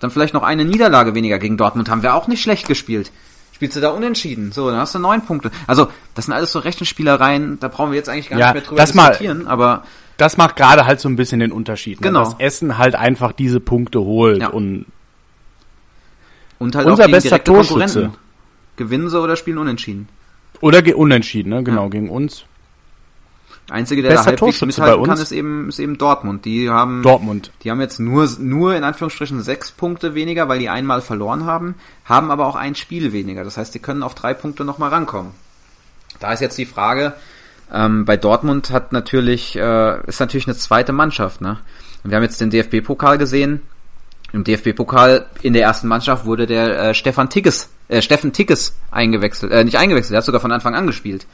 Dann 0.00 0.10
vielleicht 0.10 0.32
noch 0.32 0.42
eine 0.42 0.64
Niederlage 0.64 1.14
weniger 1.14 1.38
gegen 1.38 1.56
Dortmund. 1.56 1.88
Haben 1.90 2.02
wir 2.02 2.14
auch 2.14 2.28
nicht 2.28 2.40
schlecht 2.42 2.68
gespielt. 2.68 3.10
Spielst 3.52 3.76
du 3.76 3.80
da 3.80 3.90
unentschieden? 3.90 4.52
So, 4.52 4.70
dann 4.70 4.78
hast 4.78 4.94
du 4.94 4.98
neun 4.98 5.22
Punkte. 5.24 5.50
Also, 5.66 5.88
das 6.14 6.26
sind 6.26 6.34
alles 6.34 6.52
so 6.52 6.58
Rechenspielereien. 6.60 7.58
Da 7.58 7.68
brauchen 7.68 7.90
wir 7.90 7.96
jetzt 7.96 8.08
eigentlich 8.08 8.28
gar 8.30 8.38
Ja, 8.38 8.46
nicht 8.46 8.54
mehr 8.54 8.62
drüber 8.62 8.80
das 8.80 8.94
mal- 8.94 9.08
diskutieren. 9.08 9.46
aber 9.48 9.82
Das 10.18 10.36
macht 10.36 10.56
gerade 10.56 10.86
halt 10.86 11.00
so 11.00 11.08
ein 11.08 11.16
bisschen 11.16 11.40
den 11.40 11.52
Unterschied. 11.52 12.00
Ne? 12.00 12.06
Genau. 12.06 12.20
Dass 12.24 12.36
Essen 12.38 12.78
halt 12.78 12.94
einfach 12.94 13.32
diese 13.32 13.60
Punkte 13.60 14.00
holt 14.00 14.40
Ja. 14.40 14.48
und 14.48 14.86
und 16.58 16.74
halt 16.74 16.86
Unser 16.86 17.08
bester 17.08 17.42
Torschütze. 17.42 17.74
Konkurrenten. 18.02 18.25
Gewinnen 18.76 19.08
sie 19.08 19.20
oder 19.20 19.36
spielen 19.36 19.58
unentschieden. 19.58 20.08
oder 20.60 20.82
unentschieden, 20.96 21.50
ne? 21.50 21.62
Genau, 21.62 21.88
gegen 21.88 22.10
uns. 22.10 22.44
Einzige, 23.68 24.02
der 24.02 24.10
Bester 24.10 24.32
da 24.32 24.40
halbwegs 24.40 24.60
mithalten 24.60 25.04
kann, 25.04 25.18
ist 25.18 25.32
eben, 25.32 25.68
ist 25.68 25.80
eben 25.80 25.98
Dortmund. 25.98 26.44
Die 26.44 26.70
haben, 26.70 27.02
Dortmund. 27.02 27.50
die 27.62 27.70
haben 27.70 27.80
jetzt 27.80 27.98
nur, 27.98 28.28
nur 28.38 28.76
in 28.76 28.84
Anführungsstrichen 28.84 29.42
sechs 29.42 29.72
Punkte 29.72 30.14
weniger, 30.14 30.48
weil 30.48 30.60
die 30.60 30.68
einmal 30.68 31.00
verloren 31.00 31.46
haben, 31.46 31.74
haben 32.04 32.30
aber 32.30 32.46
auch 32.46 32.54
ein 32.54 32.76
Spiel 32.76 33.12
weniger. 33.12 33.42
Das 33.42 33.56
heißt, 33.56 33.74
die 33.74 33.80
können 33.80 34.04
auf 34.04 34.14
drei 34.14 34.34
Punkte 34.34 34.64
nochmal 34.64 34.90
rankommen. 34.90 35.32
Da 36.20 36.32
ist 36.32 36.40
jetzt 36.40 36.56
die 36.58 36.66
Frage, 36.66 37.14
ähm, 37.72 38.04
bei 38.04 38.16
Dortmund 38.16 38.70
hat 38.70 38.92
natürlich, 38.92 39.56
äh, 39.56 40.06
ist 40.06 40.20
natürlich 40.20 40.46
eine 40.46 40.56
zweite 40.56 40.92
Mannschaft, 40.92 41.40
ne? 41.40 41.58
Und 42.04 42.10
wir 42.10 42.16
haben 42.16 42.22
jetzt 42.22 42.40
den 42.40 42.50
DFB-Pokal 42.50 43.18
gesehen. 43.18 43.62
Im 44.32 44.44
DFB-Pokal 44.44 45.26
in 45.42 45.52
der 45.52 45.62
ersten 45.62 45.88
Mannschaft 45.88 46.24
wurde 46.24 46.46
der 46.46 46.78
äh, 46.78 46.94
Stefan 46.94 47.30
Tigges, 47.30 47.68
äh, 47.88 48.02
Steffen 48.02 48.32
Tigges 48.32 48.76
eingewechselt, 48.90 49.52
äh, 49.52 49.64
nicht 49.64 49.78
eingewechselt, 49.78 50.14
er 50.14 50.18
hat 50.18 50.24
sogar 50.24 50.40
von 50.40 50.52
Anfang 50.52 50.74
an 50.74 50.86
gespielt 50.86 51.26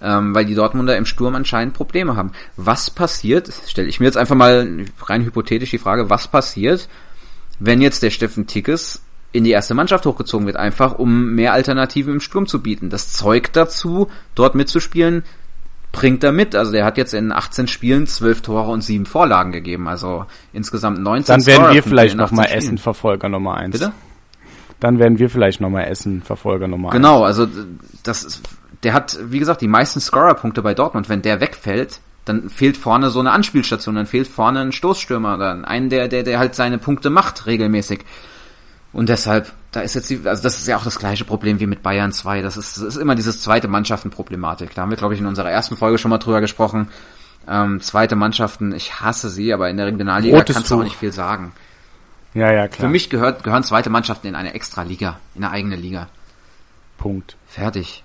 ähm, 0.00 0.34
weil 0.34 0.44
die 0.44 0.54
Dortmunder 0.54 0.96
im 0.96 1.06
Sturm 1.06 1.34
anscheinend 1.34 1.74
Probleme 1.74 2.16
haben. 2.16 2.32
Was 2.56 2.90
passiert, 2.90 3.52
stelle 3.66 3.88
ich 3.88 4.00
mir 4.00 4.06
jetzt 4.06 4.16
einfach 4.16 4.36
mal 4.36 4.86
rein 5.02 5.24
hypothetisch 5.24 5.70
die 5.70 5.78
Frage, 5.78 6.10
was 6.10 6.28
passiert, 6.28 6.88
wenn 7.58 7.80
jetzt 7.80 8.02
der 8.02 8.10
Steffen 8.10 8.46
Tickes 8.46 9.02
in 9.32 9.44
die 9.44 9.50
erste 9.50 9.74
Mannschaft 9.74 10.06
hochgezogen 10.06 10.46
wird, 10.46 10.56
einfach 10.56 10.98
um 10.98 11.34
mehr 11.34 11.52
Alternativen 11.52 12.14
im 12.14 12.20
Sturm 12.20 12.46
zu 12.46 12.62
bieten. 12.62 12.88
Das 12.88 13.12
Zeug 13.12 13.52
dazu, 13.52 14.08
dort 14.34 14.54
mitzuspielen, 14.54 15.22
bringt 15.92 16.24
er 16.24 16.32
mit. 16.32 16.54
Also 16.54 16.72
der 16.72 16.84
hat 16.84 16.96
jetzt 16.96 17.12
in 17.12 17.32
18 17.32 17.66
Spielen 17.66 18.06
12 18.06 18.42
Tore 18.42 18.70
und 18.70 18.82
7 18.82 19.04
Vorlagen 19.04 19.52
gegeben. 19.52 19.88
Also 19.88 20.24
insgesamt 20.52 21.00
19 21.00 21.26
Dann 21.26 21.46
werden 21.46 21.74
wir 21.74 21.82
vielleicht 21.82 22.16
nochmal 22.16 22.46
18 22.46 22.60
Spielen. 22.60 22.74
Essen-Verfolger 22.74 23.28
Nummer 23.28 23.54
eins. 23.54 23.72
Bitte? 23.72 23.92
Dann 24.80 24.98
werden 24.98 25.18
wir 25.18 25.28
vielleicht 25.28 25.60
nochmal 25.60 25.84
Essen-Verfolger 25.84 26.68
Nummer 26.68 26.90
Genau, 26.90 27.24
also 27.24 27.48
das 28.04 28.24
ist, 28.24 28.42
der 28.82 28.92
hat, 28.92 29.18
wie 29.22 29.38
gesagt, 29.38 29.60
die 29.60 29.68
meisten 29.68 30.00
Scorer-Punkte 30.00 30.62
bei 30.62 30.74
Dortmund. 30.74 31.08
Wenn 31.08 31.22
der 31.22 31.40
wegfällt, 31.40 32.00
dann 32.24 32.48
fehlt 32.48 32.76
vorne 32.76 33.10
so 33.10 33.20
eine 33.20 33.32
Anspielstation, 33.32 33.96
dann 33.96 34.06
fehlt 34.06 34.28
vorne 34.28 34.60
ein 34.60 34.72
Stoßstürmer 34.72 35.34
oder 35.34 35.66
einen, 35.66 35.88
der, 35.88 36.08
der, 36.08 36.22
der 36.22 36.38
halt 36.38 36.54
seine 36.54 36.78
Punkte 36.78 37.10
macht 37.10 37.46
regelmäßig. 37.46 38.04
Und 38.92 39.08
deshalb, 39.08 39.52
da 39.72 39.80
ist 39.80 39.94
jetzt 39.94 40.10
die, 40.10 40.20
also 40.24 40.42
das 40.42 40.58
ist 40.58 40.68
ja 40.68 40.76
auch 40.76 40.84
das 40.84 40.98
gleiche 40.98 41.24
Problem 41.24 41.60
wie 41.60 41.66
mit 41.66 41.82
Bayern 41.82 42.12
2. 42.12 42.42
Das 42.42 42.56
ist, 42.56 42.76
das 42.76 42.84
ist 42.84 42.96
immer 42.96 43.14
dieses 43.14 43.40
zweite 43.40 43.68
Mannschaftenproblematik. 43.68 44.74
Da 44.74 44.82
haben 44.82 44.90
wir, 44.90 44.96
glaube 44.96 45.14
ich, 45.14 45.20
in 45.20 45.26
unserer 45.26 45.50
ersten 45.50 45.76
Folge 45.76 45.98
schon 45.98 46.10
mal 46.10 46.18
drüber 46.18 46.40
gesprochen. 46.40 46.88
Ähm, 47.46 47.80
zweite 47.80 48.16
Mannschaften, 48.16 48.72
ich 48.72 49.00
hasse 49.00 49.30
sie, 49.30 49.52
aber 49.52 49.70
in 49.70 49.76
der 49.76 49.86
Regionalliga 49.86 50.36
Rotes 50.36 50.54
kannst 50.54 50.70
du 50.70 50.76
auch 50.76 50.84
nicht 50.84 50.96
viel 50.96 51.12
sagen. 51.12 51.52
Ja, 52.34 52.52
ja, 52.52 52.68
klar. 52.68 52.86
Für 52.86 52.92
mich 52.92 53.10
gehört, 53.10 53.42
gehören 53.42 53.64
zweite 53.64 53.90
Mannschaften 53.90 54.26
in 54.26 54.34
eine 54.34 54.54
extra 54.54 54.82
Liga, 54.82 55.18
in 55.34 55.44
eine 55.44 55.52
eigene 55.52 55.76
Liga. 55.76 56.08
Punkt. 56.98 57.36
Fertig. 57.46 58.04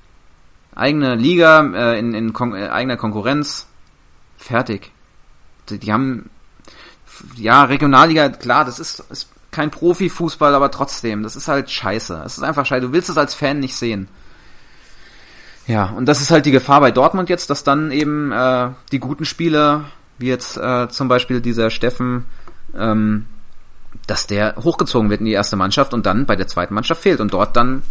Eigene 0.76 1.16
Liga, 1.16 1.64
äh, 1.74 2.00
in, 2.00 2.14
in 2.14 2.34
Kon 2.34 2.56
äh, 2.56 2.70
eigener 2.70 2.98
Konkurrenz. 2.98 3.68
Fertig. 4.38 4.92
Die, 5.70 5.78
die 5.78 5.92
haben, 5.92 6.30
ja, 7.36 7.64
Regionalliga, 7.64 8.30
klar, 8.30 8.66
das 8.66 8.80
ist, 8.80 9.00
ist 9.10 9.30
kein 9.52 9.72
Profifußball, 9.72 10.56
aber 10.56 10.72
trotzdem, 10.72 11.24
das 11.24 11.36
ist 11.36 11.48
halt 11.48 11.70
scheiße. 11.70 12.24
Es 12.26 12.38
ist 12.38 12.44
einfach 12.44 12.66
scheiße. 12.66 12.88
Du 12.88 12.94
willst 12.94 13.10
es 13.10 13.18
als 13.18 13.34
Fan 13.34 13.60
nicht 13.60 13.76
sehen. 13.76 14.08
Ja, 15.68 15.86
und 15.86 16.08
das 16.08 16.22
ist 16.22 16.32
halt 16.32 16.46
die 16.46 16.52
Gefahr 16.52 16.82
bei 16.82 16.92
Dortmund 16.92 17.30
jetzt, 17.30 17.50
dass 17.50 17.64
dann 17.64 17.92
eben 17.92 18.32
äh, 18.32 18.70
die 18.92 19.00
guten 19.00 19.26
Spieler, 19.26 19.86
wie 20.18 20.28
jetzt 20.28 20.58
äh, 20.58 20.90
zum 20.90 21.08
Beispiel 21.08 21.40
dieser 21.40 21.70
Steffen, 21.70 22.26
ähm, 22.78 23.28
dass 24.08 24.28
der 24.28 24.56
hochgezogen 24.58 25.10
wird 25.10 25.22
in 25.22 25.26
die 25.26 25.32
erste 25.32 25.56
Mannschaft 25.56 25.94
und 25.94 26.06
dann 26.06 26.26
bei 26.26 26.36
der 26.36 26.48
zweiten 26.48 26.74
Mannschaft 26.74 27.02
fehlt 27.02 27.20
und 27.20 27.34
dort 27.34 27.56
dann 27.56 27.84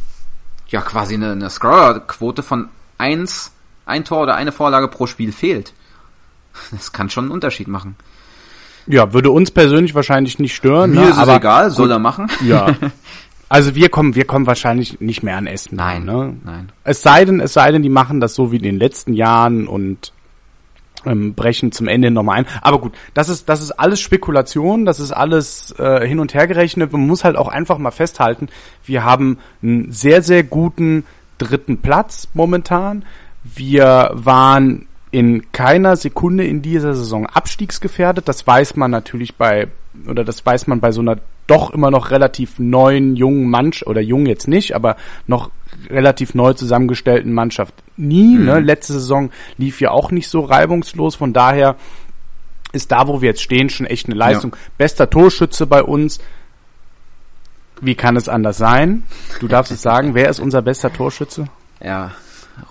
ja 0.69 0.81
quasi 0.81 1.15
eine, 1.15 1.33
eine 1.33 1.51
Scorer-Quote 1.51 2.43
von 2.43 2.69
eins, 2.99 3.53
ein 3.87 4.05
Tor 4.05 4.23
oder 4.23 4.35
eine 4.35 4.53
Vorlage 4.53 4.89
pro 4.89 5.07
Spiel 5.07 5.33
fehlt. 5.33 5.73
Das 6.71 6.93
kann 6.93 7.11
schon 7.11 7.25
einen 7.25 7.33
Unterschied 7.33 7.69
machen. 7.69 7.97
Ja, 8.87 9.13
würde 9.13 9.31
uns 9.31 9.51
persönlich 9.51 9.95
wahrscheinlich 9.95 10.39
nicht 10.39 10.55
stören. 10.55 10.91
Mir 10.91 11.01
ne? 11.01 11.07
ist 11.07 11.13
es 11.13 11.19
aber 11.19 11.37
egal, 11.37 11.71
soll 11.71 11.91
er 11.91 11.99
machen? 11.99 12.29
Ja. 12.45 12.75
Also 13.49 13.75
wir 13.75 13.91
kommen, 13.91 14.15
wir 14.15 14.25
kommen 14.25 14.47
wahrscheinlich 14.47 14.99
nicht 15.03 15.23
mehr 15.23 15.37
an 15.37 15.47
Essen. 15.47 15.77
Nein, 15.77 16.07
Ne? 16.07 16.35
nein. 16.43 16.73
Es 16.85 17.03
sei 17.03 17.27
denn, 17.27 17.39
es 17.39 17.53
sei 17.53 17.71
denn, 17.71 17.83
die 17.83 17.91
machen 17.91 18.19
das 18.19 18.35
so 18.35 18.51
wie 18.51 18.57
in 18.57 18.63
den 18.63 18.79
letzten 18.79 19.13
Jahren 19.13 19.69
und 19.69 20.15
ähm, 21.05 21.35
brechen 21.35 21.73
zum 21.73 21.89
Ende 21.89 22.11
nochmal 22.11 22.39
ein. 22.39 22.47
Aber 22.61 22.79
gut, 22.79 22.93
das 23.15 23.29
ist, 23.29 23.49
das 23.49 23.63
ist 23.63 23.73
alles 23.73 24.01
Spekulation, 24.01 24.85
das 24.85 25.01
ist 25.01 25.13
alles 25.13 25.75
äh, 25.79 26.07
hin 26.07 26.19
und 26.19 26.35
her 26.35 26.47
gerechnet. 26.47 26.93
Man 26.93 27.07
muss 27.07 27.25
halt 27.25 27.37
auch 27.37 27.49
einfach 27.49 27.79
mal 27.79 27.91
festhalten, 27.91 28.49
wir 28.85 29.05
haben 29.05 29.39
einen 29.63 29.93
sehr, 29.93 30.23
sehr 30.23 30.43
guten 30.43 31.05
dritten 31.39 31.79
Platz 31.79 32.29
momentan. 32.35 33.05
Wir 33.43 34.11
waren 34.15 34.87
in 35.11 35.53
keiner 35.53 35.97
Sekunde 35.97 36.45
in 36.45 36.63
dieser 36.63 36.95
Saison 36.95 37.27
abstiegsgefährdet. 37.27 38.29
Das 38.29 38.47
weiß 38.47 38.77
man 38.77 38.91
natürlich 38.91 39.37
bei, 39.37 39.69
oder 40.09 40.25
das 40.25 40.45
weiß 40.45 40.67
man 40.67 40.81
bei 40.81 40.93
so 40.93 41.01
einer 41.01 41.19
doch 41.47 41.71
immer 41.71 41.91
noch 41.91 42.11
relativ 42.11 42.59
neuen, 42.59 43.17
jungen 43.17 43.51
Mannschaft, 43.51 43.89
oder 43.89 44.01
jung 44.01 44.27
jetzt 44.27 44.49
nicht, 44.49 44.75
aber 44.75 44.97
noch 45.27 45.51
relativ 45.91 46.35
neu 46.35 46.53
zusammengestellten 46.53 47.33
Mannschaft 47.33 47.75
nie. 47.97 48.37
Ne? 48.37 48.61
Letzte 48.61 48.95
Saison 48.95 49.31
lief 49.59 49.81
ja 49.81 49.91
auch 49.91 50.11
nicht 50.11 50.29
so 50.29 50.41
reibungslos, 50.41 51.15
von 51.15 51.33
daher 51.33 51.77
ist 52.73 52.91
da, 52.91 53.07
wo 53.07 53.21
wir 53.21 53.29
jetzt 53.31 53.43
stehen, 53.43 53.69
schon 53.69 53.87
echt 53.87 54.07
eine 54.07 54.15
Leistung. 54.15 54.57
Bester 54.79 55.11
Torschütze 55.11 55.67
bei 55.67 55.83
uns. 55.83 56.21
Wie 57.81 57.95
kann 57.95 58.17
es 58.17 58.29
anders 58.29 58.59
sein? 58.59 59.05
Du 59.41 59.49
darfst 59.49 59.73
es 59.73 59.83
sagen, 59.83 60.15
wer 60.15 60.29
ist 60.29 60.41
unser 60.41 60.63
bester 60.63 60.93
Torschütze? 60.93 61.47
Ja, 61.83 62.13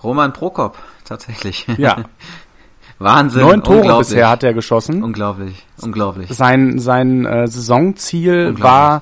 Roman 0.03 0.33
Prokop, 0.33 0.77
tatsächlich. 1.05 1.67
Ja. 1.77 2.05
Wahnsinn. 2.99 3.41
Neun 3.41 3.63
Tore 3.63 3.97
bisher 3.97 4.29
hat 4.29 4.43
er 4.43 4.53
geschossen. 4.53 5.03
Unglaublich, 5.03 5.65
unglaublich. 5.81 6.29
Sein, 6.29 6.77
sein 6.79 7.25
äh, 7.25 7.47
Saisonziel 7.47 8.59
war 8.59 9.01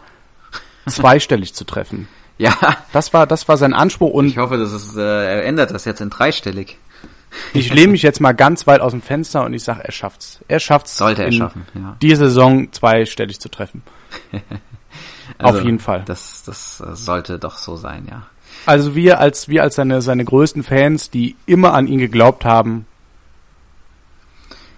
zweistellig 0.87 1.53
zu 1.53 1.65
treffen. 1.65 2.07
Ja. 2.39 2.55
Das 2.93 3.13
war, 3.13 3.27
das 3.27 3.47
war 3.47 3.57
sein 3.57 3.73
Anspruch 3.73 4.11
und 4.11 4.25
ich 4.25 4.37
hoffe, 4.37 4.57
dass 4.57 4.71
es, 4.71 4.95
äh, 4.95 5.01
er 5.01 5.45
ändert 5.45 5.71
das 5.71 5.85
jetzt 5.85 6.01
in 6.01 6.09
dreistellig. 6.09 6.77
Ich 7.53 7.71
lehne 7.71 7.91
mich 7.91 8.01
jetzt 8.01 8.21
mal 8.21 8.31
ganz 8.31 8.65
weit 8.65 8.81
aus 8.81 8.91
dem 8.91 9.03
Fenster 9.03 9.43
und 9.43 9.53
ich 9.53 9.63
sage, 9.63 9.81
er 9.83 9.91
schafft's. 9.91 10.39
Er 10.47 10.59
schafft's. 10.59 10.97
Sollte 10.97 11.23
er 11.23 11.31
schaffen, 11.31 11.65
ja. 11.75 11.95
Die 12.01 12.15
Saison 12.15 12.71
zweistellig 12.71 13.39
zu 13.39 13.49
treffen. 13.49 13.83
Also, 15.37 15.59
Auf 15.59 15.65
jeden 15.65 15.79
Fall. 15.79 16.03
Das, 16.05 16.43
das 16.43 16.81
äh, 16.81 16.95
sollte 16.95 17.37
doch 17.37 17.57
so 17.57 17.75
sein, 17.75 18.07
ja. 18.09 18.23
Also 18.65 18.95
wir 18.95 19.19
als, 19.19 19.47
wir 19.47 19.61
als 19.61 19.75
seine, 19.75 20.01
seine 20.01 20.25
größten 20.25 20.63
Fans, 20.63 21.11
die 21.11 21.35
immer 21.45 21.73
an 21.73 21.87
ihn 21.87 21.99
geglaubt 21.99 22.45
haben. 22.45 22.87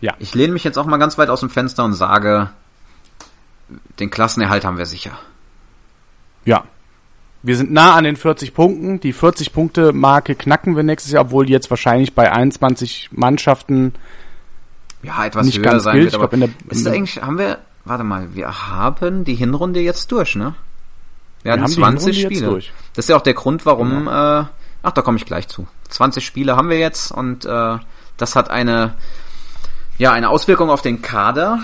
Ja. 0.01 0.13
Ich 0.19 0.35
lehne 0.35 0.53
mich 0.53 0.63
jetzt 0.63 0.77
auch 0.77 0.85
mal 0.85 0.97
ganz 0.97 1.17
weit 1.17 1.29
aus 1.29 1.39
dem 1.39 1.49
Fenster 1.49 1.85
und 1.85 1.93
sage, 1.93 2.49
den 3.99 4.09
Klassenerhalt 4.09 4.65
haben 4.65 4.77
wir 4.77 4.85
sicher. 4.85 5.17
Ja. 6.43 6.65
Wir 7.43 7.57
sind 7.57 7.71
nah 7.71 7.95
an 7.95 8.03
den 8.03 8.15
40 8.15 8.53
Punkten. 8.53 8.99
Die 8.99 9.13
40 9.13 9.51
Punkte 9.53 9.93
Marke 9.93 10.35
knacken 10.35 10.75
wir 10.75 10.83
nächstes 10.83 11.11
Jahr, 11.11 11.23
obwohl 11.25 11.49
jetzt 11.49 11.69
wahrscheinlich 11.69 12.13
bei 12.13 12.31
21 12.31 13.09
Mannschaften 13.11 13.93
ja, 15.01 15.25
etwas 15.25 15.47
nicht 15.47 15.57
höher 15.57 15.63
ganz 15.63 15.83
sein 15.83 15.95
gilt. 15.95 16.11
wird. 16.11 16.15
Aber 16.15 16.27
glaub, 16.27 16.49
in 16.49 16.53
der- 16.67 16.71
ist 16.71 16.87
eigentlich, 16.87 17.21
haben 17.21 17.39
wir, 17.39 17.57
warte 17.85 18.03
mal, 18.03 18.35
wir 18.35 18.67
haben 18.69 19.23
die 19.23 19.33
Hinrunde 19.35 19.79
jetzt 19.79 20.11
durch, 20.11 20.35
ne? 20.35 20.53
Wir, 21.41 21.53
hatten 21.53 21.63
haben 21.63 21.69
die 21.69 21.75
20 21.75 22.17
Hinrunde 22.17 22.35
jetzt 22.35 22.43
Spiele. 22.43 22.73
Das 22.93 23.05
ist 23.05 23.09
ja 23.09 23.15
auch 23.17 23.21
der 23.21 23.33
Grund, 23.33 23.65
warum, 23.65 24.07
äh, 24.07 24.11
ach, 24.11 24.91
da 24.93 25.01
komme 25.01 25.17
ich 25.17 25.25
gleich 25.25 25.47
zu. 25.47 25.67
20 25.89 26.23
Spiele 26.23 26.55
haben 26.55 26.69
wir 26.69 26.77
jetzt 26.77 27.11
und 27.11 27.45
äh, 27.45 27.77
das 28.17 28.35
hat 28.35 28.51
eine, 28.51 28.93
ja, 29.97 30.11
eine 30.11 30.29
Auswirkung 30.29 30.69
auf 30.69 30.83
den 30.83 31.01
Kader. 31.01 31.59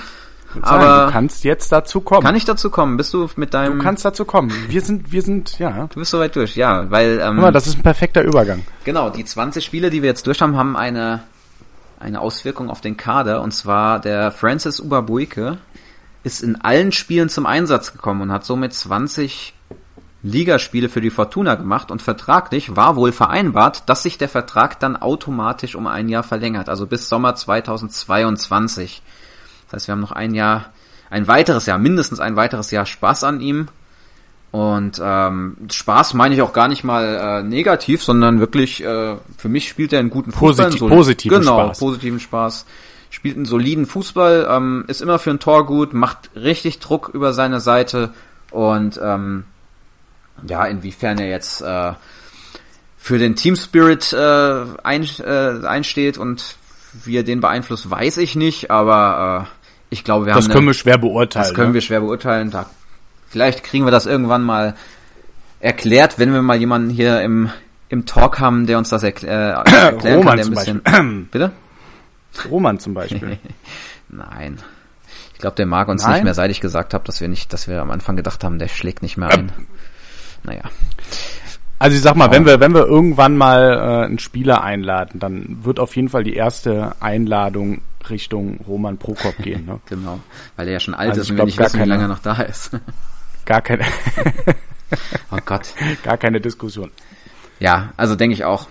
Sagen, 0.64 0.84
Aber 0.84 1.06
du 1.06 1.12
kannst 1.12 1.44
jetzt 1.44 1.72
dazu 1.72 2.02
kommen. 2.02 2.22
kann 2.22 2.36
ich 2.36 2.46
dazu 2.46 2.70
kommen? 2.70 2.98
Bist 2.98 3.14
du 3.14 3.30
mit 3.36 3.54
deinem, 3.54 3.78
du 3.78 3.84
kannst 3.84 4.06
dazu 4.06 4.26
kommen. 4.26 4.52
Wir 4.70 4.82
sind, 4.82 5.12
wir 5.12 5.22
sind, 5.22 5.60
ja. 5.60 5.88
du 5.88 6.00
bist 6.00 6.12
soweit 6.12 6.36
durch, 6.36 6.56
ja, 6.56 6.90
weil, 6.92 7.20
ähm, 7.20 7.36
Guck 7.36 7.42
mal, 7.42 7.52
das 7.52 7.68
ist 7.68 7.78
ein 7.78 7.84
perfekter 7.84 8.24
Übergang. 8.24 8.64
Genau, 8.84 9.10
die 9.10 9.26
20 9.26 9.64
Spiele, 9.64 9.90
die 9.90 10.02
wir 10.02 10.10
jetzt 10.10 10.28
durch 10.28 10.42
haben, 10.42 10.56
haben 10.56 10.76
eine, 10.76 11.24
eine 12.00 12.20
Auswirkung 12.20 12.70
auf 12.70 12.82
den 12.82 12.98
Kader. 12.98 13.42
Und 13.42 13.52
zwar 13.52 14.00
der 14.00 14.32
Francis 14.32 14.80
Uberbuike 14.80 15.58
ist 16.24 16.42
in 16.42 16.60
allen 16.62 16.92
Spielen 16.92 17.30
zum 17.30 17.46
Einsatz 17.46 17.94
gekommen 17.94 18.22
und 18.22 18.32
hat 18.32 18.46
somit 18.46 18.74
20 18.74 19.54
Ligaspiele 20.24 20.90
für 20.90 21.02
die 21.02 21.10
Fortuna 21.10 21.56
gemacht 21.56 21.92
und 21.92 22.02
vertraglich 22.02 22.76
war 22.76 22.96
wohl 22.96 23.12
vereinbart, 23.12 23.88
dass 23.88 24.04
sich 24.04 24.18
der 24.18 24.30
Vertrag 24.30 24.80
dann 24.80 24.98
automatisch 24.98 25.76
um 25.76 25.88
ein 25.88 26.10
Jahr 26.10 26.24
verlängert, 26.24 26.70
also 26.70 26.88
bis 26.88 27.08
Sommer 27.08 27.36
2022. 27.36 29.02
Das 29.68 29.82
heißt, 29.82 29.88
wir 29.88 29.94
haben 29.94 30.02
noch 30.02 30.12
ein 30.12 30.34
Jahr, 30.34 30.72
ein 31.10 31.28
weiteres 31.28 31.66
Jahr, 31.66 31.78
mindestens 31.78 32.20
ein 32.20 32.36
weiteres 32.36 32.72
Jahr 32.72 32.86
Spaß 32.86 33.24
an 33.24 33.42
ihm. 33.42 33.68
Und 34.52 35.00
ähm, 35.04 35.58
Spaß 35.70 36.14
meine 36.14 36.34
ich 36.34 36.42
auch 36.42 36.54
gar 36.54 36.68
nicht 36.68 36.84
mal 36.84 37.42
äh, 37.42 37.44
negativ, 37.44 38.02
sondern 38.02 38.40
wirklich, 38.40 38.84
äh, 38.84 39.16
für 39.38 39.50
mich 39.50 39.68
spielt 39.68 39.92
er 39.94 40.00
einen 40.00 40.10
guten 40.10 40.32
Fußball. 40.32 40.68
Posit- 40.68 40.82
einen 40.82 40.90
positiven 40.90 41.40
genau, 41.40 41.66
Spaß. 41.66 41.80
positiven 41.80 42.20
Spaß. 42.20 42.66
Spielt 43.10 43.36
einen 43.36 43.46
soliden 43.46 43.86
Fußball, 43.86 44.48
ähm, 44.50 44.86
ist 44.88 45.02
immer 45.02 45.20
für 45.20 45.32
ein 45.32 45.40
Tor 45.40 45.66
gut, 45.66 45.94
macht 45.94 46.30
richtig 46.36 46.80
Druck 46.80 47.10
über 47.14 47.34
seine 47.34 47.62
Seite 47.62 48.12
und 48.52 49.00
ähm, 49.02 49.46
ja, 50.46 50.66
inwiefern 50.66 51.18
er 51.18 51.30
jetzt 51.30 51.62
äh, 51.62 51.94
für 52.98 53.18
den 53.18 53.36
Team 53.36 53.56
Spirit 53.56 54.12
äh, 54.12 54.66
ein, 54.84 55.08
äh, 55.20 55.66
einsteht 55.66 56.18
und 56.18 56.56
wie 57.06 57.16
er 57.18 57.24
den 57.24 57.40
beeinflusst, 57.40 57.90
weiß 57.90 58.18
ich 58.18 58.36
nicht, 58.36 58.72
aber 58.72 59.48
äh, 59.48 59.57
ich 59.90 60.04
glaube, 60.04 60.26
wir 60.26 60.34
Das 60.34 60.46
haben 60.46 60.52
können 60.52 60.60
eine, 60.64 60.68
wir 60.68 60.74
schwer 60.74 60.98
beurteilen. 60.98 61.46
das 61.46 61.54
können 61.54 61.70
ne? 61.70 61.74
wir 61.76 61.82
schwer 61.82 62.02
beurteilen. 62.02 62.52
Da, 62.52 62.66
vielleicht 63.28 63.64
kriegen 63.64 63.86
wir 63.86 63.92
das 63.92 64.06
irgendwann 64.06 64.44
mal 64.44 64.76
erklärt, 65.60 66.20
wenn 66.20 66.34
wir 66.34 66.42
mal 66.42 66.58
jemanden 66.58 66.90
hier 66.90 67.22
im, 67.22 67.50
im 67.90 68.06
Talk 68.06 68.40
haben, 68.40 68.68
der 68.68 68.78
uns 68.78 68.90
das 68.90 69.04
erklä 69.04 69.28
äh, 69.28 69.32
erklären 69.72 70.18
Roman 70.18 70.26
kann, 70.26 70.38
der 70.38 70.46
zum 70.46 70.54
ein 70.54 70.56
bisschen. 70.56 70.84
Beispiel. 70.84 71.28
Bitte? 71.32 71.52
Roman 72.50 72.80
zum 72.80 72.94
Beispiel. 72.94 73.40
Nein. 74.10 74.60
Ich 75.34 75.40
glaube, 75.40 75.56
der 75.56 75.66
mag 75.66 75.88
uns 75.88 76.04
Nein? 76.04 76.14
nicht 76.14 76.24
mehr, 76.24 76.34
seit 76.34 76.52
ich 76.52 76.62
gesagt 76.62 76.94
habe, 76.94 77.04
dass 77.06 77.22
wir 77.22 77.28
nicht, 77.28 77.54
dass 77.54 77.68
wir 77.68 77.82
am 77.82 77.92
Anfang 77.92 78.16
gedacht 78.16 78.44
haben, 78.44 78.60
der 78.60 78.68
schlägt 78.68 79.02
nicht 79.02 79.18
mehr 79.18 79.30
ein. 79.30 79.52
Naja. 80.44 80.64
Also 81.80 81.96
ich 81.96 82.02
sag 82.02 82.16
mal, 82.16 82.32
wenn 82.32 82.46
wir, 82.46 82.60
wenn 82.60 82.74
wir 82.74 82.86
irgendwann 82.86 83.38
mal 83.38 83.74
äh, 83.74 84.06
einen 84.06 84.18
Spieler 84.20 84.64
einladen, 84.64 85.20
dann 85.20 85.60
wird 85.64 85.80
auf 85.80 85.96
jeden 85.96 86.10
Fall 86.10 86.24
die 86.24 86.34
erste 86.36 86.96
Einladung 87.00 87.82
Richtung 88.10 88.60
Roman 88.68 88.98
Prokop 88.98 89.38
gehen. 89.38 89.66
Ne? 89.66 89.80
Genau. 89.88 90.20
Weil 90.56 90.66
der 90.66 90.74
ja 90.74 90.80
schon 90.80 90.94
alt 90.94 91.10
Also 91.12 91.22
ist 91.22 91.30
und 91.32 91.38
wir 91.38 91.46
nicht 91.46 91.58
wissen, 91.60 91.74
wie 91.76 91.80
keine- 91.80 91.90
lange 91.92 92.04
er 92.06 92.08
noch 92.10 92.20
da 92.20 92.42
ist. 92.42 92.72
Gar 93.46 93.62
keine, 93.62 93.86
oh 95.32 95.38
Gott. 95.46 95.74
gar 96.04 96.18
keine 96.18 96.42
Diskussion. 96.42 96.92
Ja, 97.60 97.94
also 97.96 98.16
denke 98.16 98.34
ich 98.34 98.44
auch. 98.44 98.68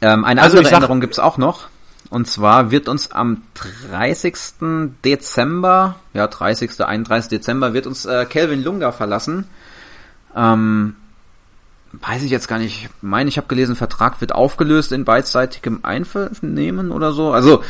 Ähm, 0.00 0.24
eine 0.24 0.42
Also 0.42 0.58
andere 0.58 0.74
Änderung 0.74 1.00
gibt's 1.00 1.18
auch 1.20 1.38
noch. 1.38 1.68
Und 2.10 2.26
zwar 2.26 2.72
wird 2.72 2.88
uns 2.88 3.12
am 3.12 3.42
30. 3.88 4.34
Dezember, 5.04 5.94
ja 6.12 6.26
30. 6.26 6.80
31. 6.80 7.28
Dezember 7.30 7.72
wird 7.72 7.86
uns 7.86 8.04
äh, 8.04 8.26
Kelvin 8.28 8.64
Lunga 8.64 8.90
verlassen. 8.90 9.46
Ähm, 10.34 10.96
weiß 11.92 12.22
ich 12.22 12.30
jetzt 12.30 12.48
gar 12.48 12.58
nicht. 12.58 12.84
Ich 12.84 12.90
meine, 13.02 13.28
ich 13.28 13.36
habe 13.36 13.48
gelesen, 13.48 13.76
Vertrag 13.76 14.20
wird 14.20 14.34
aufgelöst 14.34 14.92
in 14.92 15.04
beidseitigem 15.04 15.80
Einvernehmen 15.82 16.92
oder 16.92 17.12
so. 17.12 17.32
Also 17.32 17.62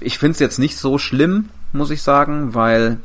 ich 0.00 0.18
finde 0.18 0.32
es 0.32 0.38
jetzt 0.38 0.58
nicht 0.58 0.76
so 0.78 0.98
schlimm, 0.98 1.50
muss 1.72 1.90
ich 1.90 2.02
sagen, 2.02 2.54
weil 2.54 2.98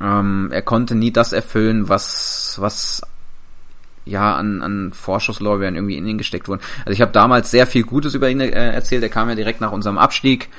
ähm, 0.00 0.48
er 0.52 0.62
konnte 0.62 0.94
nie 0.94 1.12
das 1.12 1.32
erfüllen, 1.32 1.88
was 1.88 2.56
was 2.60 3.02
ja 4.04 4.36
an, 4.36 4.62
an 4.62 4.92
Vorschusslorbeeren 4.92 5.76
irgendwie 5.76 5.96
in 5.96 6.06
ihn 6.06 6.18
gesteckt 6.18 6.48
wurden. 6.48 6.60
Also 6.80 6.92
ich 6.92 7.00
habe 7.00 7.12
damals 7.12 7.50
sehr 7.50 7.66
viel 7.66 7.84
Gutes 7.84 8.14
über 8.14 8.28
ihn 8.28 8.40
äh, 8.40 8.50
erzählt. 8.50 9.02
Er 9.02 9.08
kam 9.08 9.28
ja 9.28 9.34
direkt 9.34 9.60
nach 9.60 9.72
unserem 9.72 9.98
Abstieg. 9.98 10.50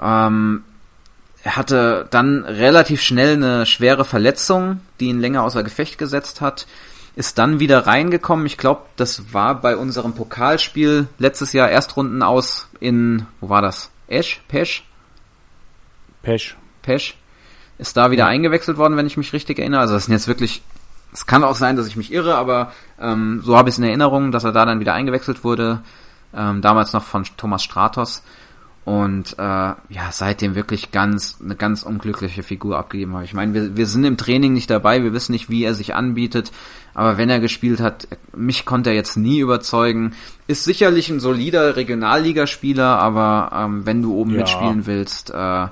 Ähm, 0.00 0.64
er 1.42 1.56
hatte 1.56 2.08
dann 2.10 2.44
relativ 2.44 3.00
schnell 3.02 3.34
eine 3.34 3.66
schwere 3.66 4.04
Verletzung, 4.04 4.80
die 4.98 5.06
ihn 5.06 5.20
länger 5.20 5.44
außer 5.44 5.62
Gefecht 5.62 5.96
gesetzt 5.96 6.40
hat. 6.40 6.66
Ist 7.16 7.38
dann 7.38 7.60
wieder 7.60 7.86
reingekommen. 7.86 8.46
Ich 8.46 8.58
glaube, 8.58 8.82
das 8.96 9.32
war 9.32 9.60
bei 9.60 9.76
unserem 9.76 10.14
Pokalspiel 10.14 11.08
letztes 11.18 11.52
Jahr 11.52 11.68
Erstrunden 11.68 12.22
aus 12.22 12.68
in, 12.78 13.26
wo 13.40 13.48
war 13.48 13.62
das? 13.62 13.90
Esch? 14.06 14.42
Pesch? 14.48 14.84
Pesch. 16.22 16.56
Pesch 16.82 17.16
ist 17.78 17.96
da 17.96 18.10
wieder 18.10 18.26
eingewechselt 18.26 18.78
worden, 18.78 18.96
wenn 18.96 19.06
ich 19.06 19.16
mich 19.16 19.32
richtig 19.32 19.58
erinnere. 19.58 19.80
Also 19.80 19.94
das 19.94 20.06
sind 20.06 20.12
jetzt 20.12 20.28
wirklich, 20.28 20.62
es 21.12 21.26
kann 21.26 21.44
auch 21.44 21.54
sein, 21.54 21.76
dass 21.76 21.86
ich 21.86 21.96
mich 21.96 22.12
irre, 22.12 22.36
aber 22.36 22.72
ähm, 23.00 23.40
so 23.42 23.56
habe 23.56 23.68
ich 23.68 23.74
es 23.74 23.78
in 23.78 23.84
Erinnerung, 23.84 24.32
dass 24.32 24.44
er 24.44 24.52
da 24.52 24.64
dann 24.64 24.80
wieder 24.80 24.94
eingewechselt 24.94 25.44
wurde. 25.44 25.80
Ähm, 26.34 26.60
damals 26.60 26.92
noch 26.92 27.02
von 27.02 27.24
Thomas 27.36 27.62
Stratos. 27.62 28.22
Und 28.86 29.32
äh, 29.36 29.42
ja, 29.42 29.76
seitdem 30.12 30.54
wirklich 30.54 30.92
ganz 30.92 31.38
eine 31.42 31.56
ganz 31.56 31.82
unglückliche 31.82 32.44
Figur 32.44 32.78
abgegeben 32.78 33.14
habe. 33.14 33.24
Ich 33.24 33.34
meine, 33.34 33.52
wir, 33.52 33.76
wir 33.76 33.86
sind 33.88 34.04
im 34.04 34.16
Training 34.16 34.52
nicht 34.52 34.70
dabei, 34.70 35.02
wir 35.02 35.12
wissen 35.12 35.32
nicht, 35.32 35.50
wie 35.50 35.64
er 35.64 35.74
sich 35.74 35.96
anbietet, 35.96 36.52
aber 36.94 37.18
wenn 37.18 37.28
er 37.28 37.40
gespielt 37.40 37.80
hat, 37.80 38.06
mich 38.36 38.64
konnte 38.64 38.90
er 38.90 38.96
jetzt 38.96 39.16
nie 39.16 39.40
überzeugen. 39.40 40.12
Ist 40.46 40.62
sicherlich 40.62 41.10
ein 41.10 41.18
solider 41.18 41.74
Regionalligaspieler, 41.74 43.00
aber 43.00 43.50
ähm, 43.52 43.86
wenn 43.86 44.02
du 44.02 44.14
oben 44.14 44.30
Ja. 44.30 44.42
mitspielen 44.42 44.86
willst, 44.86 45.30
äh, 45.30 45.66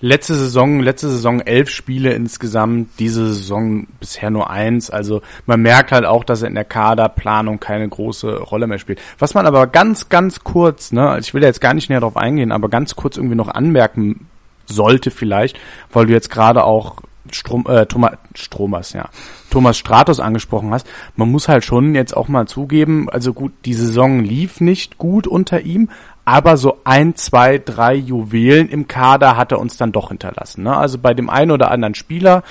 Letzte 0.00 0.34
Saison, 0.34 0.80
letzte 0.80 1.08
Saison 1.08 1.40
elf 1.40 1.70
Spiele 1.70 2.12
insgesamt, 2.12 2.90
diese 2.98 3.32
Saison 3.32 3.86
bisher 4.00 4.30
nur 4.30 4.50
eins. 4.50 4.90
Also 4.90 5.22
man 5.46 5.62
merkt 5.62 5.92
halt 5.92 6.04
auch, 6.04 6.24
dass 6.24 6.42
er 6.42 6.48
in 6.48 6.54
der 6.54 6.64
Kaderplanung 6.64 7.60
keine 7.60 7.88
große 7.88 8.38
Rolle 8.38 8.66
mehr 8.66 8.78
spielt. 8.78 9.00
Was 9.18 9.34
man 9.34 9.46
aber 9.46 9.66
ganz, 9.66 10.08
ganz 10.08 10.44
kurz, 10.44 10.92
ne, 10.92 11.08
also 11.08 11.26
ich 11.26 11.34
will 11.34 11.40
da 11.40 11.46
jetzt 11.46 11.60
gar 11.60 11.74
nicht 11.74 11.90
näher 11.90 12.00
drauf 12.00 12.16
eingehen, 12.16 12.52
aber 12.52 12.68
ganz 12.68 12.96
kurz 12.96 13.16
irgendwie 13.16 13.36
noch 13.36 13.48
anmerken 13.48 14.26
sollte 14.66 15.10
vielleicht, 15.10 15.58
weil 15.92 16.06
du 16.06 16.12
jetzt 16.12 16.30
gerade 16.30 16.64
auch 16.64 16.96
Strom, 17.30 17.64
äh, 17.68 17.86
Thomas, 17.86 18.12
Stromers, 18.34 18.92
ja, 18.92 19.08
Thomas 19.50 19.78
Stratos 19.78 20.20
angesprochen 20.20 20.72
hast. 20.72 20.86
Man 21.16 21.30
muss 21.30 21.48
halt 21.48 21.64
schon 21.64 21.94
jetzt 21.94 22.16
auch 22.16 22.28
mal 22.28 22.46
zugeben, 22.46 23.08
also 23.08 23.32
gut, 23.32 23.52
die 23.64 23.74
Saison 23.74 24.20
lief 24.20 24.60
nicht 24.60 24.98
gut 24.98 25.26
unter 25.26 25.62
ihm, 25.62 25.88
aber 26.24 26.56
so 26.56 26.80
ein, 26.84 27.16
zwei, 27.16 27.58
drei 27.58 27.94
Juwelen 27.94 28.68
im 28.68 28.88
Kader 28.88 29.36
hat 29.36 29.52
er 29.52 29.58
uns 29.58 29.76
dann 29.76 29.92
doch 29.92 30.08
hinterlassen. 30.08 30.62
Ne? 30.62 30.76
Also 30.76 30.98
bei 30.98 31.14
dem 31.14 31.28
einen 31.28 31.50
oder 31.50 31.70
anderen 31.70 31.94
Spieler 31.94 32.42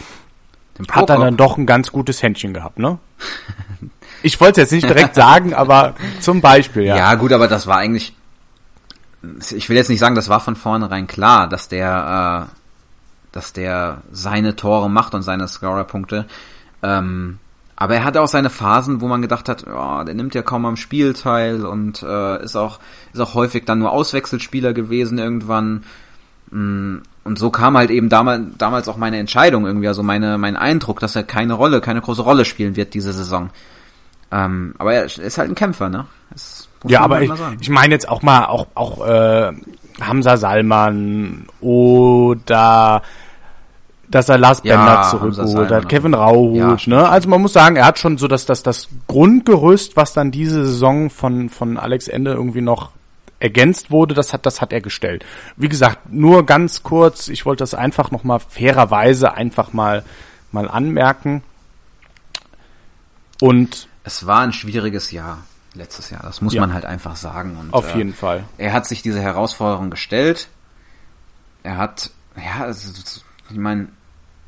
hat 0.92 1.10
er 1.10 1.18
dann 1.18 1.38
doch 1.38 1.58
ein 1.58 1.66
ganz 1.66 1.92
gutes 1.92 2.22
Händchen 2.22 2.54
gehabt. 2.54 2.80
Ne? 2.80 3.00
Ich 4.26 4.40
wollte 4.40 4.62
es 4.62 4.72
jetzt 4.72 4.72
nicht 4.72 4.88
direkt 4.88 5.16
sagen, 5.16 5.54
aber 5.54 5.96
zum 6.22 6.40
Beispiel, 6.40 6.84
ja. 6.84 6.96
Ja. 6.96 7.16
gut, 7.16 7.34
aber 7.34 7.50
das 7.50 7.68
war 7.68 7.76
eigentlich. 7.76 8.16
Ich 9.52 9.68
will 9.68 9.76
jetzt 9.76 9.90
nicht 9.90 10.00
sagen, 10.00 10.16
das 10.16 10.30
war 10.30 10.40
von 10.40 10.56
vornherein 10.56 11.08
klar, 11.08 11.50
dass 11.50 11.68
der, 11.68 12.48
äh, 12.48 12.56
dass 13.34 13.52
der 13.52 14.02
seine 14.14 14.56
Tore 14.56 14.90
macht 14.90 15.14
und 15.14 15.24
seine 15.24 15.48
Scorerpunkte. 15.50 16.26
Ähm, 16.82 17.40
aber 17.76 17.96
er 17.96 18.04
hatte 18.04 18.22
auch 18.22 18.28
seine 18.28 18.50
Phasen, 18.50 19.02
wo 19.02 19.08
man 19.08 19.22
gedacht 19.22 19.50
hat, 19.50 19.66
ja, 19.66 20.04
der 20.04 20.14
nimmt 20.14 20.36
ja 20.36 20.42
kaum 20.42 20.66
am 20.66 20.78
Spiel 20.78 21.14
teil 21.14 21.66
und 21.66 22.04
äh, 22.04 22.44
ist 22.44 22.56
auch 22.56 22.80
ist 23.14 23.20
auch 23.20 23.34
häufig 23.34 23.66
dann 23.66 23.80
nur 23.80 23.92
Auswechselspieler 23.92 24.74
gewesen 24.74 25.18
irgendwann. 25.18 25.84
Mm, 26.52 26.98
und 27.24 27.40
so 27.40 27.50
kam 27.50 27.78
halt 27.78 27.90
eben 27.90 28.10
damals, 28.10 28.44
damals 28.58 28.88
auch 28.88 28.98
meine 28.98 29.18
Entscheidung 29.18 29.66
irgendwie, 29.66 29.88
also 29.88 30.04
meine, 30.04 30.38
mein 30.38 30.56
Eindruck, 30.56 31.00
dass 31.00 31.16
er 31.16 31.24
keine 31.24 31.54
Rolle, 31.54 31.82
keine 31.82 32.02
große 32.02 32.22
Rolle 32.22 32.46
spielen 32.46 32.76
wird 32.76 32.94
diese 32.94 33.14
Saison. 33.14 33.50
Ähm, 34.32 34.76
aber 34.78 34.94
er 34.94 35.06
ist 35.06 35.38
halt 35.38 35.50
ein 35.50 35.56
Kämpfer, 35.56 35.90
ne? 35.90 36.06
ja, 36.86 37.02
aber 37.02 37.22
ich, 37.22 37.32
ich 37.62 37.70
meine 37.70 37.94
jetzt 37.94 38.10
auch 38.10 38.22
mal, 38.24 38.46
auch, 38.46 38.68
auch 38.76 39.08
äh, 39.08 39.54
Hamza 40.02 40.38
Salman 40.38 41.46
oder 41.62 43.04
dass 44.14 44.30
er 44.30 44.38
Lars 44.38 44.62
ja, 44.64 44.78
Bender 44.78 45.10
zurückgeholt 45.10 45.72
hat, 45.72 45.90
Kevin 45.90 46.14
Rauhut, 46.14 46.56
ja, 46.56 46.78
ne? 46.86 47.10
Also 47.10 47.30
man 47.30 47.42
muss 47.42 47.54
sagen, 47.54 47.78
er 47.78 47.86
hat 47.86 47.98
schon 47.98 48.20
so 48.20 48.28
dass 48.28 48.46
das, 48.46 48.62
das 48.62 48.88
Grundgerüst, 49.08 49.98
was 49.98 50.14
dann 50.14 50.30
diese 50.30 50.66
Saison 50.66 51.10
von, 51.10 51.50
von 51.50 51.78
Alex 51.78 52.08
Ende 52.08 52.32
irgendwie 52.32 52.62
noch 52.62 52.92
ergänzt 53.40 53.90
wurde, 53.90 54.14
das 54.14 54.32
hat, 54.32 54.46
das 54.46 54.62
hat 54.62 54.72
er 54.72 54.82
gestellt. 54.82 55.26
Wie 55.58 55.68
gesagt, 55.68 56.12
nur 56.12 56.46
ganz 56.46 56.84
kurz, 56.84 57.28
ich 57.28 57.46
wollte 57.48 57.64
das 57.64 57.74
einfach 57.74 58.12
nochmal 58.12 58.40
fairerweise 58.40 59.34
einfach 59.34 59.74
mal, 59.74 60.04
mal 60.52 60.70
anmerken. 60.70 61.42
Und 63.42 63.88
es 64.04 64.28
war 64.28 64.42
ein 64.42 64.54
schwieriges 64.54 65.12
Jahr 65.12 65.40
letztes 65.74 66.12
Jahr. 66.12 66.22
Das 66.22 66.40
muss 66.40 66.54
ja. 66.54 66.62
man 66.62 66.72
halt 66.72 66.86
einfach 66.86 67.16
sagen. 67.16 67.58
Und, 67.60 67.74
Auf 67.74 67.96
jeden 67.96 68.12
äh, 68.12 68.16
Fall. 68.16 68.44
Er 68.60 68.74
hat 68.74 68.86
sich 68.86 69.02
diese 69.02 69.22
Herausforderung 69.22 69.90
gestellt. 69.90 70.50
Er 71.64 71.78
hat, 71.78 72.12
ja, 72.38 72.64
also, 72.64 72.92
ich 73.50 73.58
meine, 73.58 73.88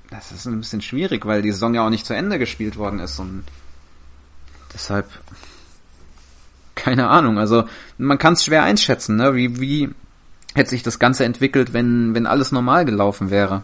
das 0.09 0.31
ist 0.31 0.45
ein 0.45 0.59
bisschen 0.59 0.81
schwierig, 0.81 1.25
weil 1.25 1.41
die 1.41 1.51
Saison 1.51 1.73
ja 1.73 1.85
auch 1.85 1.89
nicht 1.89 2.05
zu 2.05 2.13
Ende 2.13 2.39
gespielt 2.39 2.77
worden 2.77 2.99
ist 2.99 3.19
und 3.19 3.43
deshalb 4.73 5.07
keine 6.75 7.07
Ahnung. 7.07 7.39
Also 7.39 7.63
man 7.97 8.17
kann 8.17 8.33
es 8.33 8.45
schwer 8.45 8.63
einschätzen, 8.63 9.15
ne? 9.15 9.33
Wie, 9.33 9.59
wie 9.59 9.89
hätte 10.53 10.69
sich 10.69 10.83
das 10.83 10.99
Ganze 10.99 11.25
entwickelt, 11.25 11.73
wenn, 11.73 12.13
wenn 12.13 12.27
alles 12.27 12.51
normal 12.51 12.85
gelaufen 12.85 13.31
wäre? 13.31 13.63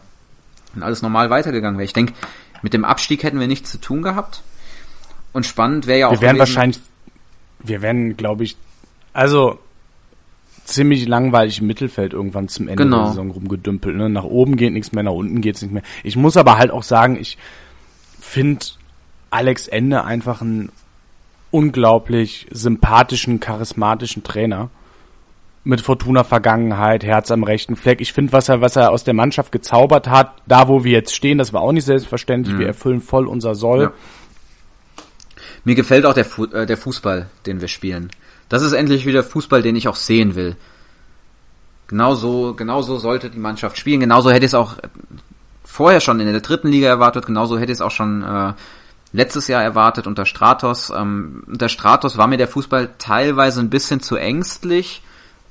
Wenn 0.74 0.84
alles 0.84 1.02
normal 1.02 1.30
weitergegangen 1.30 1.78
wäre. 1.78 1.86
Ich 1.86 1.94
denke, 1.94 2.14
mit 2.62 2.74
dem 2.74 2.86
Abstieg 2.86 3.24
hätten 3.24 3.40
wir 3.40 3.48
nichts 3.48 3.72
zu 3.72 3.78
tun 3.80 4.02
gehabt. 4.02 4.42
Und 5.34 5.46
spannend 5.46 5.88
wäre 5.88 6.00
ja 6.00 6.08
auch. 6.08 6.14
Wir 6.14 6.22
wären 6.22 6.40
wahrscheinlich, 6.40 6.80
wir 7.60 7.82
wären, 7.82 8.18
glaube 8.18 8.44
ich, 8.44 8.58
also 9.14 9.60
ziemlich 10.66 11.08
langweilig 11.08 11.60
im 11.60 11.68
Mittelfeld 11.68 12.14
irgendwann 12.14 12.48
zum 12.48 12.68
Ende 12.68 12.84
genau. 12.84 13.04
der 13.04 13.08
Saison 13.08 13.32
rumgedümpelt. 13.32 13.96
Ne? 13.96 14.10
Nach 14.10 14.24
oben 14.24 14.56
geht 14.56 14.74
nichts 14.74 14.92
mehr, 14.92 15.04
nach 15.04 15.12
unten 15.12 15.42
geht's 15.42 15.62
nicht 15.62 15.72
mehr. 15.72 15.84
Ich 16.04 16.16
muss 16.16 16.38
aber 16.38 16.58
halt 16.58 16.72
auch 16.72 16.84
sagen, 16.84 17.18
ich 17.20 17.38
finde 18.20 18.66
Alex 19.30 19.68
Ende 19.68 20.04
einfach 20.04 20.42
ein 20.42 20.72
unglaublich 21.52 22.48
sympathischen, 22.52 23.40
charismatischen 23.40 24.24
Trainer 24.24 24.70
mit 25.64 25.82
Fortuna 25.82 26.24
Vergangenheit, 26.24 27.04
Herz 27.04 27.30
am 27.30 27.44
rechten 27.44 27.76
Fleck. 27.76 28.02
Ich 28.02 28.14
finde, 28.14 28.34
was 28.34 28.50
er, 28.50 28.62
was 28.62 28.76
er 28.76 28.92
aus 28.92 29.04
der 29.04 29.14
Mannschaft 29.14 29.52
gezaubert 29.52 30.08
hat, 30.08 30.34
da 30.48 30.68
wo 30.68 30.84
wir 30.84 30.92
jetzt 30.92 31.14
stehen, 31.14 31.38
das 31.38 31.54
war 31.54 31.62
auch 31.62 31.72
nicht 31.72 31.86
selbstverständlich. 31.86 32.56
Mhm. 32.56 32.60
Wir 32.60 32.68
erfüllen 32.68 33.02
voll 33.02 33.28
unser 33.28 33.54
Soll. 33.54 33.82
Ja. 33.82 33.94
Mir 35.64 35.76
gefällt 35.76 36.06
auch 36.06 36.14
der, 36.14 36.26
Fu 36.26 36.46
äh, 36.46 36.66
der 36.66 36.78
Fußball, 36.78 37.30
den 37.46 37.62
wir 37.62 37.68
spielen. 37.68 38.10
Das 38.52 38.64
ist 38.64 38.74
endlich 38.74 39.06
wieder 39.06 39.24
Fußball, 39.24 39.62
den 39.62 39.78
ich 39.78 39.88
auch 39.88 39.96
sehen 39.96 40.36
will. 40.36 40.58
Genauso, 41.88 42.54
genauso 42.54 42.98
sollte 42.98 43.30
die 43.30 43.40
Mannschaft 43.40 43.78
spielen. 43.78 44.02
Genauso 44.02 44.30
hätte 44.30 44.44
ich 44.44 44.50
es 44.50 44.56
auch 44.56 44.76
vorher 45.64 46.02
schon 46.02 46.20
in 46.20 46.30
der 46.30 46.42
dritten 46.42 46.68
Liga 46.68 46.90
erwartet. 46.90 47.26
Genauso 47.26 47.58
hätte 47.58 47.72
ich 47.72 47.78
es 47.78 47.82
auch 47.82 47.92
schon 47.92 48.24
äh, 48.24 48.52
letztes 49.14 49.48
Jahr 49.48 49.64
erwartet 49.64 50.06
unter 50.06 50.26
Stratos. 50.26 50.92
Ähm, 50.94 51.44
unter 51.48 51.70
Stratos 51.70 52.18
war 52.18 52.28
mir 52.28 52.36
der 52.36 52.50
Fußball 52.50 52.90
teilweise 52.98 53.62
ein 53.62 53.70
bisschen 53.70 54.02
zu 54.02 54.18
ängstlich. 54.18 55.02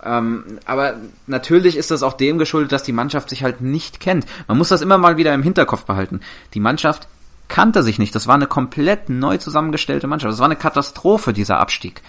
Ähm, 0.05 0.59
aber 0.67 0.97
natürlich 1.27 1.79
ist 1.79 1.91
das 1.91 2.03
auch 2.03 2.13
dem 2.13 2.37
geschuldet, 2.37 2.71
dass 2.71 2.83
die 2.83 2.93
Mannschaft 2.93 3.31
sich 3.31 3.43
halt 3.43 3.63
nicht 3.63 3.99
kennt. 3.99 4.27
Man 4.47 4.59
muss 4.59 4.69
das 4.69 4.83
immer 4.83 4.99
mal 4.99 5.17
wieder 5.17 5.33
im 5.33 5.43
Hinterkopf 5.43 5.87
behalten. 5.87 6.21
Die 6.53 6.61
Mannschaft 6.61 7.09
kannte 7.49 7.83
sich 7.83 7.99
nicht. 7.99 8.15
Das 8.15 8.27
war 8.27 8.35
eine 8.35 8.47
komplett 8.47 9.09
neu 9.09 9.39
zusammengestellte 9.39 10.07
Mannschaft. 10.07 10.33
Das 10.33 10.39
war 10.39 10.49
eine 10.49 10.57
Katastrophe, 10.57 11.33
dieser 11.33 11.61
Abstieg. 11.61 12.03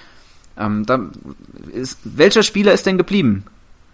Ähm, 0.58 0.86
da 0.86 1.00
ist, 1.72 2.00
welcher 2.04 2.44
Spieler 2.44 2.74
ist 2.74 2.86
denn 2.86 2.98
geblieben 2.98 3.46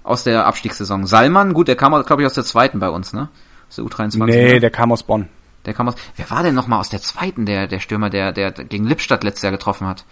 aus 0.04 0.24
der 0.24 0.46
Abstiegssaison? 0.46 1.06
Salman, 1.06 1.54
gut, 1.54 1.68
der 1.68 1.76
kam, 1.76 1.92
glaube 2.04 2.22
ich, 2.22 2.26
aus 2.26 2.34
der 2.34 2.46
zweiten 2.46 2.80
bei 2.80 2.90
uns, 2.90 3.14
ne? 3.14 3.30
Aus 3.70 3.76
der 3.76 3.86
U23. 3.86 4.26
Nee, 4.26 4.54
ne? 4.54 4.60
der 4.60 4.72
kam 4.72 4.92
aus 4.92 5.04
Bonn. 5.04 5.28
Der 5.66 5.74
kam 5.74 5.88
aus. 5.90 5.96
Wer 6.16 6.30
war 6.30 6.44
denn 6.44 6.56
nochmal 6.56 6.80
aus 6.80 6.90
der 6.90 7.02
zweiten, 7.02 7.46
der, 7.46 7.68
der 7.68 7.80
Stürmer, 7.80 8.10
der, 8.10 8.32
der 8.32 8.52
gegen 8.52 8.86
Lippstadt 8.86 9.24
letztes 9.24 9.44
Jahr 9.44 9.52
getroffen 9.52 9.88
hat? 9.88 10.06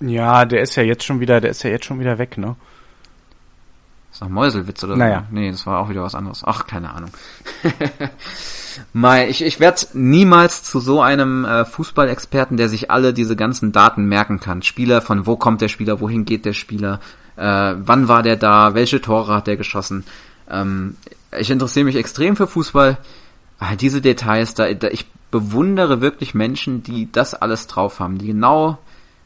Ja, 0.00 0.44
der 0.44 0.62
ist 0.62 0.74
ja 0.74 0.82
jetzt 0.82 1.04
schon 1.04 1.20
wieder, 1.20 1.40
der 1.40 1.50
ist 1.50 1.62
ja 1.62 1.70
jetzt 1.70 1.84
schon 1.84 2.00
wieder 2.00 2.18
weg, 2.18 2.36
ne? 2.38 2.56
Ist 4.12 4.20
doch 4.20 4.28
Mäuselwitz 4.28 4.84
oder 4.84 4.96
naja. 4.96 5.24
so? 5.28 5.34
Nee, 5.34 5.50
das 5.50 5.66
war 5.66 5.78
auch 5.78 5.88
wieder 5.88 6.02
was 6.02 6.14
anderes. 6.14 6.42
Ach, 6.44 6.66
keine 6.66 6.92
Ahnung. 6.92 7.10
Mai, 8.92 9.28
ich, 9.28 9.42
ich 9.42 9.58
werde 9.58 9.86
niemals 9.94 10.62
zu 10.62 10.80
so 10.80 11.00
einem 11.00 11.44
äh, 11.44 11.64
Fußballexperten, 11.64 12.56
der 12.56 12.68
sich 12.68 12.90
alle 12.90 13.14
diese 13.14 13.36
ganzen 13.36 13.72
Daten 13.72 14.04
merken 14.04 14.38
kann. 14.38 14.62
Spieler, 14.62 15.00
von 15.00 15.26
wo 15.26 15.36
kommt 15.36 15.60
der 15.60 15.68
Spieler, 15.68 16.00
wohin 16.00 16.24
geht 16.24 16.44
der 16.44 16.52
Spieler, 16.52 17.00
äh, 17.36 17.74
wann 17.76 18.08
war 18.08 18.22
der 18.22 18.36
da, 18.36 18.74
welche 18.74 19.00
Tore 19.00 19.34
hat 19.34 19.46
der 19.46 19.56
geschossen. 19.56 20.04
Ähm, 20.48 20.96
ich 21.38 21.50
interessiere 21.50 21.84
mich 21.84 21.96
extrem 21.96 22.36
für 22.36 22.46
Fußball 22.46 22.98
ah, 23.62 23.76
diese 23.76 24.00
Details, 24.00 24.54
da, 24.54 24.72
da, 24.74 24.88
ich 24.88 25.06
bewundere 25.30 26.00
wirklich 26.00 26.34
Menschen, 26.34 26.82
die 26.82 27.10
das 27.10 27.34
alles 27.34 27.66
drauf 27.66 28.00
haben, 28.00 28.18
die 28.18 28.26
genau 28.26 28.78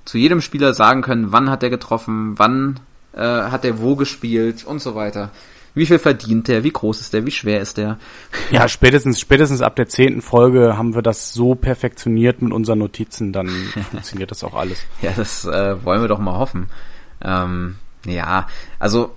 zu 0.05 0.18
jedem 0.18 0.40
Spieler 0.40 0.72
sagen 0.75 1.03
können, 1.03 1.33
wann 1.33 1.51
hat 1.51 1.62
er 1.62 1.70
getroffen, 1.70 2.38
wann 2.38 2.79
äh, 3.16 3.20
hat 3.20 3.64
er 3.64 3.81
wo 3.81 3.96
gespielt 3.96 4.64
und 4.64 4.81
so 4.81 4.94
weiter. 4.94 5.31
Wie 5.74 5.85
viel 5.85 5.98
verdient 5.98 6.48
der? 6.48 6.64
Wie 6.64 6.70
groß 6.70 7.00
ist 7.02 7.12
der? 7.12 7.26
Wie 7.26 7.31
schwer 7.31 7.61
ist 7.61 7.76
der? 7.76 7.98
Ja, 8.50 8.68
spätestens, 8.68 9.20
spätestens 9.20 9.61
ab 9.61 9.76
der 9.76 9.88
zehnten 9.88 10.22
Folge 10.22 10.76
haben 10.79 10.94
wir 10.94 11.02
das 11.02 11.33
so 11.33 11.55
perfektioniert 11.55 12.40
mit 12.40 12.52
unseren 12.52 12.79
Notizen, 12.79 13.33
dann 13.33 13.48
funktioniert 13.90 14.31
das 14.31 14.42
auch 14.44 14.55
alles. 14.55 14.81
Ja, 15.02 15.12
das 15.14 15.44
äh, 15.44 15.85
wollen 15.85 16.00
wir 16.00 16.09
doch 16.09 16.18
mal 16.18 16.38
hoffen. 16.38 16.68
Ähm, 17.22 17.76
ja, 18.07 18.46
also 18.79 19.14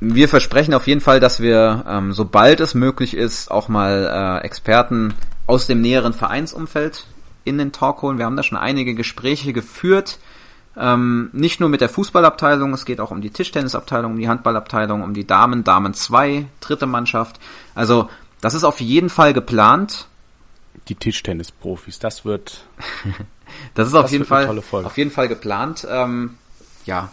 wir 0.00 0.28
versprechen 0.28 0.74
auf 0.74 0.86
jeden 0.86 1.00
Fall, 1.00 1.20
dass 1.20 1.40
wir, 1.40 1.84
ähm, 1.86 2.12
sobald 2.12 2.60
es 2.60 2.74
möglich 2.74 3.14
ist, 3.14 3.50
auch 3.50 3.68
mal 3.68 4.40
äh, 4.42 4.46
Experten 4.46 5.14
aus 5.46 5.66
dem 5.66 5.80
näheren 5.80 6.14
Vereinsumfeld 6.14 7.06
in 7.44 7.58
den 7.58 7.70
Talk 7.70 8.02
holen. 8.02 8.18
Wir 8.18 8.24
haben 8.24 8.36
da 8.36 8.42
schon 8.42 8.58
einige 8.58 8.94
Gespräche 8.94 9.52
geführt. 9.52 10.18
Ähm, 10.76 11.30
nicht 11.32 11.60
nur 11.60 11.68
mit 11.68 11.80
der 11.80 11.88
Fußballabteilung, 11.88 12.72
es 12.72 12.84
geht 12.84 13.00
auch 13.00 13.10
um 13.10 13.20
die 13.20 13.30
Tischtennisabteilung, 13.30 14.12
um 14.12 14.18
die 14.18 14.28
Handballabteilung, 14.28 15.02
um 15.02 15.14
die 15.14 15.26
Damen, 15.26 15.64
Damen 15.64 15.94
2, 15.94 16.46
dritte 16.60 16.86
Mannschaft. 16.86 17.40
Also 17.74 18.08
das 18.40 18.54
ist 18.54 18.64
auf 18.64 18.80
jeden 18.80 19.10
Fall 19.10 19.32
geplant. 19.32 20.06
Die 20.88 20.94
Tischtennisprofis, 20.94 21.98
das 21.98 22.24
wird. 22.24 22.64
das 23.74 23.88
ist 23.88 23.94
auf 23.94 24.04
das 24.04 24.12
jeden 24.12 24.24
Fall 24.24 24.48
auf 24.48 24.96
jeden 24.96 25.10
Fall 25.10 25.28
geplant. 25.28 25.86
Ähm, 25.90 26.36
ja, 26.86 27.10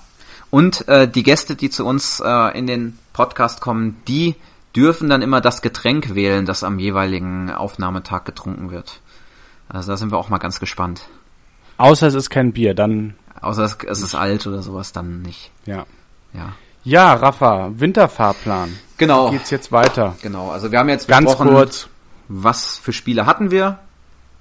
und 0.50 0.88
äh, 0.88 1.08
die 1.08 1.24
Gäste, 1.24 1.56
die 1.56 1.70
zu 1.70 1.86
uns 1.86 2.22
äh, 2.24 2.58
in 2.58 2.68
den 2.68 2.98
Podcast 3.14 3.60
kommen, 3.60 3.98
die 4.08 4.36
dürfen 4.76 5.10
dann 5.10 5.22
immer 5.22 5.42
das 5.42 5.62
Getränk 5.62 6.16
wählen, 6.16 6.46
das 6.46 6.64
am 6.64 6.80
jeweiligen 6.80 7.52
Aufnahmetag 7.52 8.26
getrunken 8.26 8.72
wird. 8.72 9.02
Also 9.68 9.92
da 9.92 9.98
sind 9.98 10.12
wir 10.12 10.18
auch 10.18 10.30
mal 10.30 10.38
ganz 10.38 10.60
gespannt. 10.60 11.02
Außer 11.78 12.08
es 12.08 12.14
ist 12.14 12.30
kein 12.30 12.54
Bier, 12.54 12.74
dann. 12.74 13.16
Außer 13.42 13.64
es, 13.64 13.78
es 13.88 14.02
ist 14.02 14.16
alt 14.16 14.48
oder 14.48 14.62
sowas, 14.62 14.92
dann 14.92 15.22
nicht. 15.22 15.52
Ja. 15.66 15.86
Ja. 16.34 16.54
Ja, 16.84 17.14
Rafa, 17.14 17.72
Winterfahrplan. 17.76 18.78
Genau. 18.98 19.32
Wie 19.32 19.38
geht's 19.38 19.50
jetzt 19.50 19.72
weiter? 19.72 20.16
Genau, 20.22 20.52
also 20.52 20.72
wir 20.72 20.80
haben 20.80 20.90
jetzt 20.90 21.08
ganz 21.08 21.36
kurz, 21.36 21.90
was 22.30 22.78
für 22.78 22.94
Spieler 22.94 23.26
hatten 23.26 23.52
wir? 23.52 23.80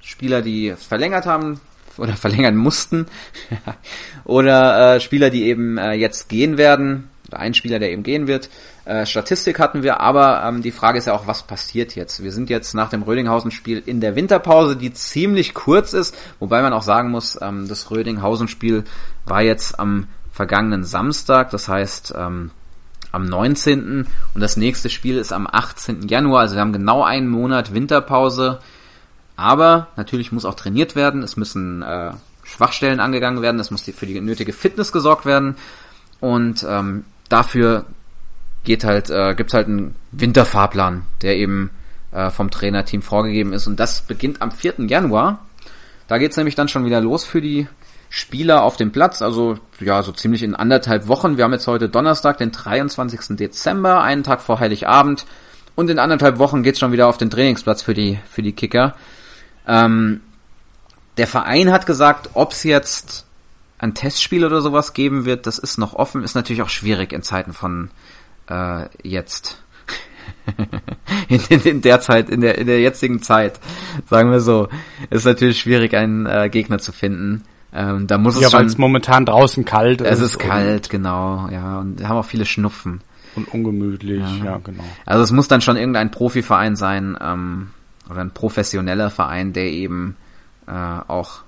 Spieler, 0.01 0.43
die 0.43 0.75
verlängert 0.77 1.27
haben, 1.27 1.61
oder 1.99 2.13
verlängern 2.17 2.57
mussten. 2.57 3.07
oder 4.25 4.97
äh, 4.97 5.01
Spieler, 5.01 5.31
die 5.31 5.45
eben 5.45 5.79
äh, 5.79 5.93
jetzt 5.93 6.29
gehen 6.29 6.57
werden. 6.57 7.11
Ein 7.33 7.55
Spieler, 7.55 7.79
der 7.79 7.91
eben 7.91 8.03
gehen 8.03 8.27
wird. 8.27 8.49
Äh, 8.85 9.07
Statistik 9.07 9.59
hatten 9.59 9.83
wir, 9.83 10.01
aber 10.01 10.43
ähm, 10.45 10.63
die 10.63 10.71
Frage 10.71 10.99
ist 10.99 11.07
ja 11.07 11.15
auch, 11.15 11.27
was 11.27 11.43
passiert 11.43 11.95
jetzt? 11.97 12.23
Wir 12.23 12.33
sind 12.33 12.51
jetzt 12.51 12.75
nach 12.75 12.91
dem 12.91 13.03
Rödinghausen-Spiel 13.03 13.83
in 13.85 14.01
der 14.01 14.17
Winterpause, 14.17 14.77
die 14.77 14.93
ziemlich 14.93 15.55
kurz 15.55 15.93
ist, 15.93 16.17
wobei 16.39 16.63
man 16.63 16.73
auch 16.73 16.83
sagen 16.83 17.11
muss, 17.11 17.39
ähm, 17.41 17.69
das 17.69 17.91
Rödinghausen-Spiel 17.91 18.85
war 19.25 19.43
jetzt 19.43 19.79
am 19.79 20.09
vergangenen 20.33 20.85
Samstag, 20.85 21.51
das 21.51 21.69
heißt 21.69 22.15
ähm, 22.17 22.51
am 23.13 23.25
19. 23.25 24.07
und 24.35 24.41
das 24.41 24.57
nächste 24.57 24.91
Spiel 24.91 25.17
ist 25.17 25.33
am 25.33 25.49
18. 25.51 26.09
Januar, 26.09 26.43
also 26.43 26.55
wir 26.55 26.61
haben 26.61 26.73
genau 26.73 27.03
einen 27.03 27.29
Monat 27.29 27.73
Winterpause. 27.73 28.61
Aber 29.37 29.89
natürlich 29.97 30.33
muss 30.33 30.47
auch 30.47 30.55
trainiert 30.55 30.97
werden, 30.97 31.23
es 31.23 31.37
müssen 31.37 31.83
äh, 31.83 32.13
Schwachstellen 32.43 33.01
angegangen 33.01 33.43
werden, 33.43 33.61
es 33.61 33.71
muss 33.71 33.83
für 33.83 34.07
die 34.07 34.21
nötige 34.21 34.53
Fitness 34.53 34.93
gesorgt 34.93 35.27
werden 35.27 35.57
und 36.21 36.65
ähm, 36.69 37.05
dafür 37.29 37.87
geht 38.65 38.85
halt, 38.85 39.11
äh, 39.11 39.35
gibt's 39.35 39.55
halt 39.55 39.69
einen 39.69 39.95
Winterfahrplan, 40.13 41.03
der 41.23 41.37
eben 41.37 41.71
äh, 42.13 42.31
vom 42.31 42.51
Trainerteam 42.51 43.03
vorgegeben 43.03 43.53
ist 43.53 43.67
und 43.67 43.79
das 43.79 44.03
beginnt 44.03 44.43
am 44.43 44.51
4. 44.51 44.75
Januar. 44.87 45.47
Da 46.09 46.19
geht's 46.19 46.37
nämlich 46.37 46.55
dann 46.55 46.69
schon 46.69 46.85
wieder 46.85 47.01
los 47.01 47.25
für 47.25 47.41
die 47.41 47.69
Spieler 48.09 48.63
auf 48.63 48.77
dem 48.77 48.93
Platz, 48.93 49.23
also 49.23 49.59
ja, 49.81 50.03
so 50.03 50.13
ziemlich 50.13 50.43
in 50.43 50.55
anderthalb 50.55 51.09
Wochen. 51.09 51.37
Wir 51.37 51.45
haben 51.45 51.53
jetzt 51.53 51.67
heute 51.67 51.89
Donnerstag, 51.89 52.39
den 52.39 52.53
23. 52.53 53.37
Dezember, 53.37 54.03
einen 54.03 54.23
Tag 54.23 54.41
vor 54.41 54.61
Heiligabend 54.61 55.27
Und 55.75 55.91
in 55.91 55.99
anderthalb 55.99 56.39
Wochen 56.39 56.63
geht's 56.63 56.79
schon 56.79 56.93
wieder 56.93 57.09
auf 57.09 57.19
den 57.19 57.31
Trainingsplatz 57.31 57.83
für 57.83 57.95
die, 57.95 58.19
für 58.31 58.43
die 58.43 58.53
Kicker. 58.53 58.95
Ähm, 59.67 60.21
der 61.19 61.27
Verein 61.27 61.73
hat 61.73 61.87
gesagt, 61.87 62.31
ob's 62.35 62.63
jetzt 62.63 63.26
ein 63.79 63.95
Testspiel 63.95 64.45
oder 64.45 64.61
sowas 64.61 64.93
geben 64.95 65.25
wird, 65.25 65.47
das 65.47 65.59
ist 65.59 65.79
noch 65.79 65.95
offen, 65.95 66.23
ist 66.23 66.35
natürlich 66.35 66.63
auch 66.63 66.69
schwierig 66.69 67.13
in 67.13 67.23
Zeiten 67.23 67.53
von 67.53 67.91
äh, 68.49 68.87
jetzt. 69.03 69.63
in, 71.29 71.41
in, 71.49 71.61
in, 71.61 71.81
der 71.83 72.01
Zeit, 72.01 72.31
in 72.31 72.41
der, 72.41 72.59
in 72.59 72.67
der 72.67 72.81
jetzigen 72.81 73.23
Zeit, 73.23 73.61
sagen 74.07 74.31
wir 74.31 74.41
so, 74.41 74.69
ist 75.11 75.25
natürlich 75.25 75.61
schwierig, 75.61 75.95
einen 75.95 76.27
äh, 76.27 76.49
Gegner 76.51 76.79
zu 76.79 76.93
finden. 76.93 77.43
Ähm, 77.73 78.07
da 78.07 78.17
muss 78.17 78.41
ja, 78.41 78.49
es 78.49 78.53
weil 78.53 78.65
es 78.65 78.79
momentan 78.79 79.27
draußen 79.27 79.65
kalt 79.65 80.01
ist. 80.01 80.11
Es 80.11 80.21
ist 80.21 80.39
kalt, 80.39 80.89
genau, 80.89 81.49
ja, 81.51 81.79
und 81.81 81.99
wir 81.99 82.09
haben 82.09 82.17
auch 82.17 82.25
viele 82.25 82.47
Schnupfen. 82.47 83.03
Und 83.35 83.53
ungemütlich, 83.53 84.23
ja. 84.39 84.45
ja, 84.45 84.61
genau. 84.63 84.85
Also 85.05 85.23
es 85.23 85.31
muss 85.31 85.49
dann 85.49 85.61
schon 85.61 85.77
irgendein 85.77 86.11
Profiverein 86.11 86.75
sein, 86.75 87.19
ähm, 87.21 87.71
oder 88.11 88.21
ein 88.21 88.31
professioneller 88.31 89.11
Verein, 89.11 89.53
der 89.53 89.71
eben 89.71 90.17
äh, 90.67 90.73
auch 90.73 91.41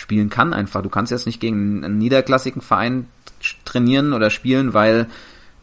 spielen 0.00 0.30
kann 0.30 0.54
einfach. 0.54 0.82
Du 0.82 0.88
kannst 0.88 1.12
jetzt 1.12 1.26
nicht 1.26 1.40
gegen 1.40 1.84
einen 1.84 1.98
niederklassigen 1.98 2.62
Verein 2.62 3.06
trainieren 3.64 4.12
oder 4.14 4.30
spielen, 4.30 4.72
weil 4.72 5.06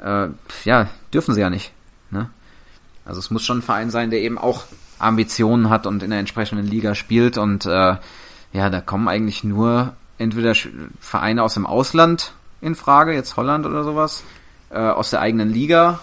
äh, 0.03 0.27
ja, 0.63 0.89
dürfen 1.13 1.33
sie 1.33 1.41
ja 1.41 1.49
nicht. 1.49 1.71
Ne? 2.11 2.29
Also 3.03 3.19
es 3.19 3.31
muss 3.31 3.43
schon 3.43 3.59
ein 3.59 3.63
Verein 3.63 3.89
sein, 3.89 4.11
der 4.11 4.21
eben 4.21 4.37
auch 4.37 4.65
Ambitionen 4.99 5.69
hat 5.69 5.87
und 5.87 6.03
in 6.03 6.11
der 6.11 6.19
entsprechenden 6.19 6.67
Liga 6.67 6.93
spielt 6.93 7.37
und 7.37 7.65
äh, 7.65 7.95
ja, 8.53 8.69
da 8.69 8.81
kommen 8.81 9.07
eigentlich 9.07 9.43
nur 9.43 9.93
entweder 10.17 10.53
Vereine 10.99 11.43
aus 11.43 11.55
dem 11.55 11.65
Ausland 11.65 12.33
in 12.61 12.75
Frage, 12.75 13.13
jetzt 13.13 13.37
Holland 13.37 13.65
oder 13.65 13.83
sowas, 13.83 14.23
äh, 14.69 14.77
aus 14.77 15.09
der 15.09 15.21
eigenen 15.21 15.51
Liga 15.51 15.99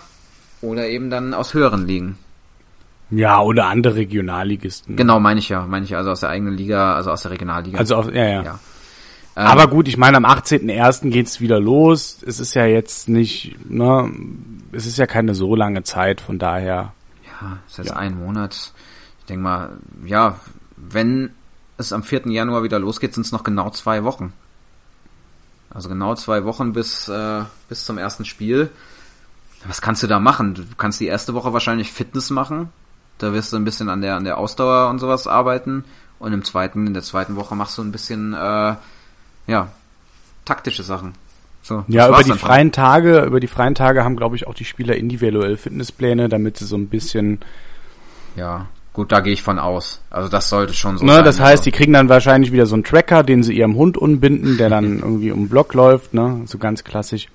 oder 0.60 0.88
eben 0.88 1.10
dann 1.10 1.34
aus 1.34 1.54
höheren 1.54 1.86
Ligen. 1.86 2.18
Ja, 3.16 3.40
oder 3.40 3.66
andere 3.66 3.94
Regionalligisten. 3.96 4.96
Genau, 4.96 5.20
meine 5.20 5.40
ich 5.40 5.48
ja, 5.48 5.66
meine 5.66 5.84
ich 5.84 5.90
ja, 5.90 5.98
also 5.98 6.10
aus 6.10 6.20
der 6.20 6.30
eigenen 6.30 6.56
Liga, 6.56 6.94
also 6.94 7.10
aus 7.10 7.22
der 7.22 7.30
Regionalliga. 7.30 7.78
Also 7.78 7.96
auf, 7.96 8.12
ja, 8.12 8.24
ja. 8.24 8.42
ja. 8.42 8.58
Ähm, 9.36 9.46
Aber 9.46 9.66
gut, 9.66 9.88
ich 9.88 9.96
meine, 9.96 10.16
am 10.16 10.24
18.01. 10.24 11.10
geht's 11.10 11.40
wieder 11.40 11.58
los. 11.58 12.22
Es 12.24 12.38
ist 12.38 12.54
ja 12.54 12.66
jetzt 12.66 13.08
nicht, 13.08 13.56
ne, 13.68 14.10
es 14.72 14.86
ist 14.86 14.96
ja 14.96 15.06
keine 15.06 15.34
so 15.34 15.56
lange 15.56 15.82
Zeit, 15.82 16.20
von 16.20 16.38
daher. 16.38 16.92
Ja, 17.24 17.58
es 17.66 17.72
ist 17.72 17.78
jetzt 17.78 17.88
ja. 17.90 17.96
ein 17.96 18.18
Monat. 18.18 18.72
Ich 19.20 19.24
denke 19.26 19.42
mal, 19.42 19.70
ja, 20.04 20.38
wenn 20.76 21.30
es 21.78 21.92
am 21.92 22.04
4. 22.04 22.28
Januar 22.28 22.62
wieder 22.62 22.78
losgeht, 22.78 23.14
sind 23.14 23.26
es 23.26 23.32
noch 23.32 23.42
genau 23.42 23.70
zwei 23.70 24.04
Wochen. 24.04 24.32
Also 25.70 25.88
genau 25.88 26.14
zwei 26.14 26.44
Wochen 26.44 26.72
bis, 26.72 27.08
äh, 27.08 27.42
bis 27.68 27.84
zum 27.84 27.98
ersten 27.98 28.24
Spiel. 28.24 28.70
Was 29.66 29.82
kannst 29.82 30.02
du 30.02 30.06
da 30.06 30.20
machen? 30.20 30.54
Du 30.54 30.62
kannst 30.76 31.00
die 31.00 31.06
erste 31.06 31.34
Woche 31.34 31.52
wahrscheinlich 31.52 31.90
Fitness 31.90 32.30
machen. 32.30 32.68
Da 33.18 33.32
wirst 33.32 33.52
du 33.52 33.56
ein 33.56 33.64
bisschen 33.64 33.88
an 33.88 34.00
der, 34.00 34.16
an 34.16 34.24
der 34.24 34.38
Ausdauer 34.38 34.90
und 34.90 34.98
sowas 34.98 35.26
arbeiten. 35.26 35.84
Und 36.18 36.32
im 36.32 36.44
zweiten, 36.44 36.86
in 36.86 36.94
der 36.94 37.02
zweiten 37.02 37.36
Woche 37.36 37.54
machst 37.54 37.78
du 37.78 37.82
ein 37.82 37.92
bisschen, 37.92 38.34
äh, 38.34 38.74
ja, 39.46 39.68
taktische 40.44 40.82
Sachen. 40.82 41.14
So, 41.62 41.82
ja, 41.88 42.08
über 42.08 42.22
die 42.22 42.32
freien 42.32 42.66
schon. 42.66 42.72
Tage, 42.72 43.20
über 43.22 43.40
die 43.40 43.46
freien 43.46 43.74
Tage 43.74 44.04
haben, 44.04 44.16
glaube 44.16 44.36
ich, 44.36 44.46
auch 44.46 44.52
die 44.54 44.66
Spieler 44.66 44.96
individuell 44.96 45.56
Fitnesspläne, 45.56 46.28
damit 46.28 46.58
sie 46.58 46.66
so 46.66 46.76
ein 46.76 46.88
bisschen. 46.88 47.40
Ja, 48.36 48.66
gut, 48.92 49.12
da 49.12 49.20
gehe 49.20 49.32
ich 49.32 49.42
von 49.42 49.58
aus. 49.58 50.02
Also 50.10 50.28
das 50.28 50.50
sollte 50.50 50.74
schon 50.74 50.98
so 50.98 51.06
ne, 51.06 51.14
sein. 51.14 51.24
Das 51.24 51.40
heißt, 51.40 51.50
also. 51.50 51.62
die 51.64 51.70
kriegen 51.70 51.94
dann 51.94 52.10
wahrscheinlich 52.10 52.52
wieder 52.52 52.66
so 52.66 52.74
einen 52.74 52.84
Tracker, 52.84 53.22
den 53.22 53.42
sie 53.42 53.54
ihrem 53.54 53.76
Hund 53.76 53.96
unbinden, 53.96 54.58
der 54.58 54.68
dann 54.68 54.98
irgendwie 55.02 55.30
um 55.30 55.44
den 55.44 55.48
Block 55.48 55.72
läuft, 55.72 56.12
ne, 56.12 56.42
so 56.44 56.58
ganz 56.58 56.84
klassisch. 56.84 57.28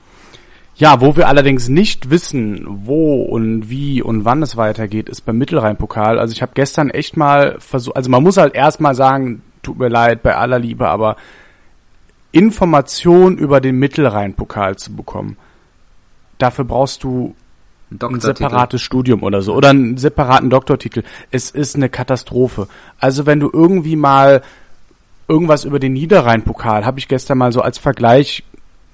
Ja, 0.79 1.01
wo 1.01 1.17
wir 1.17 1.27
allerdings 1.27 1.67
nicht 1.67 2.09
wissen, 2.09 2.65
wo 2.85 3.21
und 3.21 3.69
wie 3.69 4.01
und 4.01 4.23
wann 4.23 4.41
es 4.41 4.55
weitergeht, 4.55 5.09
ist 5.09 5.25
beim 5.25 5.37
Mittelrhein-Pokal. 5.37 6.17
Also 6.17 6.31
ich 6.31 6.41
habe 6.41 6.53
gestern 6.55 6.89
echt 6.89 7.17
mal 7.17 7.57
versucht, 7.59 7.97
also 7.97 8.09
man 8.09 8.23
muss 8.23 8.37
halt 8.37 8.55
erstmal 8.55 8.95
sagen, 8.95 9.41
tut 9.61 9.77
mir 9.77 9.89
leid, 9.89 10.23
bei 10.23 10.37
aller 10.37 10.57
Liebe, 10.57 10.87
aber 10.87 11.17
Information 12.31 13.37
über 13.37 13.59
den 13.59 13.77
Mittelrhein-Pokal 13.77 14.77
zu 14.77 14.95
bekommen, 14.95 15.35
dafür 16.37 16.63
brauchst 16.63 17.03
du 17.03 17.35
ein 17.91 18.21
separates 18.21 18.81
Studium 18.81 19.23
oder 19.23 19.41
so 19.41 19.55
oder 19.55 19.71
einen 19.71 19.97
separaten 19.97 20.49
Doktortitel. 20.49 21.03
Es 21.29 21.51
ist 21.51 21.75
eine 21.75 21.89
Katastrophe. 21.89 22.69
Also 22.99 23.25
wenn 23.25 23.41
du 23.41 23.49
irgendwie 23.51 23.97
mal 23.97 24.43
irgendwas 25.27 25.65
über 25.65 25.79
den 25.79 25.91
Niederrhein-Pokal, 25.91 26.85
habe 26.85 26.99
ich 26.99 27.09
gestern 27.09 27.37
mal 27.37 27.51
so 27.51 27.61
als 27.61 27.77
Vergleich 27.79 28.45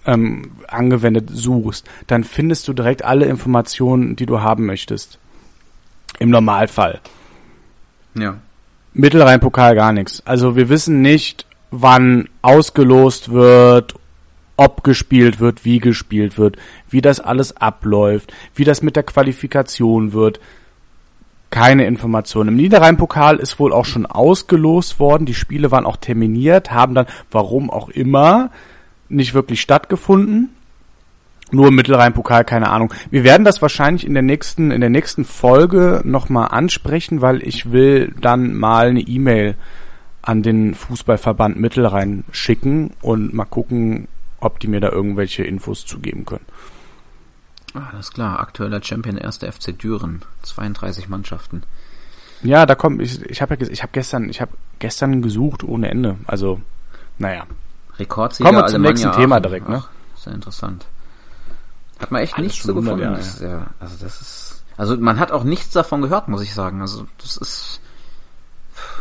ähm, 0.06 0.52
angewendet 0.68 1.30
suchst, 1.32 1.88
dann 2.08 2.24
findest 2.24 2.68
du 2.68 2.74
direkt 2.74 3.04
alle 3.04 3.26
Informationen, 3.26 4.16
die 4.16 4.26
du 4.26 4.42
haben 4.42 4.66
möchtest. 4.66 5.20
Im 6.20 6.30
Normalfall. 6.30 7.02
Ja. 8.18 8.38
Mittelrhein-Pokal 8.94 9.76
gar 9.76 9.92
nichts. 9.92 10.26
Also 10.26 10.56
wir 10.56 10.70
wissen 10.70 11.02
nicht, 11.02 11.46
wann 11.72 12.30
ausgelost 12.42 13.32
wird, 13.32 13.96
ob 14.58 14.84
gespielt 14.84 15.40
wird, 15.40 15.66
wie 15.66 15.80
gespielt 15.80 16.38
wird, 16.38 16.58
wie 16.90 17.02
das 17.02 17.20
alles 17.20 17.58
abläuft, 17.58 18.34
wie 18.56 18.64
das 18.64 18.82
mit 18.82 18.96
der 18.96 19.04
Qualifikation 19.04 20.14
wird. 20.14 20.40
Keine 21.50 21.86
Informationen. 21.86 22.50
Im 22.50 22.56
Niederrhein-Pokal 22.56 23.38
ist 23.38 23.60
wohl 23.60 23.74
auch 23.74 23.86
schon 23.86 24.06
ausgelost 24.06 25.00
worden. 25.00 25.26
Die 25.26 25.34
Spiele 25.34 25.72
waren 25.72 25.86
auch 25.86 25.98
terminiert, 25.98 26.72
haben 26.72 26.96
dann, 26.96 27.06
warum 27.32 27.70
auch 27.70 27.90
immer, 27.90 28.52
nicht 29.10 29.34
wirklich 29.34 29.62
stattgefunden. 29.62 30.50
Nur 31.52 31.68
im 31.68 31.76
Mittelrhein-Pokal, 31.76 32.44
keine 32.44 32.70
Ahnung. 32.70 32.94
Wir 33.12 33.24
werden 33.24 33.44
das 33.44 33.62
wahrscheinlich 33.62 34.06
in 34.06 34.14
der 34.14 34.24
nächsten, 34.24 34.72
in 34.72 34.82
der 34.82 34.90
nächsten 34.90 35.26
Folge 35.26 36.02
nochmal 36.04 36.48
ansprechen, 36.50 37.22
weil 37.22 37.46
ich 37.48 37.72
will 37.72 38.14
dann 38.20 38.56
mal 38.56 38.88
eine 38.88 39.02
E-Mail 39.02 39.56
an 40.24 40.42
den 40.42 40.74
Fußballverband 40.74 41.60
Mittelrhein 41.60 42.24
schicken 42.32 42.92
und 43.02 43.34
mal 43.34 43.46
gucken, 43.46 44.08
ob 44.40 44.60
die 44.60 44.68
mir 44.68 44.80
da 44.80 44.90
irgendwelche 44.90 45.44
Infos 45.44 45.86
zugeben 45.86 46.26
können. 46.26 46.46
Ah, 47.76 47.90
alles 47.94 48.12
klar. 48.12 48.40
Aktueller 48.40 48.82
Champion 48.82 49.20
1. 49.20 49.38
FC 49.38 49.78
Düren. 49.78 50.24
32 50.44 51.10
Mannschaften. 51.10 51.64
Ja, 52.42 52.66
da 52.66 52.76
kommt, 52.76 53.02
ich, 53.02 53.22
ich 53.24 53.42
habe 53.42 53.56
ja, 53.56 53.68
ich 53.68 53.84
hab 53.84 53.94
gestern, 53.94 54.30
ich 54.30 54.42
habe 54.42 54.52
gestern 54.80 55.22
gesucht 55.22 55.64
ohne 55.64 55.90
Ende. 55.90 56.18
Also, 56.26 56.62
naja. 57.18 57.46
Rekordsieger 58.00 58.50
Kommen 58.50 58.62
wir 58.62 58.68
zum 58.68 58.82
nächsten 58.82 59.12
Thema 59.12 59.40
direkt, 59.40 59.70
ne? 59.70 59.84
Sehr 60.16 60.34
interessant. 60.34 60.86
Hat 62.00 62.12
man 62.12 62.22
echt 62.22 62.36
Alles 62.36 62.48
nichts 62.48 62.64
so 62.64 62.76
gefunden. 62.76 63.02
Ja, 63.02 63.12
das, 63.12 63.40
ja, 63.40 63.68
also 63.80 63.96
das 64.02 64.22
ist, 64.22 64.64
also 64.78 64.98
man 64.98 65.20
hat 65.20 65.32
auch 65.32 65.44
nichts 65.44 65.72
davon 65.72 66.02
gehört, 66.02 66.28
muss 66.28 66.42
ich 66.42 66.54
sagen. 66.54 66.82
Also 66.82 67.06
das 67.22 67.38
ist, 67.38 67.82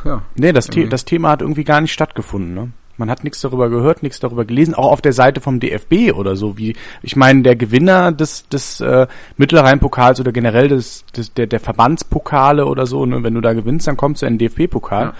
ja. 0.05 0.23
Nee, 0.37 0.53
das, 0.53 0.69
The 0.73 0.89
das 0.89 1.05
Thema 1.05 1.31
hat 1.31 1.43
irgendwie 1.43 1.65
gar 1.65 1.81
nicht 1.81 1.93
stattgefunden, 1.93 2.55
ne? 2.55 2.71
Man 2.97 3.11
hat 3.11 3.25
nichts 3.25 3.41
darüber 3.41 3.71
gehört, 3.71 4.05
nichts 4.05 4.21
darüber 4.21 4.45
gelesen, 4.45 4.75
auch 4.75 4.93
auf 4.93 5.03
der 5.03 5.13
Seite 5.13 5.41
vom 5.41 5.59
DFB 5.59 6.13
oder 6.15 6.37
so. 6.37 6.57
Wie 6.57 6.77
ich 7.03 7.17
meine, 7.17 7.43
der 7.43 7.57
Gewinner 7.57 8.13
des 8.13 8.49
des 8.49 8.81
äh, 8.81 9.09
Mittelrhein-Pokals 9.37 10.21
oder 10.21 10.31
generell 10.31 10.69
des, 10.69 11.05
des 11.07 11.35
der 11.35 11.49
der 11.49 11.59
Verbandspokale 11.59 12.67
oder 12.67 12.87
so, 12.87 13.05
ne, 13.05 13.25
wenn 13.25 13.35
du 13.35 13.41
da 13.41 13.53
gewinnst, 13.53 13.89
dann 13.89 13.97
kommst 13.97 14.23
du 14.23 14.27
in 14.27 14.39
den 14.39 14.49
DFB-Pokal. 14.49 15.07
Ja. 15.07 15.15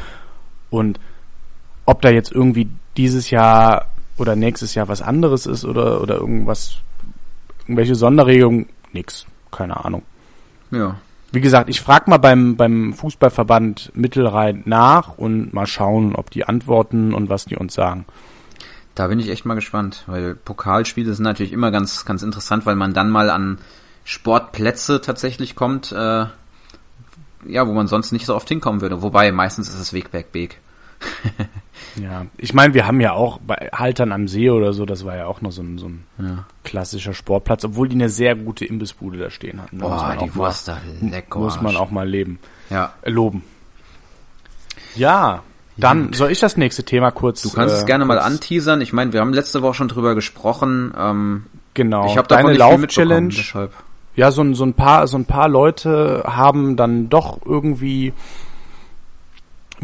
Und 0.71 1.01
ob 1.85 2.01
da 2.01 2.11
jetzt 2.11 2.31
irgendwie 2.31 2.69
dieses 2.97 3.31
Jahr 3.31 3.87
oder 4.17 4.37
nächstes 4.37 4.75
Jahr 4.75 4.89
was 4.89 5.03
anderes 5.03 5.47
ist 5.47 5.65
oder, 5.65 6.01
oder 6.01 6.17
irgendwas, 6.17 6.77
irgendwelche 7.63 7.95
Sonderregelungen, 7.95 8.67
nix, 8.93 9.27
keine 9.51 9.85
Ahnung. 9.85 10.03
Ja. 10.71 10.97
Wie 11.33 11.41
gesagt, 11.41 11.69
ich 11.69 11.81
frage 11.81 12.09
mal 12.11 12.19
beim, 12.19 12.57
beim 12.57 12.95
Fußballverband 12.95 13.91
Mittelrhein 13.95 14.63
nach 14.67 15.19
und 15.19 15.53
mal 15.53 15.67
schauen, 15.67 16.15
ob 16.15 16.31
die 16.31 16.45
antworten 16.45 17.13
und 17.13 17.29
was 17.29 17.45
die 17.45 17.57
uns 17.57 17.75
sagen. 17.75 18.07
Da 18.95 19.09
bin 19.09 19.19
ich 19.19 19.29
echt 19.29 19.45
mal 19.45 19.55
gespannt, 19.55 20.05
weil 20.07 20.37
Pokalspiele 20.37 21.13
sind 21.13 21.25
natürlich 21.25 21.53
immer 21.53 21.73
ganz, 21.73 22.05
ganz 22.05 22.23
interessant, 22.23 22.67
weil 22.67 22.77
man 22.77 22.95
dann 22.95 23.11
mal 23.11 23.31
an 23.31 23.59
Sportplätze 24.05 25.01
tatsächlich 25.01 25.57
kommt, 25.57 25.91
äh, 25.91 26.27
ja, 27.47 27.67
wo 27.67 27.73
man 27.73 27.89
sonst 27.89 28.13
nicht 28.13 28.27
so 28.27 28.37
oft 28.37 28.49
hinkommen 28.49 28.81
würde. 28.81 29.03
Wobei 29.03 29.33
meistens 29.33 29.69
ist 29.69 29.81
es 29.81 29.93
Weg, 29.93 30.13
Weg, 30.13 30.27
Weg. 30.33 30.61
Ja, 31.97 32.27
ich 32.37 32.55
meine, 32.55 32.75
wir 32.75 32.87
haben 32.87 33.01
ja 33.01 33.13
auch 33.13 33.39
bei 33.39 33.71
Haltern 33.73 34.13
am 34.13 34.27
See 34.27 34.51
oder 34.51 34.73
so, 34.73 34.85
das 34.85 35.05
war 35.05 35.17
ja 35.17 35.27
auch 35.27 35.41
noch 35.41 35.53
so 35.53 35.63
ein, 35.63 35.79
so 35.79 35.87
ein 35.87 36.05
ja. 36.19 36.45
klassischer 36.65 37.15
Sportplatz, 37.15 37.65
obwohl 37.65 37.89
die 37.89 37.95
eine 37.95 38.09
sehr 38.09 38.35
gute 38.35 38.65
Imbissbude 38.65 39.19
da 39.19 39.31
stehen 39.31 39.63
hatten. 39.63 39.79
Boah, 39.79 40.17
die 40.21 40.35
Wurst 40.35 40.69
da 40.69 40.79
lecker. 41.01 41.39
Muss 41.39 41.61
man 41.61 41.77
auch 41.77 41.91
mal 41.91 42.09
leben. 42.09 42.39
Ja. 42.71 42.95
Äh, 43.03 43.11
loben. 43.11 43.45
Ja, 44.97 45.43
dann 45.77 46.13
soll 46.13 46.31
ich 46.31 46.41
das 46.41 46.57
nächste 46.57 46.85
Thema 46.85 47.11
kurz. 47.11 47.43
Du 47.43 47.51
kannst 47.51 47.75
äh, 47.75 47.79
es 47.79 47.87
gerne 47.87 48.05
mal 48.05 48.19
anteasern. 48.19 48.81
Ich 48.81 48.93
meine, 48.93 49.13
wir 49.13 49.21
haben 49.21 49.33
letzte 49.33 49.63
Woche 49.63 49.75
schon 49.75 49.89
drüber 49.89 50.15
gesprochen. 50.15 50.95
Ähm, 50.97 51.47
genau. 51.75 52.07
Ich 52.07 52.17
habe 52.17 52.29
deine 52.29 52.53
Lauf-Challenge. 52.53 53.35
Ja, 54.17 54.31
so, 54.31 54.55
so 54.55 54.65
ein 54.65 54.75
paar, 54.75 55.09
so 55.09 55.17
ein 55.17 55.25
paar 55.25 55.49
Leute 55.49 56.23
haben 56.27 56.77
dann 56.77 57.09
doch 57.09 57.41
irgendwie 57.45 58.13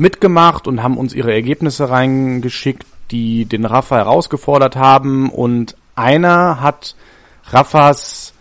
mitgemacht 0.00 0.66
und 0.66 0.82
haben 0.82 0.96
uns 0.96 1.14
ihre 1.14 1.32
Ergebnisse 1.32 1.90
reingeschickt, 1.90 2.86
die 3.10 3.44
den 3.44 3.64
Rafa 3.64 3.96
herausgefordert 3.96 4.76
haben 4.76 5.30
und 5.30 5.76
einer 5.94 6.60
hat 6.60 6.96
Rafas 7.46 8.32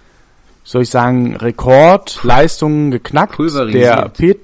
soll 0.63 0.83
ich 0.83 0.89
sagen, 0.89 1.35
Rekordleistungen 1.35 2.91
geknackt. 2.91 3.39
Der, 3.39 4.09
Pet 4.09 4.39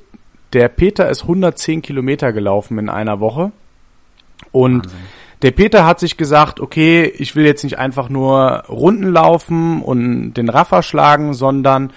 der 0.53 0.69
Peter 0.69 1.07
ist 1.09 1.21
110 1.23 1.83
Kilometer 1.83 2.33
gelaufen 2.33 2.79
in 2.79 2.89
einer 2.89 3.19
Woche. 3.19 3.51
Und 4.51 4.85
Wahnsinn. 4.85 4.99
der 5.43 5.51
Peter 5.51 5.85
hat 5.85 5.99
sich 5.99 6.17
gesagt, 6.17 6.59
okay, 6.59 7.03
ich 7.03 7.35
will 7.35 7.45
jetzt 7.45 7.63
nicht 7.63 7.77
einfach 7.77 8.09
nur 8.09 8.63
Runden 8.67 9.11
laufen 9.11 9.83
und 9.83 10.33
den 10.33 10.49
Raffer 10.49 10.81
schlagen, 10.81 11.35
sondern 11.35 11.93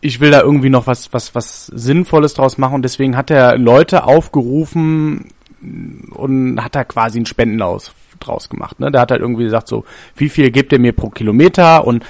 ich 0.00 0.20
will 0.20 0.30
da 0.30 0.40
irgendwie 0.40 0.70
noch 0.70 0.86
was, 0.86 1.12
was, 1.12 1.34
was 1.34 1.66
Sinnvolles 1.66 2.34
draus 2.34 2.58
machen 2.58 2.74
und 2.74 2.82
deswegen 2.82 3.16
hat 3.16 3.30
er 3.30 3.56
Leute 3.58 4.04
aufgerufen 4.04 5.28
und 6.10 6.62
hat 6.62 6.74
da 6.74 6.84
quasi 6.84 7.18
einen 7.18 7.26
Spendenlaus 7.26 7.92
draus 8.20 8.48
gemacht. 8.48 8.80
Ne? 8.80 8.90
Der 8.90 9.00
hat 9.00 9.10
halt 9.10 9.20
irgendwie 9.20 9.44
gesagt, 9.44 9.68
so, 9.68 9.84
wie 10.16 10.28
viel 10.28 10.50
gibt 10.50 10.72
er 10.72 10.78
mir 10.78 10.92
pro 10.92 11.10
Kilometer 11.10 11.86
und 11.86 12.04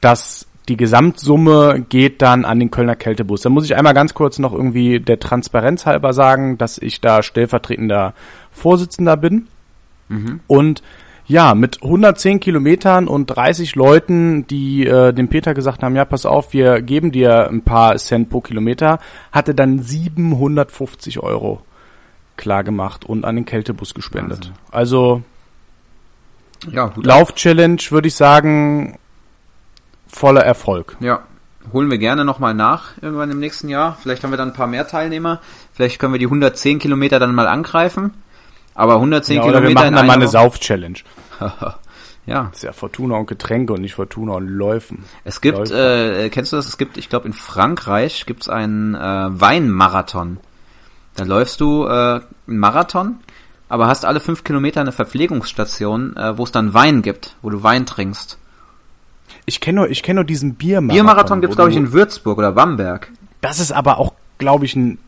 das 0.00 0.46
die 0.68 0.76
Gesamtsumme 0.76 1.84
geht 1.88 2.22
dann 2.22 2.44
an 2.44 2.60
den 2.60 2.70
Kölner 2.70 2.94
Kältebus. 2.94 3.40
Da 3.42 3.50
muss 3.50 3.64
ich 3.64 3.74
einmal 3.74 3.92
ganz 3.92 4.14
kurz 4.14 4.38
noch 4.38 4.52
irgendwie 4.52 5.00
der 5.00 5.18
Transparenz 5.18 5.84
halber 5.84 6.12
sagen, 6.12 6.58
dass 6.58 6.78
ich 6.78 7.00
da 7.00 7.24
stellvertretender 7.24 8.14
Vorsitzender 8.52 9.16
bin. 9.16 9.48
Mhm. 10.08 10.40
Und 10.46 10.82
ja, 11.30 11.54
mit 11.54 11.80
110 11.80 12.40
Kilometern 12.40 13.06
und 13.06 13.26
30 13.26 13.76
Leuten, 13.76 14.48
die 14.48 14.84
äh, 14.84 15.12
dem 15.12 15.28
Peter 15.28 15.54
gesagt 15.54 15.84
haben, 15.84 15.94
ja, 15.94 16.04
pass 16.04 16.26
auf, 16.26 16.52
wir 16.52 16.82
geben 16.82 17.12
dir 17.12 17.48
ein 17.48 17.62
paar 17.62 17.94
Cent 17.98 18.30
pro 18.30 18.40
Kilometer, 18.40 18.98
hatte 19.30 19.54
dann 19.54 19.78
750 19.78 21.20
Euro 21.20 21.62
klar 22.36 22.64
gemacht 22.64 23.04
und 23.04 23.24
an 23.24 23.36
den 23.36 23.44
Kältebus 23.44 23.94
gespendet. 23.94 24.50
Also 24.72 25.22
ja, 26.68 26.92
Lauf-Challenge 26.96 27.80
würde 27.90 28.08
ich 28.08 28.16
sagen, 28.16 28.98
voller 30.08 30.42
Erfolg. 30.42 30.96
Ja, 30.98 31.22
holen 31.72 31.92
wir 31.92 31.98
gerne 31.98 32.24
nochmal 32.24 32.54
nach 32.54 33.00
irgendwann 33.00 33.30
im 33.30 33.38
nächsten 33.38 33.68
Jahr. 33.68 33.96
Vielleicht 34.02 34.24
haben 34.24 34.32
wir 34.32 34.36
dann 34.36 34.48
ein 34.48 34.54
paar 34.54 34.66
mehr 34.66 34.88
Teilnehmer. 34.88 35.40
Vielleicht 35.74 36.00
können 36.00 36.12
wir 36.12 36.18
die 36.18 36.26
110 36.26 36.80
Kilometer 36.80 37.20
dann 37.20 37.36
mal 37.36 37.46
angreifen. 37.46 38.14
Aber 38.74 38.94
110 38.94 39.36
ja, 39.36 39.42
Kilometer. 39.42 39.68
Wir 39.68 39.74
machen 39.74 39.94
dann 39.94 40.06
mal 40.06 40.14
eine 40.14 40.28
Sauf-Challenge. 40.28 40.98
ja. 42.26 42.44
Das 42.44 42.56
ist 42.56 42.62
ja 42.62 42.72
Fortuna 42.72 43.16
und 43.16 43.26
Getränke 43.26 43.72
und 43.72 43.82
nicht 43.82 43.94
Fortuna 43.94 44.34
und 44.34 44.48
Läufen. 44.48 45.04
Es 45.24 45.40
gibt, 45.40 45.70
äh, 45.70 46.28
kennst 46.30 46.52
du 46.52 46.56
das? 46.56 46.66
Es 46.66 46.78
gibt, 46.78 46.96
ich 46.96 47.08
glaube, 47.08 47.26
in 47.26 47.32
Frankreich 47.32 48.26
gibt's 48.26 48.48
einen 48.48 48.94
äh, 48.94 48.98
Weinmarathon. 48.98 50.38
Da 51.16 51.24
läufst 51.24 51.60
du 51.60 51.84
äh, 51.84 51.90
einen 51.90 52.24
Marathon, 52.46 53.16
aber 53.68 53.88
hast 53.88 54.04
alle 54.04 54.20
fünf 54.20 54.44
Kilometer 54.44 54.80
eine 54.80 54.92
Verpflegungsstation, 54.92 56.16
äh, 56.16 56.38
wo 56.38 56.44
es 56.44 56.52
dann 56.52 56.72
Wein 56.72 57.02
gibt, 57.02 57.36
wo 57.42 57.50
du 57.50 57.62
Wein 57.62 57.84
trinkst. 57.84 58.38
Ich 59.46 59.60
kenne 59.60 59.80
nur, 59.80 59.90
ich 59.90 60.02
kenne 60.02 60.20
nur 60.20 60.24
diesen 60.24 60.54
Biermarathon. 60.54 60.94
Biermarathon 60.94 61.40
gibt's 61.40 61.56
glaube 61.56 61.70
ich 61.70 61.76
in 61.76 61.92
Würzburg 61.92 62.38
oder 62.38 62.52
Bamberg. 62.52 63.10
Das 63.40 63.58
ist 63.58 63.72
aber 63.72 63.98
auch, 63.98 64.14
glaube 64.38 64.64
ich, 64.64 64.76
ein 64.76 64.98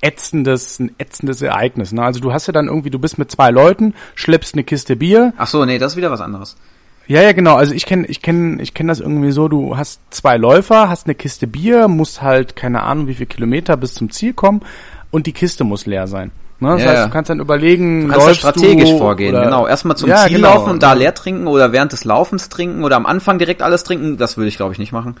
ätzendes, 0.00 0.78
ein 0.78 0.94
ätzendes 0.98 1.42
Ereignis. 1.42 1.92
Ne? 1.92 2.02
Also 2.02 2.20
du 2.20 2.32
hast 2.32 2.46
ja 2.46 2.52
dann 2.52 2.68
irgendwie, 2.68 2.90
du 2.90 2.98
bist 2.98 3.18
mit 3.18 3.30
zwei 3.30 3.50
Leuten, 3.50 3.94
schleppst 4.14 4.54
eine 4.54 4.64
Kiste 4.64 4.96
Bier. 4.96 5.32
Ach 5.36 5.46
so, 5.46 5.64
nee, 5.64 5.78
das 5.78 5.92
ist 5.92 5.96
wieder 5.96 6.10
was 6.10 6.20
anderes. 6.20 6.56
Ja, 7.06 7.22
ja, 7.22 7.32
genau. 7.32 7.56
Also 7.56 7.74
ich 7.74 7.86
kenne, 7.86 8.06
ich 8.06 8.22
kenne, 8.22 8.62
ich 8.62 8.72
kenne 8.72 8.92
das 8.92 9.00
irgendwie 9.00 9.32
so. 9.32 9.48
Du 9.48 9.76
hast 9.76 10.00
zwei 10.10 10.36
Läufer, 10.36 10.88
hast 10.88 11.06
eine 11.06 11.16
Kiste 11.16 11.46
Bier, 11.46 11.88
musst 11.88 12.22
halt 12.22 12.54
keine 12.54 12.82
Ahnung, 12.82 13.08
wie 13.08 13.14
viel 13.14 13.26
Kilometer 13.26 13.76
bis 13.76 13.94
zum 13.94 14.10
Ziel 14.10 14.32
kommen 14.32 14.60
und 15.10 15.26
die 15.26 15.32
Kiste 15.32 15.64
muss 15.64 15.86
leer 15.86 16.06
sein. 16.06 16.30
Ne? 16.60 16.68
Das 16.68 16.82
ja, 16.82 16.90
heißt, 16.90 17.06
du 17.06 17.10
kannst 17.10 17.30
dann 17.30 17.40
überlegen, 17.40 18.08
du 18.08 18.12
kannst 18.12 18.28
da 18.28 18.34
strategisch 18.34 18.92
vorgehen. 18.92 19.34
Genau, 19.34 19.66
erstmal 19.66 19.96
zum 19.96 20.08
ja, 20.08 20.26
Ziel 20.26 20.36
genau. 20.36 20.54
laufen 20.54 20.70
und 20.70 20.82
da 20.82 20.92
leer 20.92 21.14
trinken 21.14 21.46
oder 21.46 21.72
während 21.72 21.92
des 21.92 22.04
Laufens 22.04 22.48
trinken 22.48 22.84
oder 22.84 22.96
am 22.96 23.06
Anfang 23.06 23.38
direkt 23.38 23.62
alles 23.62 23.82
trinken. 23.82 24.18
Das 24.18 24.36
würde 24.36 24.48
ich 24.48 24.56
glaube 24.56 24.72
ich 24.72 24.78
nicht 24.78 24.92
machen. 24.92 25.16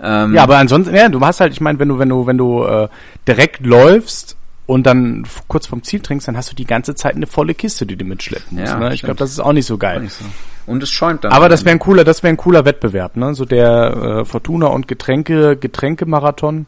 Ähm, 0.00 0.34
ja, 0.34 0.42
aber 0.42 0.58
ansonsten, 0.58 0.94
ja, 0.94 1.08
du 1.08 1.20
hast 1.20 1.40
halt, 1.40 1.52
ich 1.52 1.60
meine, 1.60 1.78
wenn 1.78 1.88
du, 1.88 1.98
wenn 1.98 2.08
du, 2.08 2.26
wenn 2.26 2.38
du 2.38 2.64
äh, 2.64 2.88
direkt 3.26 3.64
läufst 3.64 4.36
und 4.66 4.84
dann 4.86 5.26
kurz 5.48 5.66
vom 5.66 5.82
Ziel 5.82 6.00
trinkst, 6.00 6.26
dann 6.26 6.36
hast 6.36 6.50
du 6.50 6.56
die 6.56 6.64
ganze 6.64 6.94
Zeit 6.94 7.14
eine 7.14 7.26
volle 7.26 7.54
Kiste, 7.54 7.86
die 7.86 7.96
du 7.96 8.04
mitschleppen 8.04 8.58
musst. 8.58 8.72
Ja, 8.72 8.78
ne? 8.78 8.94
Ich 8.94 9.02
glaube, 9.02 9.18
das 9.18 9.30
ist 9.30 9.40
auch 9.40 9.52
nicht 9.52 9.66
so 9.66 9.78
geil. 9.78 10.00
Nicht 10.00 10.14
so. 10.14 10.24
Und 10.66 10.82
es 10.82 10.90
schäumt 10.90 11.24
dann. 11.24 11.32
Aber 11.32 11.48
das 11.48 11.64
wäre 11.64 11.76
ein 11.76 11.78
cooler, 11.78 12.04
das 12.04 12.22
wäre 12.22 12.32
ein 12.32 12.38
cooler 12.38 12.64
Wettbewerb, 12.64 13.16
ne? 13.16 13.34
So 13.34 13.44
der 13.44 14.20
äh, 14.20 14.24
Fortuna 14.24 14.66
und 14.66 14.88
Getränke, 14.88 15.56
Getränkemarathon. 15.56 16.66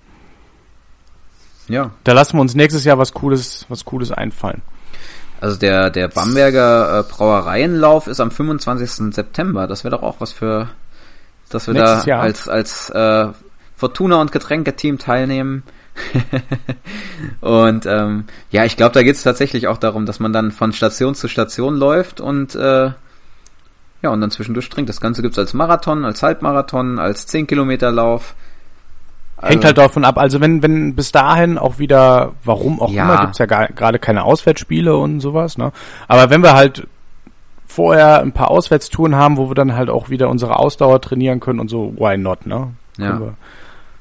Ja. 1.69 1.91
Da 2.05 2.13
lassen 2.13 2.37
wir 2.37 2.43
uns 2.43 2.55
nächstes 2.55 2.85
Jahr 2.85 2.99
was 2.99 3.13
Cooles, 3.13 3.67
was 3.69 3.85
Cooles 3.85 4.13
einfallen. 4.13 4.63
Also 5.41 5.59
der, 5.59 5.91
der 5.91 6.09
Bamberger 6.09 7.01
äh, 7.01 7.03
Brauereienlauf 7.03 8.07
ist 8.07 8.21
am 8.21 8.31
25. 8.31 9.15
September. 9.15 9.67
Das 9.67 9.85
wäre 9.85 9.97
doch 9.97 10.03
auch 10.03 10.17
was 10.19 10.33
für, 10.33 10.69
dass 11.49 11.67
wir 11.67 11.75
Nächstes 11.75 12.05
da 12.05 12.11
Jahr. 12.11 12.23
als, 12.23 12.49
als 12.49 12.91
äh, 12.91 13.29
Fortuna 13.77 14.21
und 14.21 14.33
Getränke-Team 14.33 14.99
teilnehmen. 14.99 15.63
und 17.41 17.87
ähm, 17.87 18.25
ja, 18.51 18.65
ich 18.65 18.77
glaube, 18.77 18.93
da 18.93 19.03
geht 19.03 19.17
es 19.17 19.23
tatsächlich 19.23 19.67
auch 19.69 19.79
darum, 19.79 20.05
dass 20.07 20.21
man 20.21 20.33
dann 20.33 20.51
von 20.51 20.73
Station 20.73 21.15
zu 21.15 21.29
Station 21.29 21.77
läuft 21.77 22.21
und 22.21 22.55
äh, 22.55 22.91
ja, 24.03 24.11
und 24.11 24.21
dann 24.21 24.31
zwischendurch 24.31 24.69
trinkt. 24.69 24.89
Das 24.89 25.01
Ganze 25.01 25.23
gibt's 25.23 25.39
als 25.39 25.55
Marathon, 25.55 26.05
als 26.05 26.23
Halbmarathon, 26.23 26.99
als 26.99 27.27
10 27.27 27.47
Kilometer 27.47 27.91
Lauf. 27.91 28.35
Hängt 29.41 29.65
halt 29.65 29.79
davon 29.79 30.05
ab. 30.05 30.17
Also 30.19 30.41
wenn, 30.41 30.63
wenn 30.63 30.95
bis 30.95 31.13
dahin 31.13 31.59
auch 31.59 31.79
wieder, 31.79 32.33
warum 32.45 32.81
auch 32.81 32.91
ja. 32.91 33.05
immer, 33.05 33.21
gibt's 33.23 33.39
ja 33.39 33.47
gerade 33.47 33.99
keine 33.99 34.25
Auswärtsspiele 34.25 34.97
und 34.97 35.21
sowas, 35.21 35.59
ne? 35.59 35.73
Aber 36.09 36.31
wenn 36.31 36.43
wir 36.43 36.55
halt 36.55 36.87
vorher 37.67 38.21
ein 38.21 38.33
paar 38.33 38.51
Auswärtstouren 38.51 39.17
haben, 39.17 39.37
wo 39.37 39.51
wir 39.51 39.55
dann 39.55 39.75
halt 39.75 39.91
auch 39.91 40.11
wieder 40.11 40.29
unsere 40.29 40.59
Ausdauer 40.59 41.01
trainieren 41.01 41.41
können 41.41 41.61
und 41.61 41.69
so, 41.69 41.95
why 41.97 42.17
not, 42.17 42.47
ne? 42.47 42.73
Ja. 42.99 43.11
Können, 43.11 43.21
wir, 43.21 43.35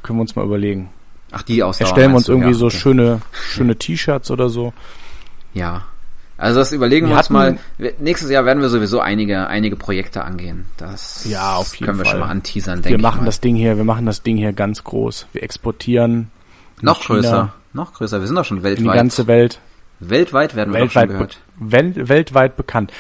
können 0.04 0.20
wir 0.20 0.22
uns 0.22 0.36
mal 0.36 0.46
überlegen. 0.46 0.90
Ach, 1.32 1.42
die 1.42 1.64
Ausdauer. 1.64 1.88
Erstellen 1.88 2.12
wir 2.12 2.18
uns 2.18 2.30
irgendwie 2.30 2.50
ja, 2.50 2.56
so 2.56 2.68
okay. 2.68 2.78
schöne, 2.78 3.22
schöne 3.32 3.76
T-Shirts 3.76 4.32
oder 4.32 4.50
so. 4.50 4.74
Ja, 5.54 5.84
also 6.38 6.60
das 6.60 6.74
überlegen 6.74 7.08
wir, 7.08 7.14
wir 7.14 7.18
uns 7.18 7.30
mal. 7.30 7.58
Nächstes 8.00 8.30
Jahr 8.30 8.46
werden 8.46 8.62
wir 8.62 8.70
sowieso 8.70 9.00
einige, 9.00 9.48
einige 9.48 9.78
Projekte 9.78 10.24
angehen. 10.24 10.66
Das 10.78 11.26
ja, 11.26 11.56
auf 11.56 11.76
jeden 11.76 11.86
können 11.86 11.98
wir 12.00 12.06
Fall. 12.06 12.12
schon 12.12 12.20
mal 12.20 12.30
anteasern, 12.30 12.82
denke 12.82 12.90
ich. 12.90 12.96
Wir 12.98 13.02
machen 13.02 13.26
das 13.26 13.40
Ding 13.40 13.56
hier, 13.56 13.78
wir 13.78 13.86
machen 13.86 14.06
das 14.06 14.22
Ding 14.22 14.36
hier 14.36 14.52
ganz 14.52 14.84
groß. 14.84 15.28
Wir 15.32 15.44
exportieren. 15.44 16.32
Noch 16.82 17.06
größer, 17.06 17.54
noch 17.72 17.94
größer. 17.94 18.20
Wir 18.20 18.28
sind 18.28 18.36
doch 18.36 18.44
schon 18.44 18.64
weltweit. 18.64 18.86
In 18.86 18.92
die 18.92 18.98
ganze 18.98 19.28
Welt. 19.28 19.60
Weltweit 20.02 20.56
werden 20.58 20.74
wir 20.74 20.82
weltweit 20.82 21.04
schon 21.04 21.14
gehört. 21.14 21.40
Welt, 21.58 22.10
weltweit 22.10 22.58
bekannt. 22.58 22.92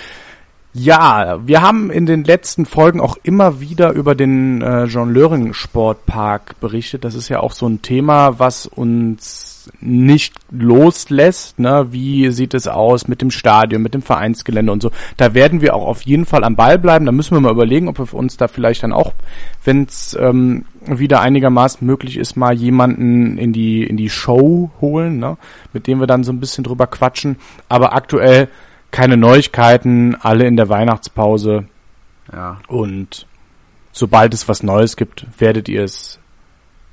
Ja, 0.78 1.39
wir 1.45 1.61
haben 1.61 1.89
in 1.89 2.05
den 2.05 2.26
letzten 2.26 2.65
Folgen 2.65 2.99
auch 2.99 3.15
immer 3.23 3.61
wieder 3.61 3.93
über 3.93 4.13
den 4.13 4.61
äh, 4.61 4.84
John 4.84 5.13
Löring 5.13 5.53
Sportpark 5.53 6.59
berichtet. 6.59 7.05
Das 7.05 7.15
ist 7.15 7.30
ja 7.30 7.39
auch 7.39 7.53
so 7.53 7.65
ein 7.65 7.82
Thema, 7.82 8.39
was 8.39 8.65
uns 8.67 9.71
nicht 9.80 10.34
loslässt. 10.51 11.59
Ne? 11.59 11.88
Wie 11.91 12.30
sieht 12.32 12.53
es 12.53 12.67
aus 12.67 13.07
mit 13.07 13.21
dem 13.21 13.32
Stadion, 13.32 13.82
mit 13.82 13.93
dem 13.93 14.01
Vereinsgelände 14.01 14.69
und 14.69 14.82
so. 14.82 14.91
Da 15.15 15.34
werden 15.34 15.61
wir 15.61 15.76
auch 15.76 15.88
auf 15.88 16.01
jeden 16.01 16.26
Fall 16.26 16.43
am 16.43 16.57
Ball 16.57 16.78
bleiben. 16.78 17.05
Da 17.05 17.13
müssen 17.13 17.38
wir 17.38 17.39
mal 17.39 17.53
überlegen, 17.53 17.88
ob 17.88 17.97
wir 17.97 18.13
uns 18.13 18.36
da 18.36 18.49
vielleicht 18.49 18.84
dann 18.84 18.91
auch, 18.91 19.13
wenn 19.63 19.84
es 19.84 20.13
ähm, 20.19 20.65
wieder 20.86 21.21
einigermaßen 21.21 21.88
möglich 21.88 22.17
ist, 22.17 22.36
mal 22.36 22.53
jemanden 22.53 23.38
in 23.38 23.53
die 23.53 23.86
in 23.86 23.95
die 23.95 24.09
Show 24.09 24.71
holen, 24.82 25.19
ne? 25.19 25.38
mit 25.71 25.88
dem 25.88 26.01
wir 26.01 26.07
dann 26.07 26.26
so 26.26 26.34
ein 26.34 26.41
bisschen 26.41 26.65
drüber 26.65 26.88
quatschen. 26.88 27.38
Aber 27.69 27.93
aktuell 27.93 28.49
keine 28.95 29.17
Neuigkeiten, 29.17 30.15
alle 30.21 30.47
in 30.47 30.55
der 30.55 30.69
Weihnachtspause. 30.69 31.65
Ja. 32.31 32.59
Und 32.69 33.27
sobald 33.91 34.33
es 34.33 34.47
was 34.47 34.63
Neues 34.63 34.95
gibt, 34.95 35.27
werdet 35.37 35.67
ihr 35.67 35.83
es 35.83 36.17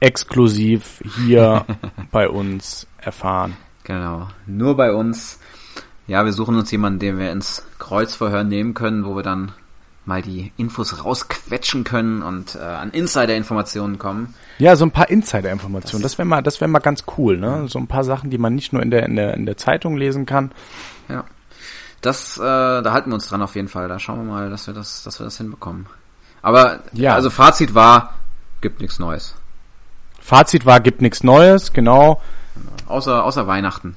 exklusiv 0.01 1.01
hier 1.25 1.65
bei 2.11 2.29
uns 2.29 2.89
erfahren. 2.99 3.57
Genau, 3.85 4.27
nur 4.47 4.77
bei 4.77 4.93
uns. 4.93 5.39
Ja, 6.09 6.25
wir 6.25 6.33
suchen 6.33 6.57
uns 6.57 6.73
jemanden, 6.73 6.99
den 6.99 7.19
wir 7.19 7.31
ins 7.31 7.65
Kreuzverhör 7.79 8.43
nehmen 8.43 8.75
können, 8.75 9.05
wo 9.05 9.15
wir 9.15 9.23
dann 9.23 9.53
mal 10.05 10.23
die 10.23 10.51
Infos 10.57 11.05
rausquetschen 11.05 11.85
können 11.85 12.23
und 12.23 12.57
äh, 12.57 12.59
an 12.59 12.91
Insider-Informationen 12.91 14.01
kommen. 14.01 14.35
Ja, 14.59 14.75
so 14.75 14.85
ein 14.85 14.91
paar 14.91 15.09
Insider-Informationen. 15.09 16.03
Das, 16.03 16.13
das 16.13 16.19
wäre 16.19 16.27
mal, 16.27 16.43
das 16.43 16.61
wäre 16.61 16.69
mal 16.69 16.81
ganz 16.81 17.05
cool, 17.17 17.39
ne? 17.39 17.69
So 17.69 17.79
ein 17.79 17.87
paar 17.87 18.03
Sachen, 18.03 18.29
die 18.29 18.39
man 18.39 18.57
nicht 18.57 18.73
nur 18.73 18.83
in 18.83 18.91
der 18.91 19.07
in 19.07 19.15
der 19.15 19.35
in 19.35 19.47
der 19.47 19.57
Zeitung 19.57 19.97
lesen 19.97 20.27
kann. 20.27 20.51
Ja, 21.09 21.25
das, 22.03 22.37
äh, 22.37 22.43
da 22.43 22.93
halten 22.93 23.11
wir 23.11 23.15
uns 23.15 23.29
dran 23.29 23.43
auf 23.43 23.55
jeden 23.55 23.69
Fall. 23.69 23.89
Da 23.89 23.99
schauen 23.99 24.27
wir 24.27 24.33
mal, 24.33 24.51
dass 24.51 24.67
wir 24.67 24.75
das, 24.75 25.05
dass 25.05 25.19
wir 25.19 25.25
das 25.25 25.39
hinbekommen. 25.39 25.87
Aber 26.43 26.81
ja, 26.93 27.15
also 27.15 27.31
Fazit 27.31 27.75
war, 27.75 28.15
gibt 28.61 28.81
nichts 28.81 28.99
Neues. 28.99 29.37
Fazit 30.21 30.67
war, 30.67 30.81
gibt 30.81 31.01
nichts 31.01 31.23
Neues, 31.23 31.73
genau. 31.73 32.21
Außer, 32.87 33.25
außer 33.25 33.47
Weihnachten. 33.47 33.97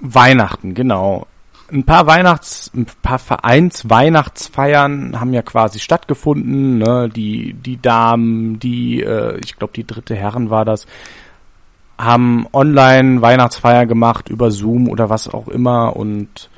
Weihnachten, 0.00 0.74
genau. 0.74 1.26
Ein 1.72 1.84
paar 1.84 2.06
Weihnachts, 2.06 2.70
ein 2.74 2.86
paar 3.02 3.18
Vereins-Weihnachtsfeiern 3.18 5.18
haben 5.18 5.32
ja 5.32 5.42
quasi 5.42 5.78
stattgefunden. 5.78 6.78
Ne? 6.78 7.08
Die, 7.08 7.54
die 7.54 7.80
Damen, 7.80 8.58
die, 8.58 9.02
äh, 9.02 9.38
ich 9.42 9.56
glaube, 9.56 9.72
die 9.74 9.86
dritte 9.86 10.14
Herren 10.14 10.50
war 10.50 10.64
das, 10.64 10.86
haben 11.96 12.46
online 12.52 13.22
Weihnachtsfeier 13.22 13.86
gemacht 13.86 14.28
über 14.28 14.50
Zoom 14.50 14.88
oder 14.88 15.10
was 15.10 15.28
auch 15.28 15.48
immer 15.48 15.96
und. 15.96 16.50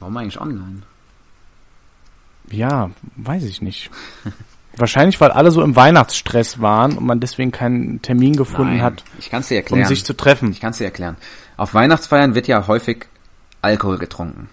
Warum 0.00 0.16
eigentlich 0.16 0.40
online? 0.40 0.82
Ja, 2.50 2.90
weiß 3.16 3.44
ich 3.44 3.62
nicht. 3.62 3.90
Wahrscheinlich, 4.76 5.20
weil 5.20 5.30
alle 5.30 5.50
so 5.50 5.62
im 5.62 5.74
Weihnachtsstress 5.74 6.60
waren 6.60 6.96
und 6.96 7.04
man 7.04 7.20
deswegen 7.20 7.50
keinen 7.50 8.00
Termin 8.00 8.36
gefunden 8.36 8.76
Nein, 8.76 8.82
hat, 8.82 9.02
ich 9.18 9.28
kann 9.28 9.40
es 9.40 9.48
dir 9.48 9.56
erklären. 9.56 9.82
um 9.82 9.88
sich 9.88 10.04
zu 10.04 10.16
treffen. 10.16 10.50
Ich 10.52 10.60
kann 10.60 10.70
es 10.70 10.78
dir 10.78 10.84
erklären. 10.84 11.16
Auf 11.56 11.74
Weihnachtsfeiern 11.74 12.34
wird 12.34 12.46
ja 12.46 12.66
häufig 12.68 13.06
Alkohol 13.60 13.98
getrunken. 13.98 14.48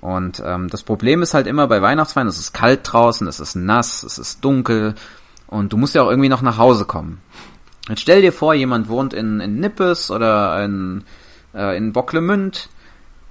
Und 0.00 0.42
ähm, 0.44 0.68
das 0.68 0.82
Problem 0.82 1.22
ist 1.22 1.34
halt 1.34 1.46
immer 1.46 1.66
bei 1.66 1.82
Weihnachtsfeiern, 1.82 2.28
es 2.28 2.38
ist 2.38 2.52
kalt 2.52 2.80
draußen, 2.84 3.26
es 3.26 3.40
ist 3.40 3.56
nass, 3.56 4.02
es 4.02 4.18
ist 4.18 4.44
dunkel 4.44 4.94
und 5.46 5.72
du 5.72 5.76
musst 5.76 5.94
ja 5.94 6.02
auch 6.02 6.10
irgendwie 6.10 6.28
noch 6.28 6.42
nach 6.42 6.58
Hause 6.58 6.84
kommen. 6.84 7.20
Jetzt 7.88 8.02
stell 8.02 8.22
dir 8.22 8.32
vor, 8.32 8.54
jemand 8.54 8.88
wohnt 8.88 9.12
in, 9.12 9.40
in 9.40 9.58
Nippes 9.58 10.10
oder 10.10 10.62
in, 10.64 11.04
äh, 11.54 11.76
in 11.76 11.92
Bocklemünd 11.92 12.68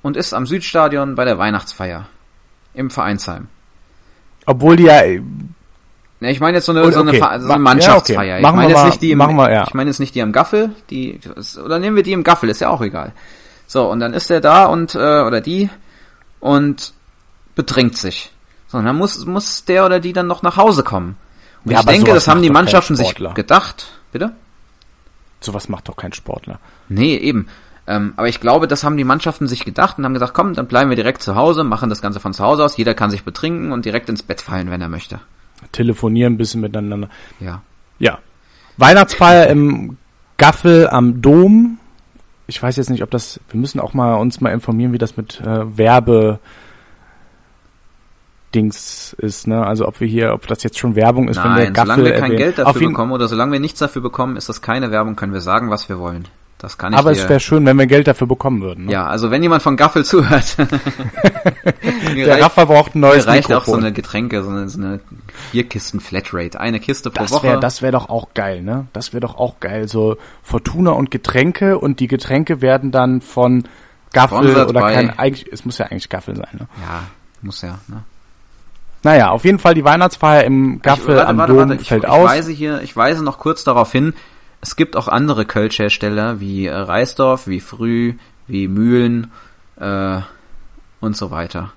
und 0.08 0.18
ist 0.18 0.34
am 0.34 0.46
Südstadion 0.48 1.16
bei 1.16 1.26
der 1.26 1.38
Weihnachtsfeier 1.38 2.08
im 2.74 2.90
Vereinsheim. 2.90 3.48
Obwohl 4.46 4.76
die 4.78 4.84
ja, 4.86 5.02
Ne, 6.20 6.32
ich 6.32 6.40
meine 6.40 6.58
jetzt 6.58 6.66
so 6.66 6.72
eine, 6.72 6.82
Und 6.84 6.94
so 6.94 7.02
eine, 7.02 7.12
okay, 7.12 7.20
so 7.20 7.26
eine 7.26 7.46
ma- 7.46 7.58
Mannschaftsfeier. 7.60 8.24
ja, 8.24 8.34
okay. 8.34 8.38
Ich 8.38 8.42
Machen 8.42 8.56
meine 8.56 8.70
wir 8.70 8.74
jetzt 8.74 8.82
mal- 8.84 8.88
nicht 8.90 9.02
die 9.04 9.12
im, 9.12 9.20
wir, 9.20 9.52
ja. 9.54 9.64
ich 9.68 9.74
meine 9.76 9.90
jetzt 9.92 10.00
nicht 10.00 10.16
die 10.16 10.22
am 10.24 10.32
Gaffel, 10.32 10.72
die 10.90 11.20
oder 11.64 11.78
nehmen 11.78 11.96
wir 11.96 12.02
die 12.02 12.14
im 12.14 12.24
Gaffel, 12.24 12.50
ist 12.50 12.60
ja 12.60 12.70
auch 12.70 12.82
egal. 12.82 13.12
So, 13.68 13.88
und 13.88 14.00
dann 14.00 14.14
ist 14.16 14.30
der 14.32 14.42
da 14.42 14.66
und 14.66 14.96
äh, 14.96 14.98
oder 14.98 15.42
die 15.42 15.70
und 16.40 16.94
betrinkt 17.54 17.98
sich. 17.98 18.32
So, 18.68 18.80
und 18.80 18.86
dann 18.86 18.96
muss 18.96 19.24
muss 19.28 19.66
der 19.66 19.86
oder 19.86 20.00
die 20.00 20.12
dann 20.14 20.26
noch 20.26 20.42
nach 20.42 20.58
Hause 20.58 20.82
kommen. 20.84 21.18
Und 21.66 21.72
Ja, 21.74 21.82
ich 21.82 21.86
denke, 21.86 22.12
das 22.14 22.28
haben 22.28 22.42
die 22.42 22.50
Mannschaften 22.50 22.96
sich 22.96 23.14
gedacht. 23.36 23.88
Bitte? 24.12 24.32
sowas 25.40 25.70
macht 25.70 25.88
doch 25.88 25.96
kein 25.98 26.14
Sportler. 26.14 26.60
Nee, 26.90 27.16
eben. 27.18 27.48
Ähm, 27.88 28.14
aber 28.18 28.28
ich 28.28 28.42
glaube, 28.42 28.68
das 28.68 28.84
haben 28.84 28.98
die 28.98 29.06
Mannschaften 29.06 29.48
sich 29.48 29.64
gedacht 29.64 29.98
und 29.98 30.04
haben 30.04 30.14
gesagt, 30.14 30.34
komm, 30.34 30.54
dann 30.54 30.68
bleiben 30.68 30.90
wir 30.90 30.98
direkt 30.98 31.22
zu 31.22 31.36
Hause, 31.36 31.64
machen 31.64 31.90
das 31.90 32.02
Ganze 32.02 32.20
von 32.20 32.34
zu 32.34 32.44
Hause 32.44 32.66
aus, 32.66 32.76
jeder 32.76 32.94
kann 32.94 33.10
sich 33.10 33.24
betrinken 33.24 33.72
und 33.72 33.86
direkt 33.86 34.10
ins 34.10 34.24
Bett 34.24 34.42
fallen, 34.42 34.70
wenn 34.70 34.82
er 34.82 34.90
möchte. 34.90 35.22
Telefonieren 35.72 36.34
ein 36.34 36.38
bisschen 36.38 36.62
miteinander. 36.62 37.10
Ja. 37.40 37.62
Ja. 37.98 38.20
Weihnachtsfeier 38.76 39.48
im 39.48 39.98
Gaffel 40.38 40.88
am 40.90 41.22
Dom. 41.22 41.80
Ich 42.46 42.62
weiß 42.62 42.76
jetzt 42.76 42.90
nicht, 42.90 43.04
ob 43.04 43.10
das, 43.10 43.40
wir 43.50 43.60
müssen 43.60 43.80
auch 43.80 43.94
mal 43.94 44.16
uns 44.16 44.42
mal 44.42 44.52
informieren, 44.52 44.92
wie 44.92 44.98
das 44.98 45.18
mit 45.18 45.40
äh, 45.42 45.78
Werbe 45.78 46.40
Dings 48.54 49.14
ist, 49.18 49.48
ne? 49.48 49.66
Also 49.66 49.88
ob 49.88 50.00
wir 50.00 50.08
hier, 50.08 50.34
ob 50.34 50.48
das 50.48 50.64
jetzt 50.64 50.78
schon 50.78 50.96
Werbung 50.96 51.28
ist, 51.28 51.38
wenn 51.38 51.56
der 51.56 51.66
Nein, 51.66 51.74
Gaffel 51.74 51.88
solange 51.88 52.06
wir 52.06 52.14
kein 52.14 52.24
erwähnt. 52.24 52.38
Geld 52.38 52.58
dafür 52.60 52.88
bekommen 52.88 53.12
oder 53.12 53.28
solange 53.28 53.52
wir 53.54 53.60
nichts 53.60 53.80
dafür 53.80 54.02
bekommen, 54.02 54.38
ist 54.38 54.48
das 54.48 54.62
keine 54.62 54.92
Werbung, 54.92 55.16
können 55.16 55.34
wir 55.34 55.42
sagen, 55.42 55.70
was 55.70 55.90
wir 55.90 56.00
wollen. 56.00 56.28
Das 56.60 56.78
kann 56.80 56.92
ich 56.94 56.98
Aber 56.98 57.14
dir. 57.14 57.22
es 57.22 57.30
wäre 57.30 57.40
schön, 57.40 57.66
wenn 57.68 57.78
wir 57.78 57.86
Geld 57.86 58.08
dafür 58.08 58.26
bekommen 58.26 58.62
würden. 58.64 58.86
Ne? 58.86 58.92
ja, 58.94 59.06
also 59.06 59.30
wenn 59.30 59.44
jemand 59.44 59.62
von 59.62 59.78
Gaffel 59.78 60.04
zuhört, 60.04 60.58
mir 62.16 62.26
Der 62.26 62.30
reicht, 62.34 62.44
Raffa 62.44 62.66
braucht 62.66 62.96
ein 62.96 63.00
mir 63.02 63.08
neues 63.08 63.28
reicht 63.28 63.46
auch 63.46 63.50
Mikrofon. 63.60 63.74
so 63.76 63.80
eine 63.86 63.94
Getränke, 63.94 64.44
so 64.44 64.50
eine, 64.50 64.68
so 64.70 64.80
eine 64.80 65.00
Bierkisten 65.52 66.00
Flatrate, 66.00 66.60
eine 66.60 66.80
Kiste 66.80 67.10
pro 67.12 67.24
das 67.24 67.32
Woche. 67.32 67.44
wäre 67.48 67.60
das 67.60 67.82
wäre 67.82 67.92
doch 67.92 68.10
auch 68.10 68.30
geil, 68.34 68.62
ne? 68.64 68.88
Das 68.94 69.14
wäre 69.14 69.22
doch 69.22 69.38
auch 69.38 69.60
geil. 69.60 69.88
So 69.88 70.18
Fortuna 70.44 70.92
und 70.92 71.12
Getränke 71.12 71.78
und 71.78 72.00
die 72.00 72.08
Getränke 72.08 72.62
werden 72.62 72.92
dann 72.92 73.22
von 73.22 73.66
Gaffel 74.14 74.40
Sponsert 74.40 74.70
oder 74.70 74.82
kein 74.82 75.18
eigentlich 75.20 75.52
es 75.52 75.64
muss 75.66 75.78
ja 75.78 75.86
eigentlich 75.86 76.10
Gaffel 76.10 76.36
sein, 76.36 76.48
ne? 76.54 76.68
ja, 76.82 77.04
muss 77.42 77.62
ja. 77.62 77.78
Ne? 77.88 78.04
Naja, 79.04 79.30
auf 79.30 79.46
jeden 79.46 79.60
Fall 79.60 79.76
die 79.76 79.84
Weihnachtsfeier 79.86 80.44
im 80.44 80.82
Gaffel 80.82 81.12
Ich- 81.12 81.16
warte, 81.18 81.28
am 81.28 81.38
warte, 81.38 81.54
Dom 81.54 81.70
warte, 81.70 81.82
ich, 81.82 81.88
fällt 81.90 82.04
ich 82.04 82.10
aus. 82.10 82.30
Weise 82.30 82.52
hier, 82.52 82.82
ich 82.82 82.96
weise 82.96 83.24
noch 83.24 83.38
kurz 83.38 83.64
darauf 83.64 83.92
hin, 83.92 84.14
es 84.62 84.76
gibt 84.76 84.96
auch 84.96 85.08
andere 85.08 85.46
Kölsch-Hersteller 85.46 86.40
wie 86.40 86.66
äh, 86.66 86.76
Reisdorf, 86.76 87.48
wie 87.48 87.60
Früh, 87.60 88.16
wie 88.48 88.68
Mühlen 88.68 89.32
äh, 89.80 90.22
und 91.00 91.16
so 91.16 91.32
weiter. 91.32 91.74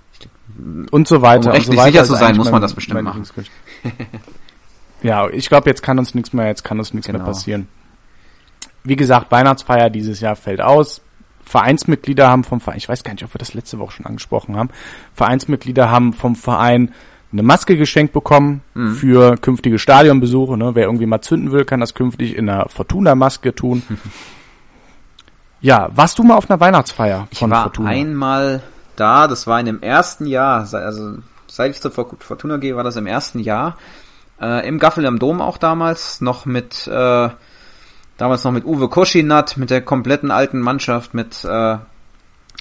und 0.90 1.06
so 1.08 1.22
weiter. 1.22 1.50
Um 1.50 1.52
rechtlich 1.52 1.76
so 1.76 1.82
weiter 1.82 1.92
sicher 1.92 2.04
zu 2.04 2.14
sein, 2.14 2.36
muss 2.36 2.50
man 2.50 2.62
das 2.62 2.74
bestimmt 2.74 3.02
machen. 3.02 3.24
Ja, 5.02 5.28
ich 5.30 5.48
glaube, 5.48 5.70
jetzt 5.70 5.82
kann 5.82 5.98
uns 5.98 6.14
nichts 6.14 6.34
mehr, 6.34 6.46
jetzt 6.46 6.62
kann 6.62 6.78
uns 6.78 6.92
nichts 6.92 7.08
mehr 7.08 7.14
Genau. 7.14 7.24
passieren. 7.24 7.68
Wie 8.84 8.96
gesagt, 8.96 9.30
Weihnachtsfeier 9.30 9.88
dieses 9.88 10.20
Jahr 10.20 10.36
fällt 10.36 10.60
aus. 10.60 11.00
Vereinsmitglieder 11.42 12.28
haben 12.28 12.44
vom 12.44 12.60
Verein, 12.60 12.76
ich 12.76 12.88
weiß 12.88 13.02
gar 13.02 13.12
nicht, 13.12 13.24
ob 13.24 13.32
wir 13.34 13.38
das 13.38 13.54
letzte 13.54 13.78
Woche 13.78 13.92
schon 13.92 14.04
angesprochen 14.06 14.56
haben, 14.56 14.68
Vereinsmitglieder 15.14 15.90
haben 15.90 16.12
vom 16.12 16.36
Verein 16.36 16.92
eine 17.32 17.42
Maske 17.42 17.76
geschenkt 17.76 18.12
bekommen 18.12 18.62
Mhm. 18.74 18.94
für 18.94 19.36
künftige 19.36 19.78
Stadionbesuche. 19.78 20.56
Ne? 20.56 20.74
Wer 20.74 20.84
irgendwie 20.86 21.06
mal 21.06 21.20
zünden 21.20 21.52
will, 21.52 21.64
kann 21.64 21.80
das 21.80 21.94
künftig 21.94 22.34
in 22.36 22.48
einer 22.48 22.68
Fortuna-Maske 22.68 23.54
tun. 23.54 23.82
ja, 25.60 25.88
warst 25.94 26.18
du 26.18 26.22
mal 26.24 26.36
auf 26.36 26.50
einer 26.50 26.60
Weihnachtsfeier 26.60 27.28
Ich 27.30 27.38
von 27.38 27.50
war 27.50 27.64
Fortuna? 27.64 27.90
einmal 27.90 28.62
da, 28.96 29.28
das 29.28 29.46
war 29.46 29.60
in 29.60 29.66
dem 29.66 29.82
ersten 29.82 30.26
Jahr, 30.26 30.66
also 30.72 31.18
seit 31.46 31.70
ich 31.72 31.80
zur 31.80 31.90
Fortuna 31.90 32.56
gehe, 32.58 32.76
war 32.76 32.84
das 32.84 32.96
im 32.96 33.06
ersten 33.06 33.38
Jahr. 33.38 33.76
Äh, 34.40 34.66
Im 34.66 34.78
Gaffel 34.78 35.04
am 35.06 35.18
Dom 35.18 35.40
auch 35.42 35.58
damals, 35.58 36.20
noch 36.22 36.46
mit, 36.46 36.86
äh, 36.86 37.28
damals 38.16 38.44
noch 38.44 38.52
mit 38.52 38.64
Uwe 38.64 38.88
Koschinat, 38.88 39.56
mit 39.58 39.68
der 39.70 39.82
kompletten 39.82 40.30
alten 40.30 40.60
Mannschaft, 40.60 41.12
mit, 41.12 41.44
äh, 41.44 41.76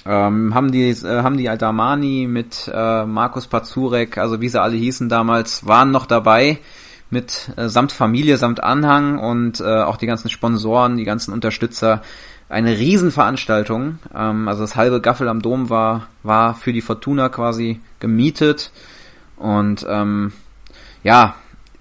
ähm, 0.06 0.54
haben 0.54 0.72
die, 0.72 0.88
äh, 0.88 1.22
haben 1.22 1.36
die 1.36 1.48
Aldamani 1.48 2.26
mit 2.28 2.70
äh, 2.72 3.04
Markus 3.04 3.46
Pazurek, 3.46 4.18
also 4.18 4.40
wie 4.40 4.48
sie 4.48 4.60
alle 4.60 4.76
hießen 4.76 5.08
damals, 5.08 5.66
waren 5.66 5.90
noch 5.90 6.06
dabei 6.06 6.58
mit 7.10 7.50
äh, 7.56 7.68
samt 7.68 7.92
Familie, 7.92 8.38
samt 8.38 8.62
Anhang 8.62 9.18
und 9.18 9.60
äh, 9.60 9.64
auch 9.64 9.96
die 9.96 10.06
ganzen 10.06 10.30
Sponsoren, 10.30 10.96
die 10.96 11.04
ganzen 11.04 11.32
Unterstützer. 11.32 12.02
Eine 12.48 12.78
Riesenveranstaltung. 12.78 13.98
Ähm, 14.14 14.48
also 14.48 14.62
das 14.62 14.76
halbe 14.76 15.00
Gaffel 15.00 15.28
am 15.28 15.42
Dom 15.42 15.70
war, 15.70 16.08
war 16.22 16.54
für 16.54 16.72
die 16.72 16.80
Fortuna 16.80 17.28
quasi 17.28 17.80
gemietet. 17.98 18.72
Und 19.36 19.86
ähm, 19.88 20.32
ja, 21.02 21.34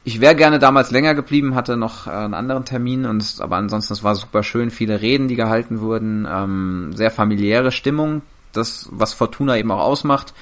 ich 0.10 0.22
wäre 0.22 0.36
gerne 0.36 0.58
damals 0.58 0.90
länger 0.90 1.14
geblieben, 1.14 1.54
hatte 1.54 1.78
noch 1.78 2.08
äh, 2.08 2.10
einen 2.10 2.34
anderen 2.34 2.66
Termin, 2.66 3.06
und 3.06 3.22
es, 3.22 3.40
aber 3.40 3.58
ansonsten 3.58 3.94
es 3.94 4.04
war 4.04 4.16
super 4.16 4.42
schön, 4.42 4.72
viele 4.72 5.02
Reden, 5.02 5.28
die 5.28 5.36
gehalten 5.36 5.82
wurden, 5.82 6.28
ähm, 6.28 6.94
sehr 6.96 7.12
familiäre 7.12 7.72
Stimmung, 7.72 8.24
das, 8.52 8.90
was 8.92 9.14
Fortuna 9.14 9.56
eben 9.56 9.70
auch 9.70 9.80
ausmacht. 9.80 10.34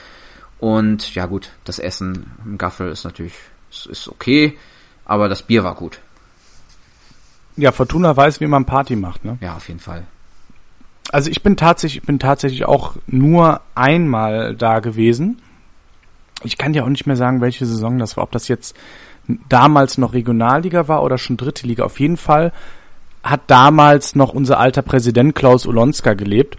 Und 0.60 1.14
ja 1.16 1.26
gut, 1.26 1.50
das 1.66 1.80
Essen 1.80 2.32
im 2.46 2.58
Gaffel 2.58 2.90
ist 2.90 3.04
natürlich 3.04 3.34
ist, 3.70 3.88
ist 3.88 4.08
okay, 4.08 4.58
aber 5.04 5.28
das 5.28 5.44
Bier 5.44 5.66
war 5.66 5.76
gut. 5.76 6.00
Ja, 7.58 7.74
Fortuna 7.74 8.16
weiß, 8.16 8.40
wie 8.40 8.48
man 8.48 8.64
Party 8.64 8.96
macht, 8.96 9.26
ne? 9.26 9.38
Ja, 9.42 9.58
auf 9.58 9.68
jeden 9.68 9.82
Fall. 9.82 10.06
Also 11.12 11.30
ich 11.30 11.44
bin 11.44 11.58
tatsächlich, 11.58 12.04
ich 12.04 12.08
bin 12.08 12.20
tatsächlich 12.20 12.64
auch 12.64 12.96
nur 13.06 13.60
einmal 13.76 14.56
da 14.56 14.80
gewesen. 14.80 15.42
Ich 16.44 16.58
kann 16.58 16.72
dir 16.72 16.86
auch 16.86 16.90
nicht 16.90 17.06
mehr 17.06 17.18
sagen, 17.18 17.42
welche 17.42 17.66
Saison 17.66 18.00
das 18.00 18.16
war, 18.16 18.24
ob 18.24 18.32
das 18.32 18.48
jetzt 18.48 18.78
damals 19.50 19.98
noch 19.98 20.14
Regionalliga 20.14 20.88
war 20.88 21.04
oder 21.04 21.18
schon 21.18 21.38
dritte 21.38 21.68
Liga. 21.68 21.84
Auf 21.84 22.00
jeden 22.00 22.18
Fall 22.18 22.52
hat 23.24 23.42
damals 23.48 24.16
noch 24.16 24.34
unser 24.34 24.60
alter 24.60 24.82
Präsident 24.82 25.36
Klaus 25.36 25.68
Olonska 25.68 26.14
gelebt. 26.14 26.58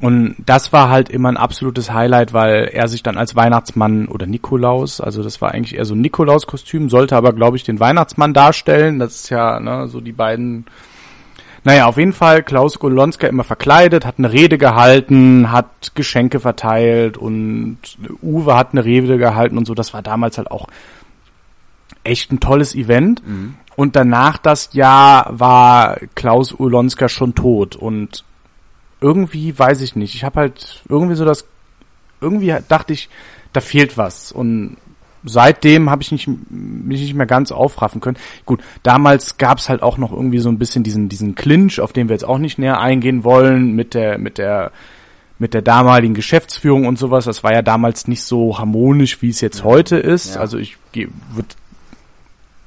Und 0.00 0.36
das 0.46 0.72
war 0.72 0.88
halt 0.88 1.10
immer 1.10 1.28
ein 1.28 1.36
absolutes 1.36 1.92
Highlight, 1.92 2.32
weil 2.32 2.70
er 2.72 2.88
sich 2.88 3.02
dann 3.02 3.18
als 3.18 3.36
Weihnachtsmann 3.36 4.08
oder 4.08 4.26
Nikolaus, 4.26 4.98
also 5.00 5.22
das 5.22 5.42
war 5.42 5.52
eigentlich 5.52 5.76
eher 5.76 5.84
so 5.84 5.94
ein 5.94 6.00
Nikolaus-Kostüm, 6.00 6.88
sollte 6.88 7.16
aber, 7.16 7.34
glaube 7.34 7.58
ich, 7.58 7.64
den 7.64 7.80
Weihnachtsmann 7.80 8.32
darstellen. 8.32 8.98
Das 8.98 9.16
ist 9.16 9.28
ja 9.28 9.60
ne, 9.60 9.88
so 9.88 10.00
die 10.00 10.12
beiden 10.12 10.64
naja, 11.62 11.86
auf 11.86 11.98
jeden 11.98 12.14
Fall 12.14 12.42
Klaus 12.42 12.78
Golonska 12.78 13.26
immer 13.26 13.44
verkleidet, 13.44 14.06
hat 14.06 14.14
eine 14.16 14.32
Rede 14.32 14.56
gehalten, 14.56 15.52
hat 15.52 15.94
Geschenke 15.94 16.40
verteilt 16.40 17.18
und 17.18 17.78
Uwe 18.22 18.56
hat 18.56 18.72
eine 18.72 18.84
Rede 18.84 19.18
gehalten 19.18 19.58
und 19.58 19.66
so. 19.66 19.74
Das 19.74 19.92
war 19.92 20.00
damals 20.00 20.38
halt 20.38 20.50
auch 20.50 20.68
echt 22.04 22.32
ein 22.32 22.40
tolles 22.40 22.74
Event. 22.74 23.26
Mhm. 23.26 23.54
Und 23.76 23.96
danach 23.96 24.36
das 24.38 24.70
Jahr 24.72 25.38
war 25.38 25.96
Klaus 26.14 26.52
Ulonska 26.52 27.08
schon 27.08 27.34
tot 27.34 27.76
und 27.76 28.24
irgendwie 29.00 29.58
weiß 29.58 29.80
ich 29.80 29.96
nicht. 29.96 30.14
Ich 30.14 30.24
habe 30.24 30.40
halt 30.40 30.82
irgendwie 30.88 31.14
so 31.14 31.24
das, 31.24 31.46
irgendwie 32.20 32.54
dachte 32.68 32.92
ich, 32.92 33.08
da 33.52 33.60
fehlt 33.60 33.96
was 33.96 34.32
und 34.32 34.76
seitdem 35.24 35.88
habe 35.90 36.02
ich 36.02 36.12
nicht, 36.12 36.28
mich 36.50 37.00
nicht 37.00 37.14
mehr 37.14 37.26
ganz 37.26 37.52
aufraffen 37.52 38.00
können. 38.00 38.16
Gut, 38.46 38.60
damals 38.82 39.38
gab 39.38 39.58
es 39.58 39.68
halt 39.68 39.82
auch 39.82 39.98
noch 39.98 40.12
irgendwie 40.12 40.38
so 40.38 40.48
ein 40.50 40.58
bisschen 40.58 40.82
diesen, 40.82 41.08
diesen 41.08 41.34
Clinch, 41.34 41.80
auf 41.80 41.92
den 41.92 42.08
wir 42.08 42.14
jetzt 42.14 42.24
auch 42.24 42.38
nicht 42.38 42.58
näher 42.58 42.80
eingehen 42.80 43.24
wollen, 43.24 43.74
mit 43.74 43.94
der, 43.94 44.18
mit 44.18 44.38
der, 44.38 44.72
mit 45.38 45.54
der 45.54 45.62
damaligen 45.62 46.14
Geschäftsführung 46.14 46.86
und 46.86 46.98
sowas. 46.98 47.24
Das 47.24 47.42
war 47.42 47.52
ja 47.52 47.62
damals 47.62 48.08
nicht 48.08 48.22
so 48.22 48.58
harmonisch, 48.58 49.22
wie 49.22 49.30
es 49.30 49.40
jetzt 49.40 49.64
heute 49.64 49.96
ist. 49.96 50.34
Ja. 50.34 50.40
Also 50.42 50.58
ich 50.58 50.76
geh- 50.92 51.08
würd, 51.32 51.56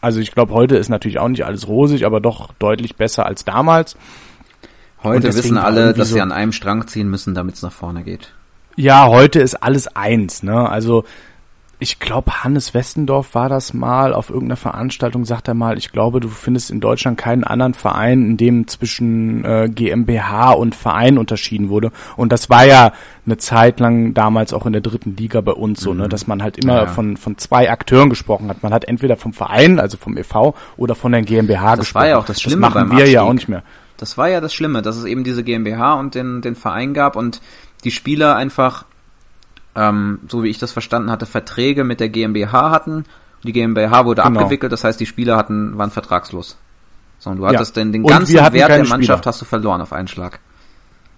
also 0.03 0.19
ich 0.19 0.31
glaube, 0.33 0.53
heute 0.53 0.75
ist 0.75 0.89
natürlich 0.89 1.17
auch 1.19 1.27
nicht 1.29 1.45
alles 1.45 1.67
rosig, 1.67 2.05
aber 2.05 2.19
doch 2.19 2.51
deutlich 2.59 2.95
besser 2.95 3.25
als 3.25 3.45
damals. 3.45 3.95
Heute 5.01 5.33
wissen 5.33 5.57
alle, 5.57 5.93
dass 5.93 6.09
so- 6.09 6.15
sie 6.15 6.21
an 6.21 6.31
einem 6.31 6.51
Strang 6.51 6.87
ziehen 6.87 7.09
müssen, 7.09 7.33
damit 7.33 7.55
es 7.55 7.61
nach 7.61 7.71
vorne 7.71 8.03
geht. 8.03 8.33
Ja, 8.75 9.07
heute 9.07 9.39
ist 9.39 9.55
alles 9.55 9.87
eins, 9.95 10.43
ne? 10.43 10.67
Also 10.69 11.03
ich 11.83 11.99
glaube, 11.99 12.43
Hannes 12.45 12.73
Westendorf 12.73 13.35
war 13.35 13.49
das 13.49 13.73
mal 13.73 14.13
auf 14.13 14.29
irgendeiner 14.29 14.55
Veranstaltung, 14.55 15.25
sagt 15.25 15.49
er 15.49 15.53
mal, 15.53 15.77
ich 15.77 15.91
glaube, 15.91 16.21
du 16.21 16.29
findest 16.29 16.71
in 16.71 16.79
Deutschland 16.79 17.17
keinen 17.17 17.43
anderen 17.43 17.73
Verein, 17.73 18.25
in 18.25 18.37
dem 18.37 18.67
zwischen 18.69 19.43
äh, 19.43 19.69
GmbH 19.69 20.53
und 20.53 20.75
Verein 20.75 21.17
unterschieden 21.17 21.67
wurde. 21.67 21.91
Und 22.15 22.31
das 22.31 22.49
war 22.49 22.65
ja 22.65 22.93
eine 23.25 23.35
Zeit 23.35 23.81
lang 23.81 24.13
damals 24.13 24.53
auch 24.53 24.65
in 24.65 24.71
der 24.71 24.81
dritten 24.81 25.17
Liga 25.17 25.41
bei 25.41 25.51
uns 25.51 25.81
so, 25.81 25.93
ne, 25.93 26.05
mhm. 26.05 26.09
dass 26.09 26.25
man 26.25 26.41
halt 26.41 26.57
immer 26.57 26.83
ja. 26.83 26.87
von, 26.87 27.17
von 27.17 27.37
zwei 27.37 27.69
Akteuren 27.69 28.09
gesprochen 28.09 28.47
hat. 28.47 28.63
Man 28.63 28.73
hat 28.73 28.85
entweder 28.85 29.17
vom 29.17 29.33
Verein, 29.33 29.77
also 29.77 29.97
vom 29.97 30.17
e.V. 30.17 30.55
oder 30.77 30.95
von 30.95 31.11
der 31.11 31.21
GmbH 31.21 31.75
das 31.75 31.79
gesprochen. 31.79 31.93
Das 31.93 31.95
war 31.95 32.07
ja 32.07 32.17
auch 32.17 32.25
das 32.25 32.41
Schlimme 32.41 32.61
das 32.61 32.73
machen 32.73 32.89
wir 32.91 32.95
Abstieg. 32.95 33.13
ja 33.13 33.21
auch 33.23 33.33
nicht 33.33 33.49
mehr. 33.49 33.63
Das 33.97 34.17
war 34.17 34.29
ja 34.29 34.39
das 34.39 34.53
Schlimme, 34.53 34.81
dass 34.81 34.95
es 34.95 35.03
eben 35.03 35.25
diese 35.25 35.43
GmbH 35.43 35.95
und 35.95 36.15
den, 36.15 36.41
den 36.41 36.55
Verein 36.55 36.93
gab 36.93 37.17
und 37.17 37.41
die 37.83 37.91
Spieler 37.91 38.37
einfach 38.37 38.85
ähm, 39.75 40.19
so 40.27 40.43
wie 40.43 40.49
ich 40.49 40.59
das 40.59 40.71
verstanden 40.71 41.11
hatte, 41.11 41.25
Verträge 41.25 41.83
mit 41.83 41.99
der 41.99 42.09
GmbH 42.09 42.71
hatten. 42.71 43.05
Die 43.43 43.51
GmbH 43.51 44.05
wurde 44.05 44.21
genau. 44.21 44.39
abgewickelt, 44.39 44.71
das 44.71 44.83
heißt, 44.83 44.99
die 44.99 45.05
Spieler 45.05 45.35
hatten, 45.35 45.77
waren 45.77 45.91
vertragslos. 45.91 46.57
So, 47.19 47.29
und 47.29 47.37
du 47.37 47.47
hattest 47.47 47.75
ja. 47.75 47.81
denn 47.81 47.91
den 47.91 48.03
ganzen 48.03 48.35
Wert 48.35 48.53
der 48.53 48.85
Mannschaft 48.85 49.23
Spieler. 49.23 49.25
hast 49.25 49.41
du 49.41 49.45
verloren 49.45 49.81
auf 49.81 49.93
einen 49.93 50.07
Schlag. 50.07 50.39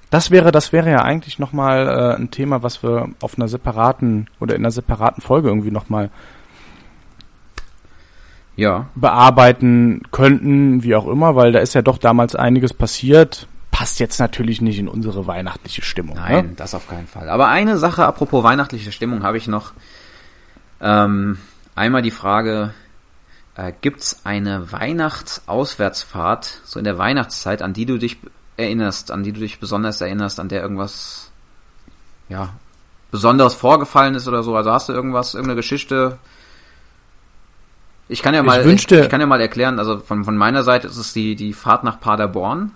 Das 0.10 0.32
wäre, 0.32 0.52
das 0.52 0.72
wäre 0.72 0.90
ja 0.90 1.02
eigentlich 1.02 1.40
nochmal 1.40 1.88
äh, 1.88 2.16
ein 2.16 2.32
Thema, 2.32 2.64
was 2.64 2.84
wir 2.84 3.10
auf 3.22 3.38
einer 3.38 3.48
separaten 3.48 4.28
oder 4.40 4.56
in 4.56 4.62
einer 4.62 4.72
separaten 4.72 5.22
Folge 5.22 5.50
irgendwie 5.50 5.72
nochmal 5.72 6.10
ja. 8.56 8.88
bearbeiten 8.96 10.04
könnten, 10.12 10.84
wie 10.84 10.96
auch 10.96 11.08
immer, 11.08 11.36
weil 11.36 11.52
da 11.52 11.60
ist 11.60 11.74
ja 11.74 11.82
doch 11.82 11.98
damals 11.98 12.36
einiges 12.36 12.74
passiert 12.74 13.48
passt 13.76 14.00
jetzt 14.00 14.20
natürlich 14.20 14.62
nicht 14.62 14.80
in 14.80 14.88
unsere 14.88 15.28
weihnachtliche 15.28 15.82
Stimmung. 15.82 16.16
Ne? 16.16 16.22
Nein, 16.22 16.46
ne? 16.46 16.54
das 16.56 16.74
auf 16.74 16.88
keinen 16.88 17.08
Fall. 17.08 17.28
Aber 17.28 17.50
eine 17.50 17.78
Sache, 17.78 18.06
apropos 18.06 18.42
weihnachtliche 18.42 18.94
Stimmung, 18.94 19.24
habe 19.24 19.36
ich 19.36 19.50
noch. 19.50 19.74
Ähm, 20.80 21.40
einmal 21.76 22.02
die 22.02 22.12
Frage, 22.12 22.74
äh, 23.56 23.74
gibt's 23.82 24.22
eine 24.24 24.72
Weihnachtsauswärtsfahrt, 24.72 26.62
so 26.64 26.80
in 26.80 26.86
der 26.86 26.98
Weihnachtszeit, 26.98 27.62
an 27.62 27.74
die 27.74 27.86
du 27.86 27.98
dich 27.98 28.18
erinnerst, 28.56 29.12
an 29.12 29.24
die 29.24 29.34
du 29.34 29.42
dich 29.42 29.60
besonders 29.60 30.00
erinnerst, 30.00 30.40
an 30.40 30.48
der 30.48 30.62
irgendwas, 30.62 31.32
ja, 32.30 32.54
Besonderes 33.12 33.56
vorgefallen 33.56 34.16
ist 34.16 34.26
oder 34.30 34.42
so? 34.42 34.56
Also 34.56 34.72
hast 34.72 34.88
du 34.88 34.94
irgendwas, 34.94 35.34
irgendeine 35.34 35.58
Geschichte? 35.58 36.18
Ich 38.08 38.22
kann 38.22 38.34
ja 38.34 38.42
mal, 38.42 38.62
ich, 38.62 38.68
wünschte, 38.68 38.96
ich, 38.96 39.02
ich 39.02 39.10
kann 39.10 39.20
ja 39.20 39.28
mal 39.28 39.42
erklären, 39.42 39.80
also 39.80 40.00
von, 40.00 40.24
von 40.24 40.38
meiner 40.38 40.64
Seite 40.64 40.88
ist 40.88 40.96
es 40.96 41.12
die, 41.12 41.36
die 41.36 41.52
Fahrt 41.52 41.84
nach 41.84 42.00
Paderborn. 42.00 42.72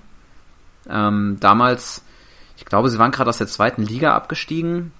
Ähm, 0.88 1.38
damals, 1.40 2.04
ich 2.58 2.66
glaube, 2.66 2.90
sie 2.90 3.00
waren 3.00 3.12
gerade 3.12 3.30
aus 3.30 3.38
der 3.38 3.48
zweiten 3.48 3.84
Liga 3.84 4.16
abgestiegen 4.16 4.92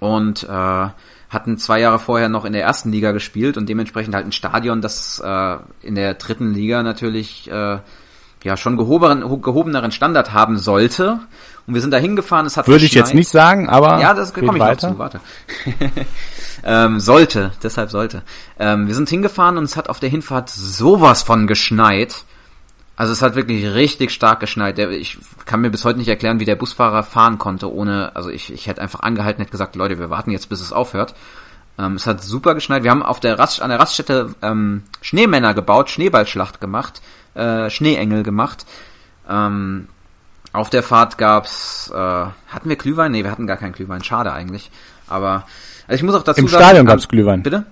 und 0.00 0.44
äh, 0.44 0.88
hatten 1.30 1.58
zwei 1.58 1.80
Jahre 1.80 1.98
vorher 1.98 2.28
noch 2.28 2.44
in 2.44 2.52
der 2.52 2.62
ersten 2.62 2.90
Liga 2.90 3.12
gespielt 3.12 3.56
und 3.56 3.68
dementsprechend 3.68 4.14
halt 4.14 4.26
ein 4.26 4.32
Stadion, 4.32 4.80
das 4.80 5.20
äh, 5.24 5.56
in 5.82 5.94
der 5.94 6.14
dritten 6.14 6.54
Liga 6.54 6.82
natürlich 6.82 7.50
äh, 7.50 7.78
ja 8.44 8.56
schon 8.56 8.76
gehobenen, 8.76 9.42
gehobeneren 9.42 9.92
Standard 9.92 10.32
haben 10.32 10.58
sollte. 10.58 11.20
Und 11.66 11.74
wir 11.74 11.82
sind 11.82 11.90
da 11.90 11.98
hingefahren, 11.98 12.46
es 12.46 12.56
hat 12.56 12.66
Würde 12.66 12.86
ich 12.86 12.94
jetzt 12.94 13.12
nicht 13.12 13.28
sagen, 13.28 13.68
aber 13.68 14.00
ja, 14.00 14.14
das 14.14 14.32
komme 14.32 14.54
ich 14.54 14.58
weiter. 14.58 14.88
noch 14.88 14.94
zu, 14.94 14.98
warte. 14.98 15.20
ähm, 16.64 16.98
sollte, 16.98 17.52
deshalb 17.62 17.90
sollte. 17.90 18.22
Ähm, 18.58 18.86
wir 18.86 18.94
sind 18.94 19.10
hingefahren 19.10 19.58
und 19.58 19.64
es 19.64 19.76
hat 19.76 19.90
auf 19.90 20.00
der 20.00 20.08
Hinfahrt 20.08 20.48
sowas 20.48 21.22
von 21.22 21.46
geschneit. 21.46 22.24
Also 22.98 23.12
es 23.12 23.22
hat 23.22 23.36
wirklich 23.36 23.64
richtig 23.64 24.10
stark 24.10 24.40
geschneit. 24.40 24.76
Ich 24.80 25.18
kann 25.44 25.60
mir 25.60 25.70
bis 25.70 25.84
heute 25.84 26.00
nicht 26.00 26.08
erklären, 26.08 26.40
wie 26.40 26.44
der 26.44 26.56
Busfahrer 26.56 27.04
fahren 27.04 27.38
konnte, 27.38 27.72
ohne, 27.72 28.16
also 28.16 28.28
ich, 28.28 28.52
ich 28.52 28.66
hätte 28.66 28.82
einfach 28.82 29.00
angehalten, 29.00 29.40
hätte 29.40 29.52
gesagt, 29.52 29.76
Leute, 29.76 30.00
wir 30.00 30.10
warten 30.10 30.32
jetzt, 30.32 30.48
bis 30.48 30.60
es 30.60 30.72
aufhört. 30.72 31.14
Ähm, 31.78 31.94
es 31.94 32.08
hat 32.08 32.24
super 32.24 32.56
geschneit. 32.56 32.82
Wir 32.82 32.90
haben 32.90 33.04
auf 33.04 33.20
der 33.20 33.38
Rast, 33.38 33.62
an 33.62 33.70
der 33.70 33.78
Raststätte 33.78 34.34
ähm, 34.42 34.82
Schneemänner 35.00 35.54
gebaut, 35.54 35.90
Schneeballschlacht 35.90 36.60
gemacht, 36.60 37.00
äh, 37.34 37.70
Schneeengel 37.70 38.24
gemacht. 38.24 38.66
Ähm, 39.30 39.86
auf 40.52 40.68
der 40.68 40.82
Fahrt 40.82 41.18
gab's, 41.18 41.92
äh, 41.94 41.96
hatten 41.96 42.68
wir 42.68 42.74
Glühwein? 42.74 43.12
Nee, 43.12 43.22
wir 43.22 43.30
hatten 43.30 43.46
gar 43.46 43.58
keinen 43.58 43.74
Glühwein. 43.74 44.02
Schade 44.02 44.32
eigentlich. 44.32 44.72
Aber 45.06 45.44
also 45.86 46.00
ich 46.00 46.02
muss 46.02 46.16
auch 46.16 46.24
dazu 46.24 46.40
Im 46.40 46.48
sagen. 46.48 46.62
Im 46.62 46.66
Stadion 46.66 46.86
gab's 46.86 47.06
Glühwein. 47.06 47.44
Bitte? 47.44 47.64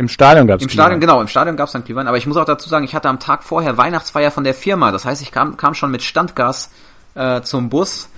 Im 0.00 0.08
Stadion 0.08 0.46
gab 0.46 0.60
es 0.60 0.62
Im 0.62 0.70
Stadion, 0.70 0.98
genau, 0.98 1.20
im 1.20 1.28
Stadion 1.28 1.56
gab 1.58 1.66
es 1.66 1.72
dann 1.72 1.84
Glühwein. 1.84 2.08
Aber 2.08 2.16
ich 2.16 2.26
muss 2.26 2.38
auch 2.38 2.46
dazu 2.46 2.70
sagen, 2.70 2.86
ich 2.86 2.94
hatte 2.94 3.10
am 3.10 3.20
Tag 3.20 3.44
vorher 3.44 3.76
Weihnachtsfeier 3.76 4.30
von 4.30 4.44
der 4.44 4.54
Firma. 4.54 4.92
Das 4.92 5.04
heißt, 5.04 5.20
ich 5.20 5.30
kam, 5.30 5.58
kam 5.58 5.74
schon 5.74 5.90
mit 5.90 6.02
Standgas 6.02 6.70
äh, 7.14 7.42
zum 7.42 7.68
Bus 7.68 8.08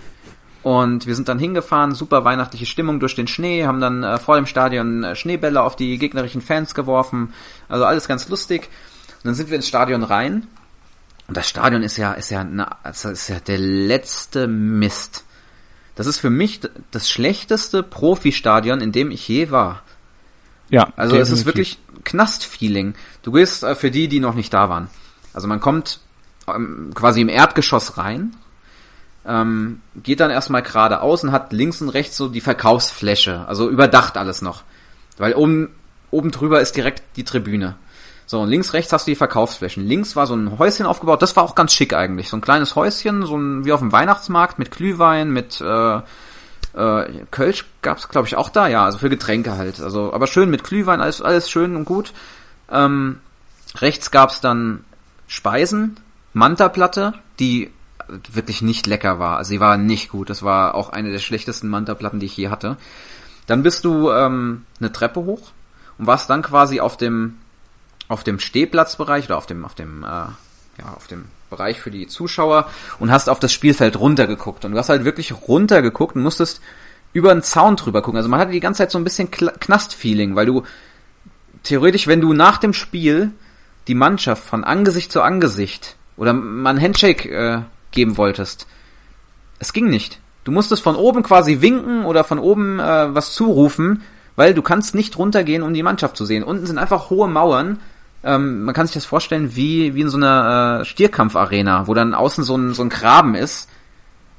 und 0.62 1.09
wir 1.09 1.16
sind 1.16 1.28
dann 1.28 1.41
hingefahren, 1.41 1.93
super 1.93 2.24
weihnachtliche 2.24 2.66
Stimmung 2.66 3.01
durch 3.01 3.16
den 3.16 3.26
Schnee, 3.26 3.66
haben 3.66 3.80
dann 3.80 4.05
äh, 4.05 4.18
vor 4.18 4.37
dem 4.37 4.47
Stadion 4.47 5.03
äh, 5.03 5.16
Schneebälle 5.16 5.61
auf 5.61 5.74
die 5.74 5.99
gegnerischen 5.99 6.41
Fans 6.41 6.76
geworfen. 6.76 7.35
Also 7.68 7.85
alles 7.85 8.07
ganz 8.07 8.28
lustig. 8.28 8.68
Und 9.16 9.24
dann 9.24 9.35
sind 9.35 9.51
wir 9.51 9.57
ins 9.57 9.66
Stadion 9.66 10.05
rein. 10.05 10.47
Und 11.26 11.37
das 11.37 11.49
Stadion 11.49 11.83
ist 11.83 11.97
ja, 11.97 12.12
ist 12.12 12.30
ja, 12.30 12.45
na, 12.45 12.76
also 12.85 13.09
ist 13.09 13.26
ja 13.26 13.41
der 13.41 13.59
letzte 13.59 14.47
Mist. 14.47 15.24
Das 15.97 16.07
ist 16.07 16.20
für 16.20 16.30
mich 16.30 16.61
das 16.93 17.11
schlechteste 17.11 17.83
Profistadion, 17.83 18.80
in 18.80 18.93
dem 18.93 19.11
ich 19.11 19.26
je 19.26 19.51
war. 19.51 19.83
Ja. 20.69 20.93
Also 20.97 21.17
definitiv. 21.17 21.21
es 21.21 21.31
ist 21.31 21.47
wirklich 21.47 21.79
Knast-Feeling. 22.05 22.95
Du 23.23 23.33
gehst 23.33 23.63
äh, 23.63 23.75
für 23.75 23.91
die, 23.91 24.09
die 24.09 24.21
noch 24.21 24.35
nicht 24.35 24.53
da 24.53 24.69
waren. 24.69 24.89
Also 25.35 25.49
man 25.49 25.61
kommt 25.61 26.01
ähm, 26.49 26.93
quasi 26.95 27.21
im 27.21 27.29
Erdgeschoss 27.29 27.99
rein, 27.99 28.35
ähm, 29.27 29.81
geht 30.03 30.21
dann 30.21 30.31
erstmal 30.31 30.63
geradeaus 30.63 31.25
und 31.25 31.33
hat 31.33 31.53
links 31.53 31.81
und 31.81 31.89
rechts 31.91 32.17
so 32.17 32.29
die 32.29 32.41
Verkaufsfläche, 32.41 33.47
also 33.47 33.69
überdacht 33.69 34.17
alles 34.17 34.43
noch. 34.43 34.63
Weil 35.19 35.35
oben, 35.35 35.71
oben 36.11 36.31
drüber 36.31 36.61
ist 36.61 36.77
direkt 36.77 37.03
die 37.17 37.25
Tribüne. 37.25 37.77
So, 38.27 38.41
und 38.41 38.49
links, 38.49 38.73
rechts 38.73 38.93
hast 38.93 39.07
du 39.07 39.11
die 39.11 39.17
Verkaufsflächen. 39.17 39.87
Links 39.87 40.17
war 40.17 40.27
so 40.27 40.35
ein 40.35 40.59
Häuschen 40.59 40.87
aufgebaut, 40.87 41.23
das 41.23 41.37
war 41.37 41.45
auch 41.45 41.55
ganz 41.55 41.73
schick 41.73 41.93
eigentlich. 41.93 42.29
So 42.29 42.37
ein 42.37 42.41
kleines 42.41 42.75
Häuschen, 42.77 43.27
so 43.27 43.37
ein, 43.37 43.65
wie 43.65 43.73
auf 43.73 43.81
dem 43.81 43.93
Weihnachtsmarkt 43.93 44.59
mit 44.59 44.71
Glühwein, 44.71 45.31
mit 45.31 45.61
äh, 45.61 46.01
äh, 46.75 47.25
Kölsch 47.31 47.66
gab's 47.83 48.09
glaube 48.09 48.29
ich 48.29 48.37
auch 48.37 48.49
da, 48.49 48.66
ja, 48.68 48.85
also 48.85 48.99
für 48.99 49.11
Getränke 49.11 49.57
halt. 49.57 49.81
Also, 49.81 50.12
aber 50.12 50.27
schön 50.27 50.51
mit 50.51 50.64
Glühwein, 50.64 51.01
alles, 51.01 51.23
alles 51.23 51.51
schön 51.51 51.77
und 51.77 51.85
gut. 51.85 52.12
Ähm, 52.70 53.20
rechts 53.77 54.11
gab's 54.11 54.41
dann 54.41 54.85
Speisen, 55.27 55.99
Manta-Platte, 56.33 57.14
die 57.39 57.70
wirklich 58.09 58.62
nicht 58.62 58.87
lecker 58.87 59.18
war. 59.18 59.39
Also 59.39 59.51
sie 59.51 59.61
war 59.61 59.77
nicht 59.77 60.11
gut. 60.11 60.31
Das 60.31 60.43
war 60.43 60.75
auch 60.75 60.91
eine 60.91 61.11
der 61.11 61.18
schlechtesten 61.18 61.68
Manta-Platten, 61.68 62.20
die 62.20 62.27
ich 62.27 62.37
je 62.37 62.49
hatte. 62.49 62.77
Dann 63.47 63.62
bist 63.62 63.85
du 63.85 64.11
ähm, 64.11 64.66
eine 64.81 64.93
Treppe 64.93 65.20
hoch 65.20 65.53
und 65.99 66.07
warst 66.07 66.31
dann 66.31 66.43
quasi 66.43 66.81
auf 66.81 66.97
dem 66.97 67.39
auf 68.09 68.25
dem 68.25 68.39
Stehplatzbereich 68.39 69.27
oder 69.27 69.39
auf 69.39 69.47
dem 69.47 69.64
auf 69.64 69.75
dem 69.75 70.05
äh, 70.05 70.07
ja 70.07 70.95
auf 70.95 71.07
dem 71.07 71.25
Bereich 71.53 71.80
für 71.80 71.92
die 71.92 72.09
Zuschauer 72.09 72.68
und 72.98 73.12
hast 73.12 73.28
auf 73.28 73.38
das 73.38 73.53
Spielfeld 73.53 73.98
runtergeguckt. 74.00 74.64
Und 74.64 74.72
du 74.72 74.78
hast 74.78 74.88
halt 74.88 75.05
wirklich 75.05 75.32
runtergeguckt 75.46 76.16
und 76.16 76.22
musstest 76.22 76.61
über 77.12 77.30
einen 77.30 77.42
Zaun 77.42 77.76
drüber 77.76 78.03
gucken. 78.03 78.16
Also 78.16 78.28
man 78.28 78.40
hatte 78.40 78.53
die 78.53 78.61
ganze 78.61 78.78
Zeit 78.78 78.90
so 78.90 78.98
ein 78.98 79.05
bisschen 79.05 79.30
Knast-Feeling, 79.30 80.34
weil 80.34 80.46
du 80.46 80.64
theoretisch, 81.62 82.07
wenn 82.07 82.20
du 82.20 82.32
nach 82.32 82.59
dem 82.59 82.72
Spiel 82.72 83.30
die 83.86 83.94
Mannschaft 83.94 84.42
von 84.42 84.64
Angesicht 84.64 85.12
zu 85.12 85.22
Angesicht 85.22 85.96
oder 86.16 86.32
mal 86.32 86.70
ein 86.70 86.82
Handshake 86.82 87.28
äh, 87.28 87.61
geben 87.90 88.16
wolltest, 88.16 88.66
es 89.59 89.72
ging 89.72 89.88
nicht. 89.88 90.18
Du 90.44 90.50
musstest 90.50 90.82
von 90.82 90.96
oben 90.96 91.22
quasi 91.22 91.61
winken 91.61 92.05
oder 92.05 92.24
von 92.24 92.38
oben 92.38 92.80
äh, 92.80 93.14
was 93.14 93.34
zurufen, 93.34 94.03
weil 94.34 94.55
du 94.55 94.62
kannst 94.62 94.94
nicht 94.94 95.18
runtergehen, 95.18 95.62
um 95.62 95.74
die 95.74 95.82
Mannschaft 95.82 96.16
zu 96.16 96.24
sehen. 96.24 96.42
Unten 96.42 96.66
sind 96.66 96.78
einfach 96.78 97.11
hohe 97.11 97.28
Mauern 97.28 97.78
ähm, 98.25 98.62
man 98.62 98.75
kann 98.75 98.87
sich 98.87 98.95
das 98.95 99.05
vorstellen 99.05 99.57
wie, 99.57 99.95
wie 99.95 100.03
in 100.03 100.09
so 100.09 100.16
einer 100.16 100.81
äh, 100.81 100.85
Stierkampfarena, 100.85 101.87
wo 101.87 101.95
dann 101.95 102.14
außen 102.14 102.45
so 102.45 102.57
ein, 102.57 102.75
so 102.75 102.83
ein 102.83 102.89
Graben 102.89 103.35
ist. 103.35 103.68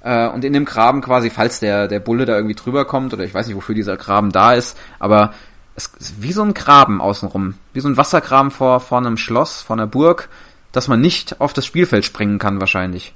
Äh, 0.02 0.28
und 0.30 0.44
in 0.44 0.54
dem 0.54 0.66
Graben 0.66 1.02
quasi, 1.02 1.30
falls 1.30 1.60
der, 1.60 1.88
der 1.88 2.00
Bulle 2.00 2.26
da 2.26 2.36
irgendwie 2.36 2.56
drüber 2.56 2.86
kommt, 2.86 3.14
oder 3.14 3.24
ich 3.24 3.34
weiß 3.34 3.48
nicht, 3.48 3.56
wofür 3.56 3.76
dieser 3.76 3.98
Graben 3.98 4.32
da 4.32 4.54
ist, 4.54 4.78
aber 5.00 5.34
es 5.76 5.88
ist 6.00 6.22
wie 6.22 6.34
so 6.34 6.44
ein 6.44 6.54
Graben 6.54 7.02
außenrum. 7.02 7.56
Wie 7.74 7.80
so 7.80 7.90
ein 7.90 7.98
Wassergraben 7.98 8.52
vor, 8.52 8.80
vor 8.80 9.00
einem 9.00 9.18
Schloss, 9.18 9.62
vor 9.62 9.76
einer 9.76 9.88
Burg, 9.88 10.30
dass 10.72 10.88
man 10.88 11.02
nicht 11.02 11.42
auf 11.42 11.54
das 11.54 11.66
Spielfeld 11.66 12.06
springen 12.06 12.40
kann 12.40 12.60
wahrscheinlich. 12.60 13.14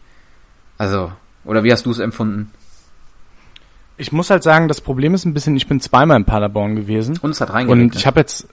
Also, 0.78 1.11
oder 1.45 1.63
wie 1.63 1.72
hast 1.72 1.86
du 1.86 1.91
es 1.91 1.99
empfunden? 1.99 2.51
Ich 3.97 4.11
muss 4.11 4.30
halt 4.30 4.43
sagen, 4.43 4.68
das 4.68 4.82
Problem 4.82 5.13
ist 5.13 5.26
ein 5.26 5.34
bisschen, 5.34 5.55
ich 5.55 5.68
bin 5.68 5.80
zweimal 5.80 6.18
in 6.18 6.26
Paderborn 6.26 6.76
gewesen. 6.76 7.18
Und 7.22 7.32
es 7.32 7.41
hat 7.41 7.51
reingeregnet. 7.51 7.93
Und 7.93 7.99
ich 7.99 8.05
habe 8.05 8.20
jetzt, 8.20 8.47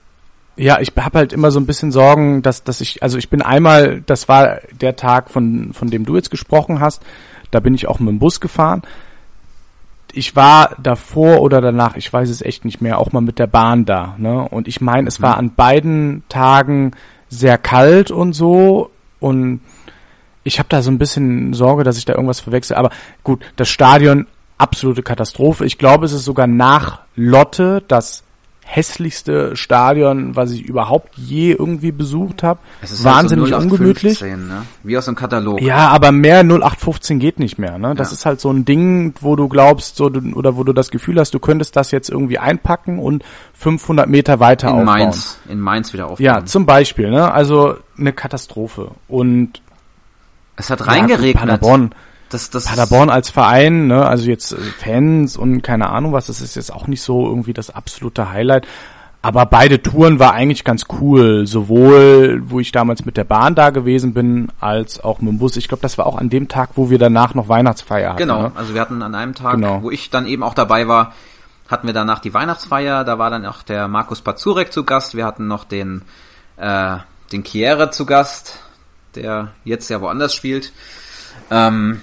ja, 0.57 0.79
ich 0.79 0.93
habe 0.95 1.19
halt 1.19 1.33
immer 1.33 1.51
so 1.51 1.59
ein 1.59 1.65
bisschen 1.65 1.91
Sorgen, 1.91 2.41
dass, 2.41 2.63
dass 2.63 2.81
ich, 2.81 3.03
also 3.03 3.17
ich 3.17 3.29
bin 3.29 3.41
einmal, 3.41 4.01
das 4.05 4.29
war 4.29 4.59
der 4.71 4.95
Tag, 4.95 5.29
von, 5.29 5.73
von 5.73 5.89
dem 5.89 6.05
du 6.05 6.15
jetzt 6.15 6.31
gesprochen 6.31 6.79
hast, 6.79 7.01
da 7.51 7.59
bin 7.59 7.73
ich 7.73 7.87
auch 7.87 7.99
mit 7.99 8.09
dem 8.09 8.19
Bus 8.19 8.39
gefahren. 8.39 8.81
Ich 10.13 10.35
war 10.35 10.75
davor 10.81 11.41
oder 11.41 11.59
danach, 11.59 11.97
ich 11.97 12.11
weiß 12.11 12.29
es 12.29 12.41
echt 12.41 12.63
nicht 12.63 12.81
mehr, 12.81 12.99
auch 12.99 13.11
mal 13.11 13.21
mit 13.21 13.37
der 13.37 13.47
Bahn 13.47 13.85
da. 13.85 14.15
Ne? 14.17 14.47
Und 14.47 14.67
ich 14.67 14.79
meine, 14.79 15.07
es 15.07 15.21
war 15.21 15.33
mhm. 15.33 15.39
an 15.39 15.55
beiden 15.55 16.23
Tagen 16.29 16.91
sehr 17.27 17.57
kalt 17.57 18.11
und 18.11 18.33
so. 18.33 18.91
Und 19.19 19.59
ich 20.43 20.59
habe 20.59 20.69
da 20.69 20.81
so 20.81 20.91
ein 20.91 20.97
bisschen 20.97 21.53
Sorge, 21.53 21.83
dass 21.83 21.97
ich 21.97 22.05
da 22.05 22.13
irgendwas 22.13 22.39
verwechsel. 22.39 22.77
Aber 22.77 22.91
gut, 23.23 23.43
das 23.57 23.67
Stadion, 23.67 24.27
absolute 24.57 25.03
Katastrophe. 25.03 25.65
Ich 25.65 25.77
glaube, 25.77 26.05
es 26.05 26.13
ist 26.13 26.23
sogar 26.23 26.47
nach 26.47 27.01
Lotte 27.15 27.83
das 27.87 28.24
hässlichste 28.67 29.55
Stadion, 29.55 30.35
was 30.35 30.51
ich 30.51 30.63
überhaupt 30.63 31.15
je 31.17 31.51
irgendwie 31.51 31.91
besucht 31.91 32.41
habe. 32.41 32.59
Es 32.81 32.91
ist 32.91 33.05
halt 33.05 33.15
Wahnsinnig 33.17 33.49
so 33.49 33.57
ungemütlich. 33.57 34.19
0815, 34.21 34.47
ne? 34.47 34.65
Wie 34.83 34.97
aus 34.97 35.07
einem 35.07 35.15
Katalog. 35.15 35.61
Ja, 35.61 35.89
aber 35.89 36.11
mehr 36.11 36.39
0815 36.43 37.19
geht 37.19 37.39
nicht 37.39 37.59
mehr. 37.59 37.77
Ne? 37.77 37.93
Das 37.95 38.09
Ja. 38.09 38.13
ist 38.15 38.25
halt 38.25 38.41
so 38.41 38.49
ein 38.51 38.65
Ding, 38.65 39.13
wo 39.21 39.35
du 39.35 39.47
glaubst, 39.47 39.95
so, 39.97 40.05
oder 40.07 40.57
wo 40.57 40.63
du 40.63 40.73
das 40.73 40.89
Gefühl 40.89 41.19
hast, 41.19 41.33
du 41.35 41.39
könntest 41.39 41.75
das 41.75 41.91
jetzt 41.91 42.09
irgendwie 42.09 42.39
einpacken 42.39 42.97
und 42.97 43.23
500 43.53 44.09
Meter 44.09 44.39
weiter 44.39 44.67
in 44.69 44.73
aufbauen. 44.73 44.85
Mainz. 44.85 45.39
In 45.47 45.59
Mainz 45.59 45.93
wieder 45.93 46.05
aufbauen. 46.07 46.25
Ja, 46.25 46.43
zum 46.43 46.65
Beispiel. 46.65 47.11
Ne? 47.11 47.31
Also 47.31 47.75
eine 47.97 48.13
Katastrophe. 48.13 48.91
Und 49.07 49.61
es 50.57 50.71
hat 50.71 50.79
ja, 50.79 50.87
reingeregnet. 50.87 51.35
Paderborn, 51.35 51.91
Das, 52.29 52.49
das 52.49 52.65
Paderborn 52.65 53.09
als 53.09 53.29
Verein, 53.29 53.87
ne, 53.87 54.05
also 54.05 54.27
jetzt 54.29 54.51
äh, 54.51 54.57
Fans 54.57 55.37
und 55.37 55.61
keine 55.61 55.89
Ahnung 55.89 56.11
was, 56.11 56.25
das 56.27 56.41
ist 56.41 56.55
jetzt 56.55 56.73
auch 56.73 56.87
nicht 56.87 57.01
so 57.01 57.25
irgendwie 57.27 57.53
das 57.53 57.69
absolute 57.69 58.31
Highlight. 58.31 58.67
Aber 59.21 59.47
beide 59.47 59.81
Touren 59.81 60.19
war 60.19 60.33
eigentlich 60.33 60.63
ganz 60.63 60.85
cool, 61.01 61.47
sowohl 61.47 62.43
wo 62.45 62.59
ich 62.59 62.71
damals 62.71 63.05
mit 63.05 63.17
der 63.17 63.23
Bahn 63.23 63.55
da 63.55 63.71
gewesen 63.71 64.13
bin, 64.13 64.51
als 64.59 65.03
auch 65.03 65.19
mit 65.19 65.31
dem 65.31 65.39
Bus. 65.39 65.57
Ich 65.57 65.67
glaube, 65.67 65.81
das 65.81 65.97
war 65.97 66.05
auch 66.05 66.17
an 66.17 66.29
dem 66.29 66.47
Tag, 66.47 66.71
wo 66.75 66.91
wir 66.91 66.99
danach 66.99 67.33
noch 67.33 67.47
Weihnachtsfeier 67.49 68.09
hatten. 68.09 68.19
Genau, 68.19 68.43
Ne? 68.43 68.51
also 68.53 68.75
wir 68.75 68.81
hatten 68.81 69.01
an 69.01 69.15
einem 69.15 69.33
Tag, 69.33 69.55
Genau. 69.55 69.81
wo 69.81 69.89
ich 69.89 70.11
dann 70.11 70.27
eben 70.27 70.43
auch 70.43 70.53
dabei 70.53 70.87
war, 70.87 71.13
hatten 71.67 71.87
wir 71.87 71.93
danach 71.95 72.19
die 72.19 72.35
Weihnachtsfeier, 72.35 73.03
da 73.03 73.17
war 73.17 73.31
dann 73.31 73.45
auch 73.47 73.63
der 73.63 73.87
Markus 73.87 74.21
Pazurek 74.21 74.71
zu 74.71 74.83
Gast, 74.83 75.15
wir 75.15 75.25
hatten 75.25 75.47
noch 75.47 75.63
den, 75.63 76.03
äh, 76.57 76.97
den 77.31 77.43
Chiere 77.43 77.89
zu 77.89 78.05
Gast, 78.05 78.59
der 79.15 79.53
jetzt 79.63 79.89
ja 79.89 80.01
woanders 80.01 80.35
spielt, 80.35 80.71
ähm, 81.49 81.99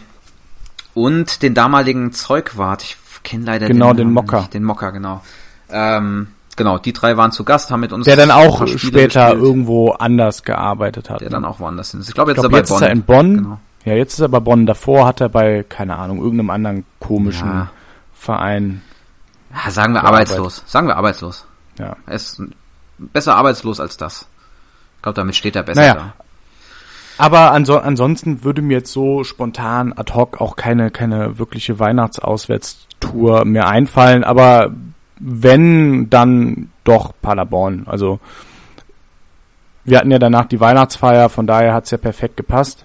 und 0.95 1.43
den 1.43 1.55
damaligen 1.55 2.12
Zeugwart, 2.12 2.82
ich 2.82 2.97
kenne 3.22 3.45
leider 3.45 3.66
Genau, 3.68 3.93
den 3.93 4.07
Namen 4.09 4.14
Mocker. 4.14 4.38
nicht, 4.40 4.55
den 4.55 4.64
Mocker, 4.64 4.93
genau. 4.93 5.22
Ähm, 5.70 6.28
genau, 6.57 6.78
die 6.78 6.93
drei 6.93 7.16
waren 7.16 7.32
zu 7.32 7.45
Gast, 7.45 7.70
haben 7.70 7.80
mit 7.80 7.93
uns 7.93 8.05
Der 8.05 8.16
dann 8.16 8.30
auch 8.30 8.66
später 8.66 9.26
gespielt, 9.30 9.43
irgendwo 9.43 9.90
anders 9.93 10.43
gearbeitet 10.43 11.09
hat. 11.11 11.20
der 11.20 11.28
ne? 11.28 11.32
dann 11.32 11.45
auch 11.45 11.61
woanders 11.61 11.95
ist. 11.95 12.09
Ich 12.09 12.14
glaube, 12.14 12.32
ich 12.32 12.36
jetzt, 12.36 12.43
glaube, 12.43 12.57
jetzt 12.57 12.70
ist 12.70 12.76
ist 12.76 12.82
er 12.82 12.88
er 12.88 12.95
bei 12.95 12.99
in 12.99 13.03
Bonn. 13.05 13.36
Genau. 13.36 13.61
Ja, 13.84 13.95
jetzt 13.95 14.14
ist 14.14 14.20
er 14.20 14.28
bei 14.28 14.40
Bonn. 14.40 14.66
Davor 14.66 15.07
hat 15.07 15.20
er 15.20 15.28
bei, 15.28 15.64
keine 15.68 15.97
Ahnung, 15.97 16.18
irgendeinem 16.18 16.51
anderen 16.51 16.84
komischen 17.01 17.49
Ja. 17.49 17.70
Verein. 18.14 18.82
Ja, 19.64 19.70
sagen 19.70 19.95
wir 19.95 20.05
arbeitslos. 20.05 20.62
Sagen 20.66 20.86
wir 20.86 20.97
arbeitslos. 20.97 21.47
Ja. 21.78 21.97
Er 22.07 22.14
ist 22.14 22.40
besser 22.99 23.36
arbeitslos 23.36 23.80
als 23.80 23.97
das. 23.97 24.26
Ich 24.97 25.03
glaube, 25.03 25.16
damit 25.16 25.34
steht 25.34 25.57
er 25.57 25.62
besser 25.64 25.80
Naja. 25.80 26.12
Aber 27.19 27.53
anso 27.53 27.77
ansonsten 27.79 28.45
würde 28.45 28.63
mir 28.63 28.79
jetzt 28.79 28.93
so 28.93 29.25
spontan 29.25 29.93
ad 29.93 30.13
hoc 30.15 30.41
auch 30.41 30.57
keine, 30.57 30.91
keine 30.91 31.39
wirkliche 31.39 31.79
Weihnachtsauswärtstour 31.79 33.45
mehr 33.45 33.69
einfallen. 33.69 34.25
Aber 34.25 34.73
wenn, 35.19 36.11
dann 36.11 36.71
doch 36.85 37.13
Paderborn. 37.21 37.85
Also 37.87 38.19
wir 39.85 39.99
hatten 39.99 40.11
ja 40.11 40.19
danach 40.19 40.47
die 40.47 40.61
Weihnachtsfeier, 40.61 41.29
von 41.29 41.47
daher 41.47 41.75
hat's 41.75 41.91
ja 41.91 41.99
perfekt 41.99 42.37
gepasst. 42.37 42.85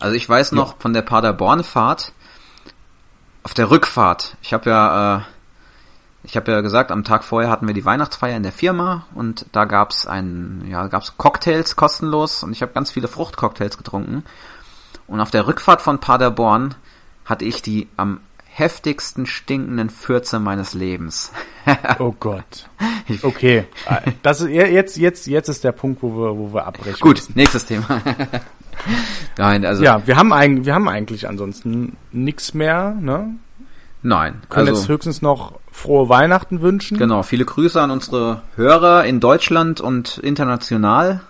Also 0.00 0.14
ich 0.14 0.28
weiß 0.28 0.52
noch 0.52 0.76
von 0.78 0.92
der 0.92 1.02
Paderborn-Fahrt, 1.02 2.12
auf 3.42 3.54
der 3.54 3.70
Rückfahrt, 3.70 4.36
ich 4.42 4.52
habe 4.52 4.70
ja, 4.70 5.16
äh, 5.16 5.20
ich 6.24 6.36
habe 6.36 6.50
ja 6.50 6.60
gesagt, 6.60 6.90
am 6.90 7.04
Tag 7.04 7.24
vorher 7.24 7.50
hatten 7.50 7.66
wir 7.66 7.74
die 7.74 7.84
Weihnachtsfeier 7.84 8.36
in 8.36 8.42
der 8.42 8.52
Firma 8.52 9.06
und 9.14 9.46
da 9.52 9.64
gab's 9.64 10.06
ein, 10.06 10.64
ja, 10.68 10.88
gab's 10.88 11.14
Cocktails 11.16 11.76
kostenlos 11.76 12.42
und 12.42 12.52
ich 12.52 12.62
habe 12.62 12.72
ganz 12.72 12.90
viele 12.90 13.08
Fruchtcocktails 13.08 13.78
getrunken. 13.78 14.24
Und 15.06 15.20
auf 15.20 15.30
der 15.30 15.46
Rückfahrt 15.46 15.80
von 15.80 16.00
Paderborn 16.00 16.74
hatte 17.24 17.44
ich 17.44 17.62
die 17.62 17.88
am 17.96 18.20
heftigsten 18.44 19.26
stinkenden 19.26 19.88
Fürze 19.88 20.38
meines 20.38 20.74
Lebens. 20.74 21.32
Oh 21.98 22.14
Gott. 22.18 22.66
Okay. 23.20 23.66
Das 24.22 24.40
ist, 24.40 24.48
jetzt, 24.48 24.96
jetzt, 24.96 25.26
jetzt 25.26 25.48
ist 25.50 25.64
der 25.64 25.72
Punkt, 25.72 26.02
wo 26.02 26.08
wir, 26.16 26.38
wo 26.38 26.54
wir 26.54 26.66
abbrechen. 26.66 26.98
Gut, 26.98 27.16
müssen. 27.16 27.32
nächstes 27.36 27.66
Thema. 27.66 28.00
Nein, 29.36 29.66
also 29.66 29.84
Ja, 29.84 30.06
wir 30.06 30.16
haben 30.16 30.32
eigentlich, 30.32 30.64
wir 30.64 30.74
haben 30.74 30.88
eigentlich 30.88 31.28
ansonsten 31.28 31.98
nichts 32.10 32.54
mehr, 32.54 32.96
ne? 32.98 33.34
Nein. 34.02 34.42
Können 34.48 34.68
also, 34.68 34.80
jetzt 34.80 34.88
höchstens 34.88 35.22
noch 35.22 35.52
frohe 35.72 36.08
Weihnachten 36.08 36.60
wünschen. 36.60 36.98
Genau, 36.98 37.22
viele 37.22 37.44
Grüße 37.44 37.80
an 37.80 37.90
unsere 37.90 38.42
Hörer 38.56 39.04
in 39.04 39.20
Deutschland 39.20 39.80
und 39.80 40.18
international. 40.18 41.20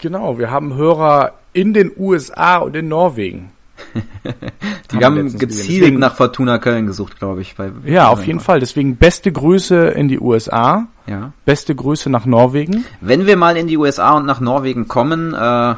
Genau, 0.00 0.38
wir 0.38 0.50
haben 0.50 0.74
Hörer 0.74 1.32
in 1.52 1.72
den 1.74 1.92
USA 1.96 2.56
und 2.58 2.74
in 2.76 2.88
Norwegen. 2.88 3.50
Die 4.92 5.04
haben 5.04 5.16
gesehen. 5.16 5.38
gezielt 5.38 5.80
Deswegen- 5.82 5.98
nach 5.98 6.14
Fortuna 6.14 6.58
Köln 6.58 6.86
gesucht, 6.86 7.18
glaube 7.18 7.40
ich. 7.40 7.54
Ja, 7.84 8.08
auf 8.08 8.24
jeden 8.26 8.40
Fall. 8.40 8.60
Deswegen 8.60 8.96
beste 8.96 9.32
Grüße 9.32 9.88
in 9.88 10.08
die 10.08 10.20
USA, 10.20 10.86
Ja. 11.06 11.32
beste 11.44 11.74
Grüße 11.74 12.10
nach 12.10 12.26
Norwegen. 12.26 12.84
Wenn 13.00 13.26
wir 13.26 13.36
mal 13.36 13.56
in 13.56 13.66
die 13.66 13.76
USA 13.76 14.12
und 14.16 14.26
nach 14.26 14.40
Norwegen 14.40 14.86
kommen, 14.88 15.34
äh, 15.34 15.74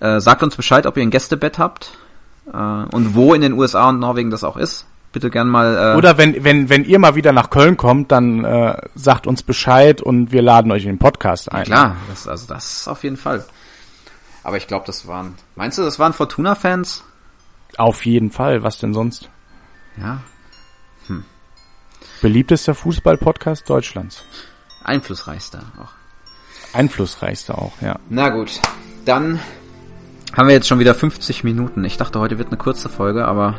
äh, 0.00 0.20
sagt 0.20 0.42
uns 0.42 0.56
Bescheid, 0.56 0.86
ob 0.86 0.96
ihr 0.96 1.02
ein 1.04 1.10
Gästebett 1.10 1.58
habt 1.58 1.92
äh, 2.52 2.56
und 2.56 3.14
wo 3.14 3.34
in 3.34 3.40
den 3.42 3.52
USA 3.52 3.90
und 3.90 4.00
Norwegen 4.00 4.30
das 4.30 4.42
auch 4.44 4.56
ist. 4.56 4.86
Bitte 5.12 5.30
gern 5.30 5.48
mal. 5.48 5.92
Äh, 5.92 5.96
Oder 5.96 6.18
wenn, 6.18 6.42
wenn, 6.42 6.68
wenn 6.68 6.84
ihr 6.84 6.98
mal 6.98 7.14
wieder 7.14 7.32
nach 7.32 7.50
Köln 7.50 7.76
kommt, 7.76 8.10
dann 8.10 8.44
äh, 8.44 8.76
sagt 8.94 9.26
uns 9.26 9.42
Bescheid 9.42 10.00
und 10.00 10.32
wir 10.32 10.42
laden 10.42 10.72
euch 10.72 10.84
in 10.84 10.90
den 10.90 10.98
Podcast 10.98 11.52
ein. 11.52 11.64
Klar, 11.64 11.96
das, 12.08 12.26
also 12.26 12.46
das 12.46 12.88
auf 12.88 13.04
jeden 13.04 13.16
Fall. 13.16 13.44
Aber 14.42 14.56
ich 14.56 14.66
glaube, 14.66 14.86
das 14.86 15.06
waren. 15.06 15.34
Meinst 15.54 15.78
du, 15.78 15.82
das 15.82 15.98
waren 15.98 16.12
Fortuna-Fans? 16.12 17.04
Auf 17.76 18.06
jeden 18.06 18.30
Fall. 18.30 18.62
Was 18.62 18.78
denn 18.78 18.94
sonst? 18.94 19.28
Ja. 20.00 20.20
Beliebtester 22.22 22.76
Fußball-Podcast 22.76 23.68
Deutschlands. 23.68 24.24
Einflussreichster 24.84 25.60
auch. 25.76 25.90
Einflussreichster 26.72 27.58
auch, 27.58 27.72
ja. 27.80 27.98
Na 28.08 28.28
gut, 28.28 28.60
dann 29.04 29.40
haben 30.32 30.46
wir 30.46 30.54
jetzt 30.54 30.68
schon 30.68 30.78
wieder 30.78 30.94
50 30.94 31.42
Minuten. 31.42 31.84
Ich 31.84 31.96
dachte, 31.96 32.20
heute 32.20 32.38
wird 32.38 32.48
eine 32.48 32.58
kurze 32.58 32.88
Folge, 32.88 33.26
aber 33.26 33.56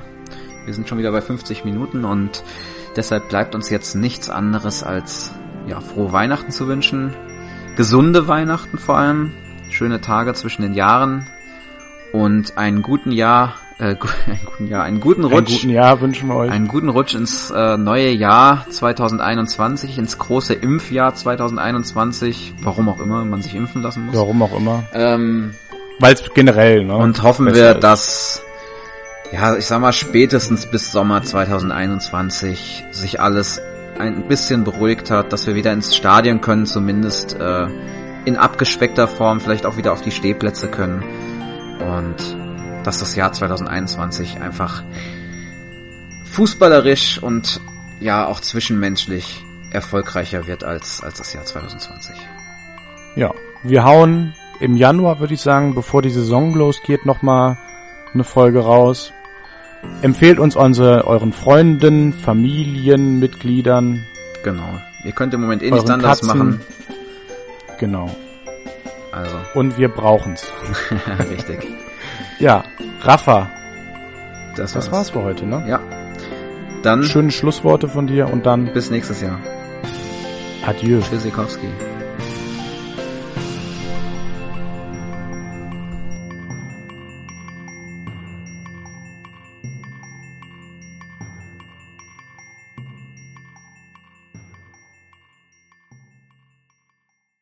wir 0.66 0.74
sind 0.74 0.88
schon 0.88 0.98
wieder 0.98 1.12
bei 1.12 1.22
50 1.22 1.66
Minuten 1.66 2.06
und 2.06 2.44
deshalb 2.96 3.30
bleibt 3.30 3.56
uns 3.56 3.70
jetzt 3.70 3.96
nichts 3.96 4.30
anderes 4.30 4.84
als 4.84 5.32
ja, 5.68 5.80
frohe 5.82 6.12
Weihnachten 6.12 6.52
zu 6.52 6.68
wünschen. 6.68 7.14
Gesunde 7.76 8.28
Weihnachten 8.28 8.78
vor 8.78 8.98
allem, 8.98 9.32
schöne 9.70 10.02
Tage 10.02 10.34
zwischen 10.34 10.62
den 10.62 10.74
Jahren 10.74 11.28
und 12.12 12.58
einen 12.58 12.84
guten 12.84 13.12
Jahr, 13.12 13.56
äh, 13.80 13.96
einen 14.28 14.40
guten 14.46 14.68
Jahr, 14.68 14.84
einen 14.84 15.00
guten 15.00 15.26
Einen 15.26 15.34
Rutsch. 15.34 15.54
guten 15.54 15.70
Jahr 15.70 16.00
wünschen 16.00 16.30
wir 16.30 16.36
euch. 16.36 16.52
Einen 16.52 16.68
guten 16.68 16.90
Rutsch 16.90 17.16
ins 17.16 17.50
äh, 17.52 17.78
neue 17.78 18.12
Jahr 18.12 18.66
2021, 18.70 19.98
ins 19.98 20.18
große 20.18 20.54
Impfjahr 20.54 21.16
2021, 21.16 22.54
warum 22.62 22.90
auch 22.90 23.00
immer 23.00 23.26
man 23.26 23.42
sich 23.42 23.56
impfen 23.56 23.82
lassen 23.82 24.06
muss. 24.06 24.16
Warum 24.16 24.42
auch 24.44 24.56
immer. 24.56 24.84
Ähm, 24.94 25.56
Weil 26.00 26.14
es 26.14 26.24
generell, 26.34 26.86
ne? 26.86 26.96
und 26.96 27.24
hoffen 27.24 27.48
wir, 27.48 27.72
ist. 27.76 27.84
dass, 27.84 28.44
ja, 29.34 29.58
ich 29.58 29.66
sag 29.66 29.82
mal, 29.82 29.94
spätestens 29.94 30.68
bis 30.68 30.92
Sommer 30.92 31.24
2021 31.24 32.86
sich 32.92 33.20
alles 33.20 33.60
ein 33.98 34.28
bisschen 34.28 34.64
beruhigt 34.64 35.10
hat, 35.10 35.34
dass 35.34 35.48
wir 35.48 35.56
wieder 35.56 35.74
ins 35.74 35.96
Stadion 35.96 36.40
können, 36.40 36.68
zumindest 36.68 37.34
äh, 37.40 37.66
in 38.26 38.38
abgespeckter 38.38 39.08
Form, 39.08 39.40
vielleicht 39.40 39.66
auch 39.66 39.76
wieder 39.76 39.92
auf 39.92 40.04
die 40.04 40.12
Stehplätze 40.12 40.68
können. 40.68 41.04
Und 41.80 42.16
dass 42.84 43.00
das 43.00 43.16
Jahr 43.16 43.34
2021 43.34 44.40
einfach 44.40 44.84
fußballerisch 46.26 47.18
und 47.18 47.60
ja 48.00 48.28
auch 48.28 48.40
zwischenmenschlich 48.40 49.44
erfolgreicher 49.72 50.46
wird 50.46 50.64
als, 50.64 51.02
als 51.02 51.18
das 51.18 51.34
Jahr 51.34 51.44
2020. 51.44 52.16
Ja, 53.16 53.34
wir 53.64 53.84
hauen 53.84 54.36
im 54.60 54.76
Januar, 54.76 55.20
würde 55.20 55.34
ich 55.34 55.42
sagen, 55.42 55.74
bevor 55.74 56.04
die 56.04 56.12
Saison 56.12 56.54
losgeht, 56.54 57.08
nochmal 57.08 57.58
eine 58.14 58.24
Folge 58.24 58.60
raus. 58.60 59.12
Empfehlt 60.02 60.40
uns 60.40 60.56
unsere, 60.56 61.06
euren 61.08 61.32
Freunden, 61.34 62.14
Familienmitgliedern. 62.14 64.04
Genau. 64.44 64.80
Ihr 65.06 65.12
könnt 65.14 65.34
im 65.34 65.42
Moment 65.42 65.64
eh 65.64 65.72
nichts 65.72 65.90
anderes 65.90 66.20
Katzen. 66.22 66.38
machen. 66.38 66.62
Genau. 67.80 68.10
Also, 69.12 69.36
Und 69.54 69.78
wir 69.78 69.90
brauchen's. 69.90 70.46
richtig. 71.30 71.68
Ja, 72.40 72.64
Rafa, 73.02 73.50
Das, 74.56 74.74
das 74.74 74.92
war's 74.92 75.12
für 75.12 75.24
heute, 75.24 75.46
ne? 75.46 75.64
Ja. 75.68 75.80
Dann 76.82 77.04
Schöne 77.04 77.32
Schlussworte 77.32 77.88
von 77.88 78.08
dir 78.08 78.32
und 78.32 78.46
dann 78.46 78.74
bis 78.74 78.90
nächstes 78.90 79.22
Jahr. 79.22 79.40
Adieu. 80.66 81.00
Tschüssikowski. 81.02 81.68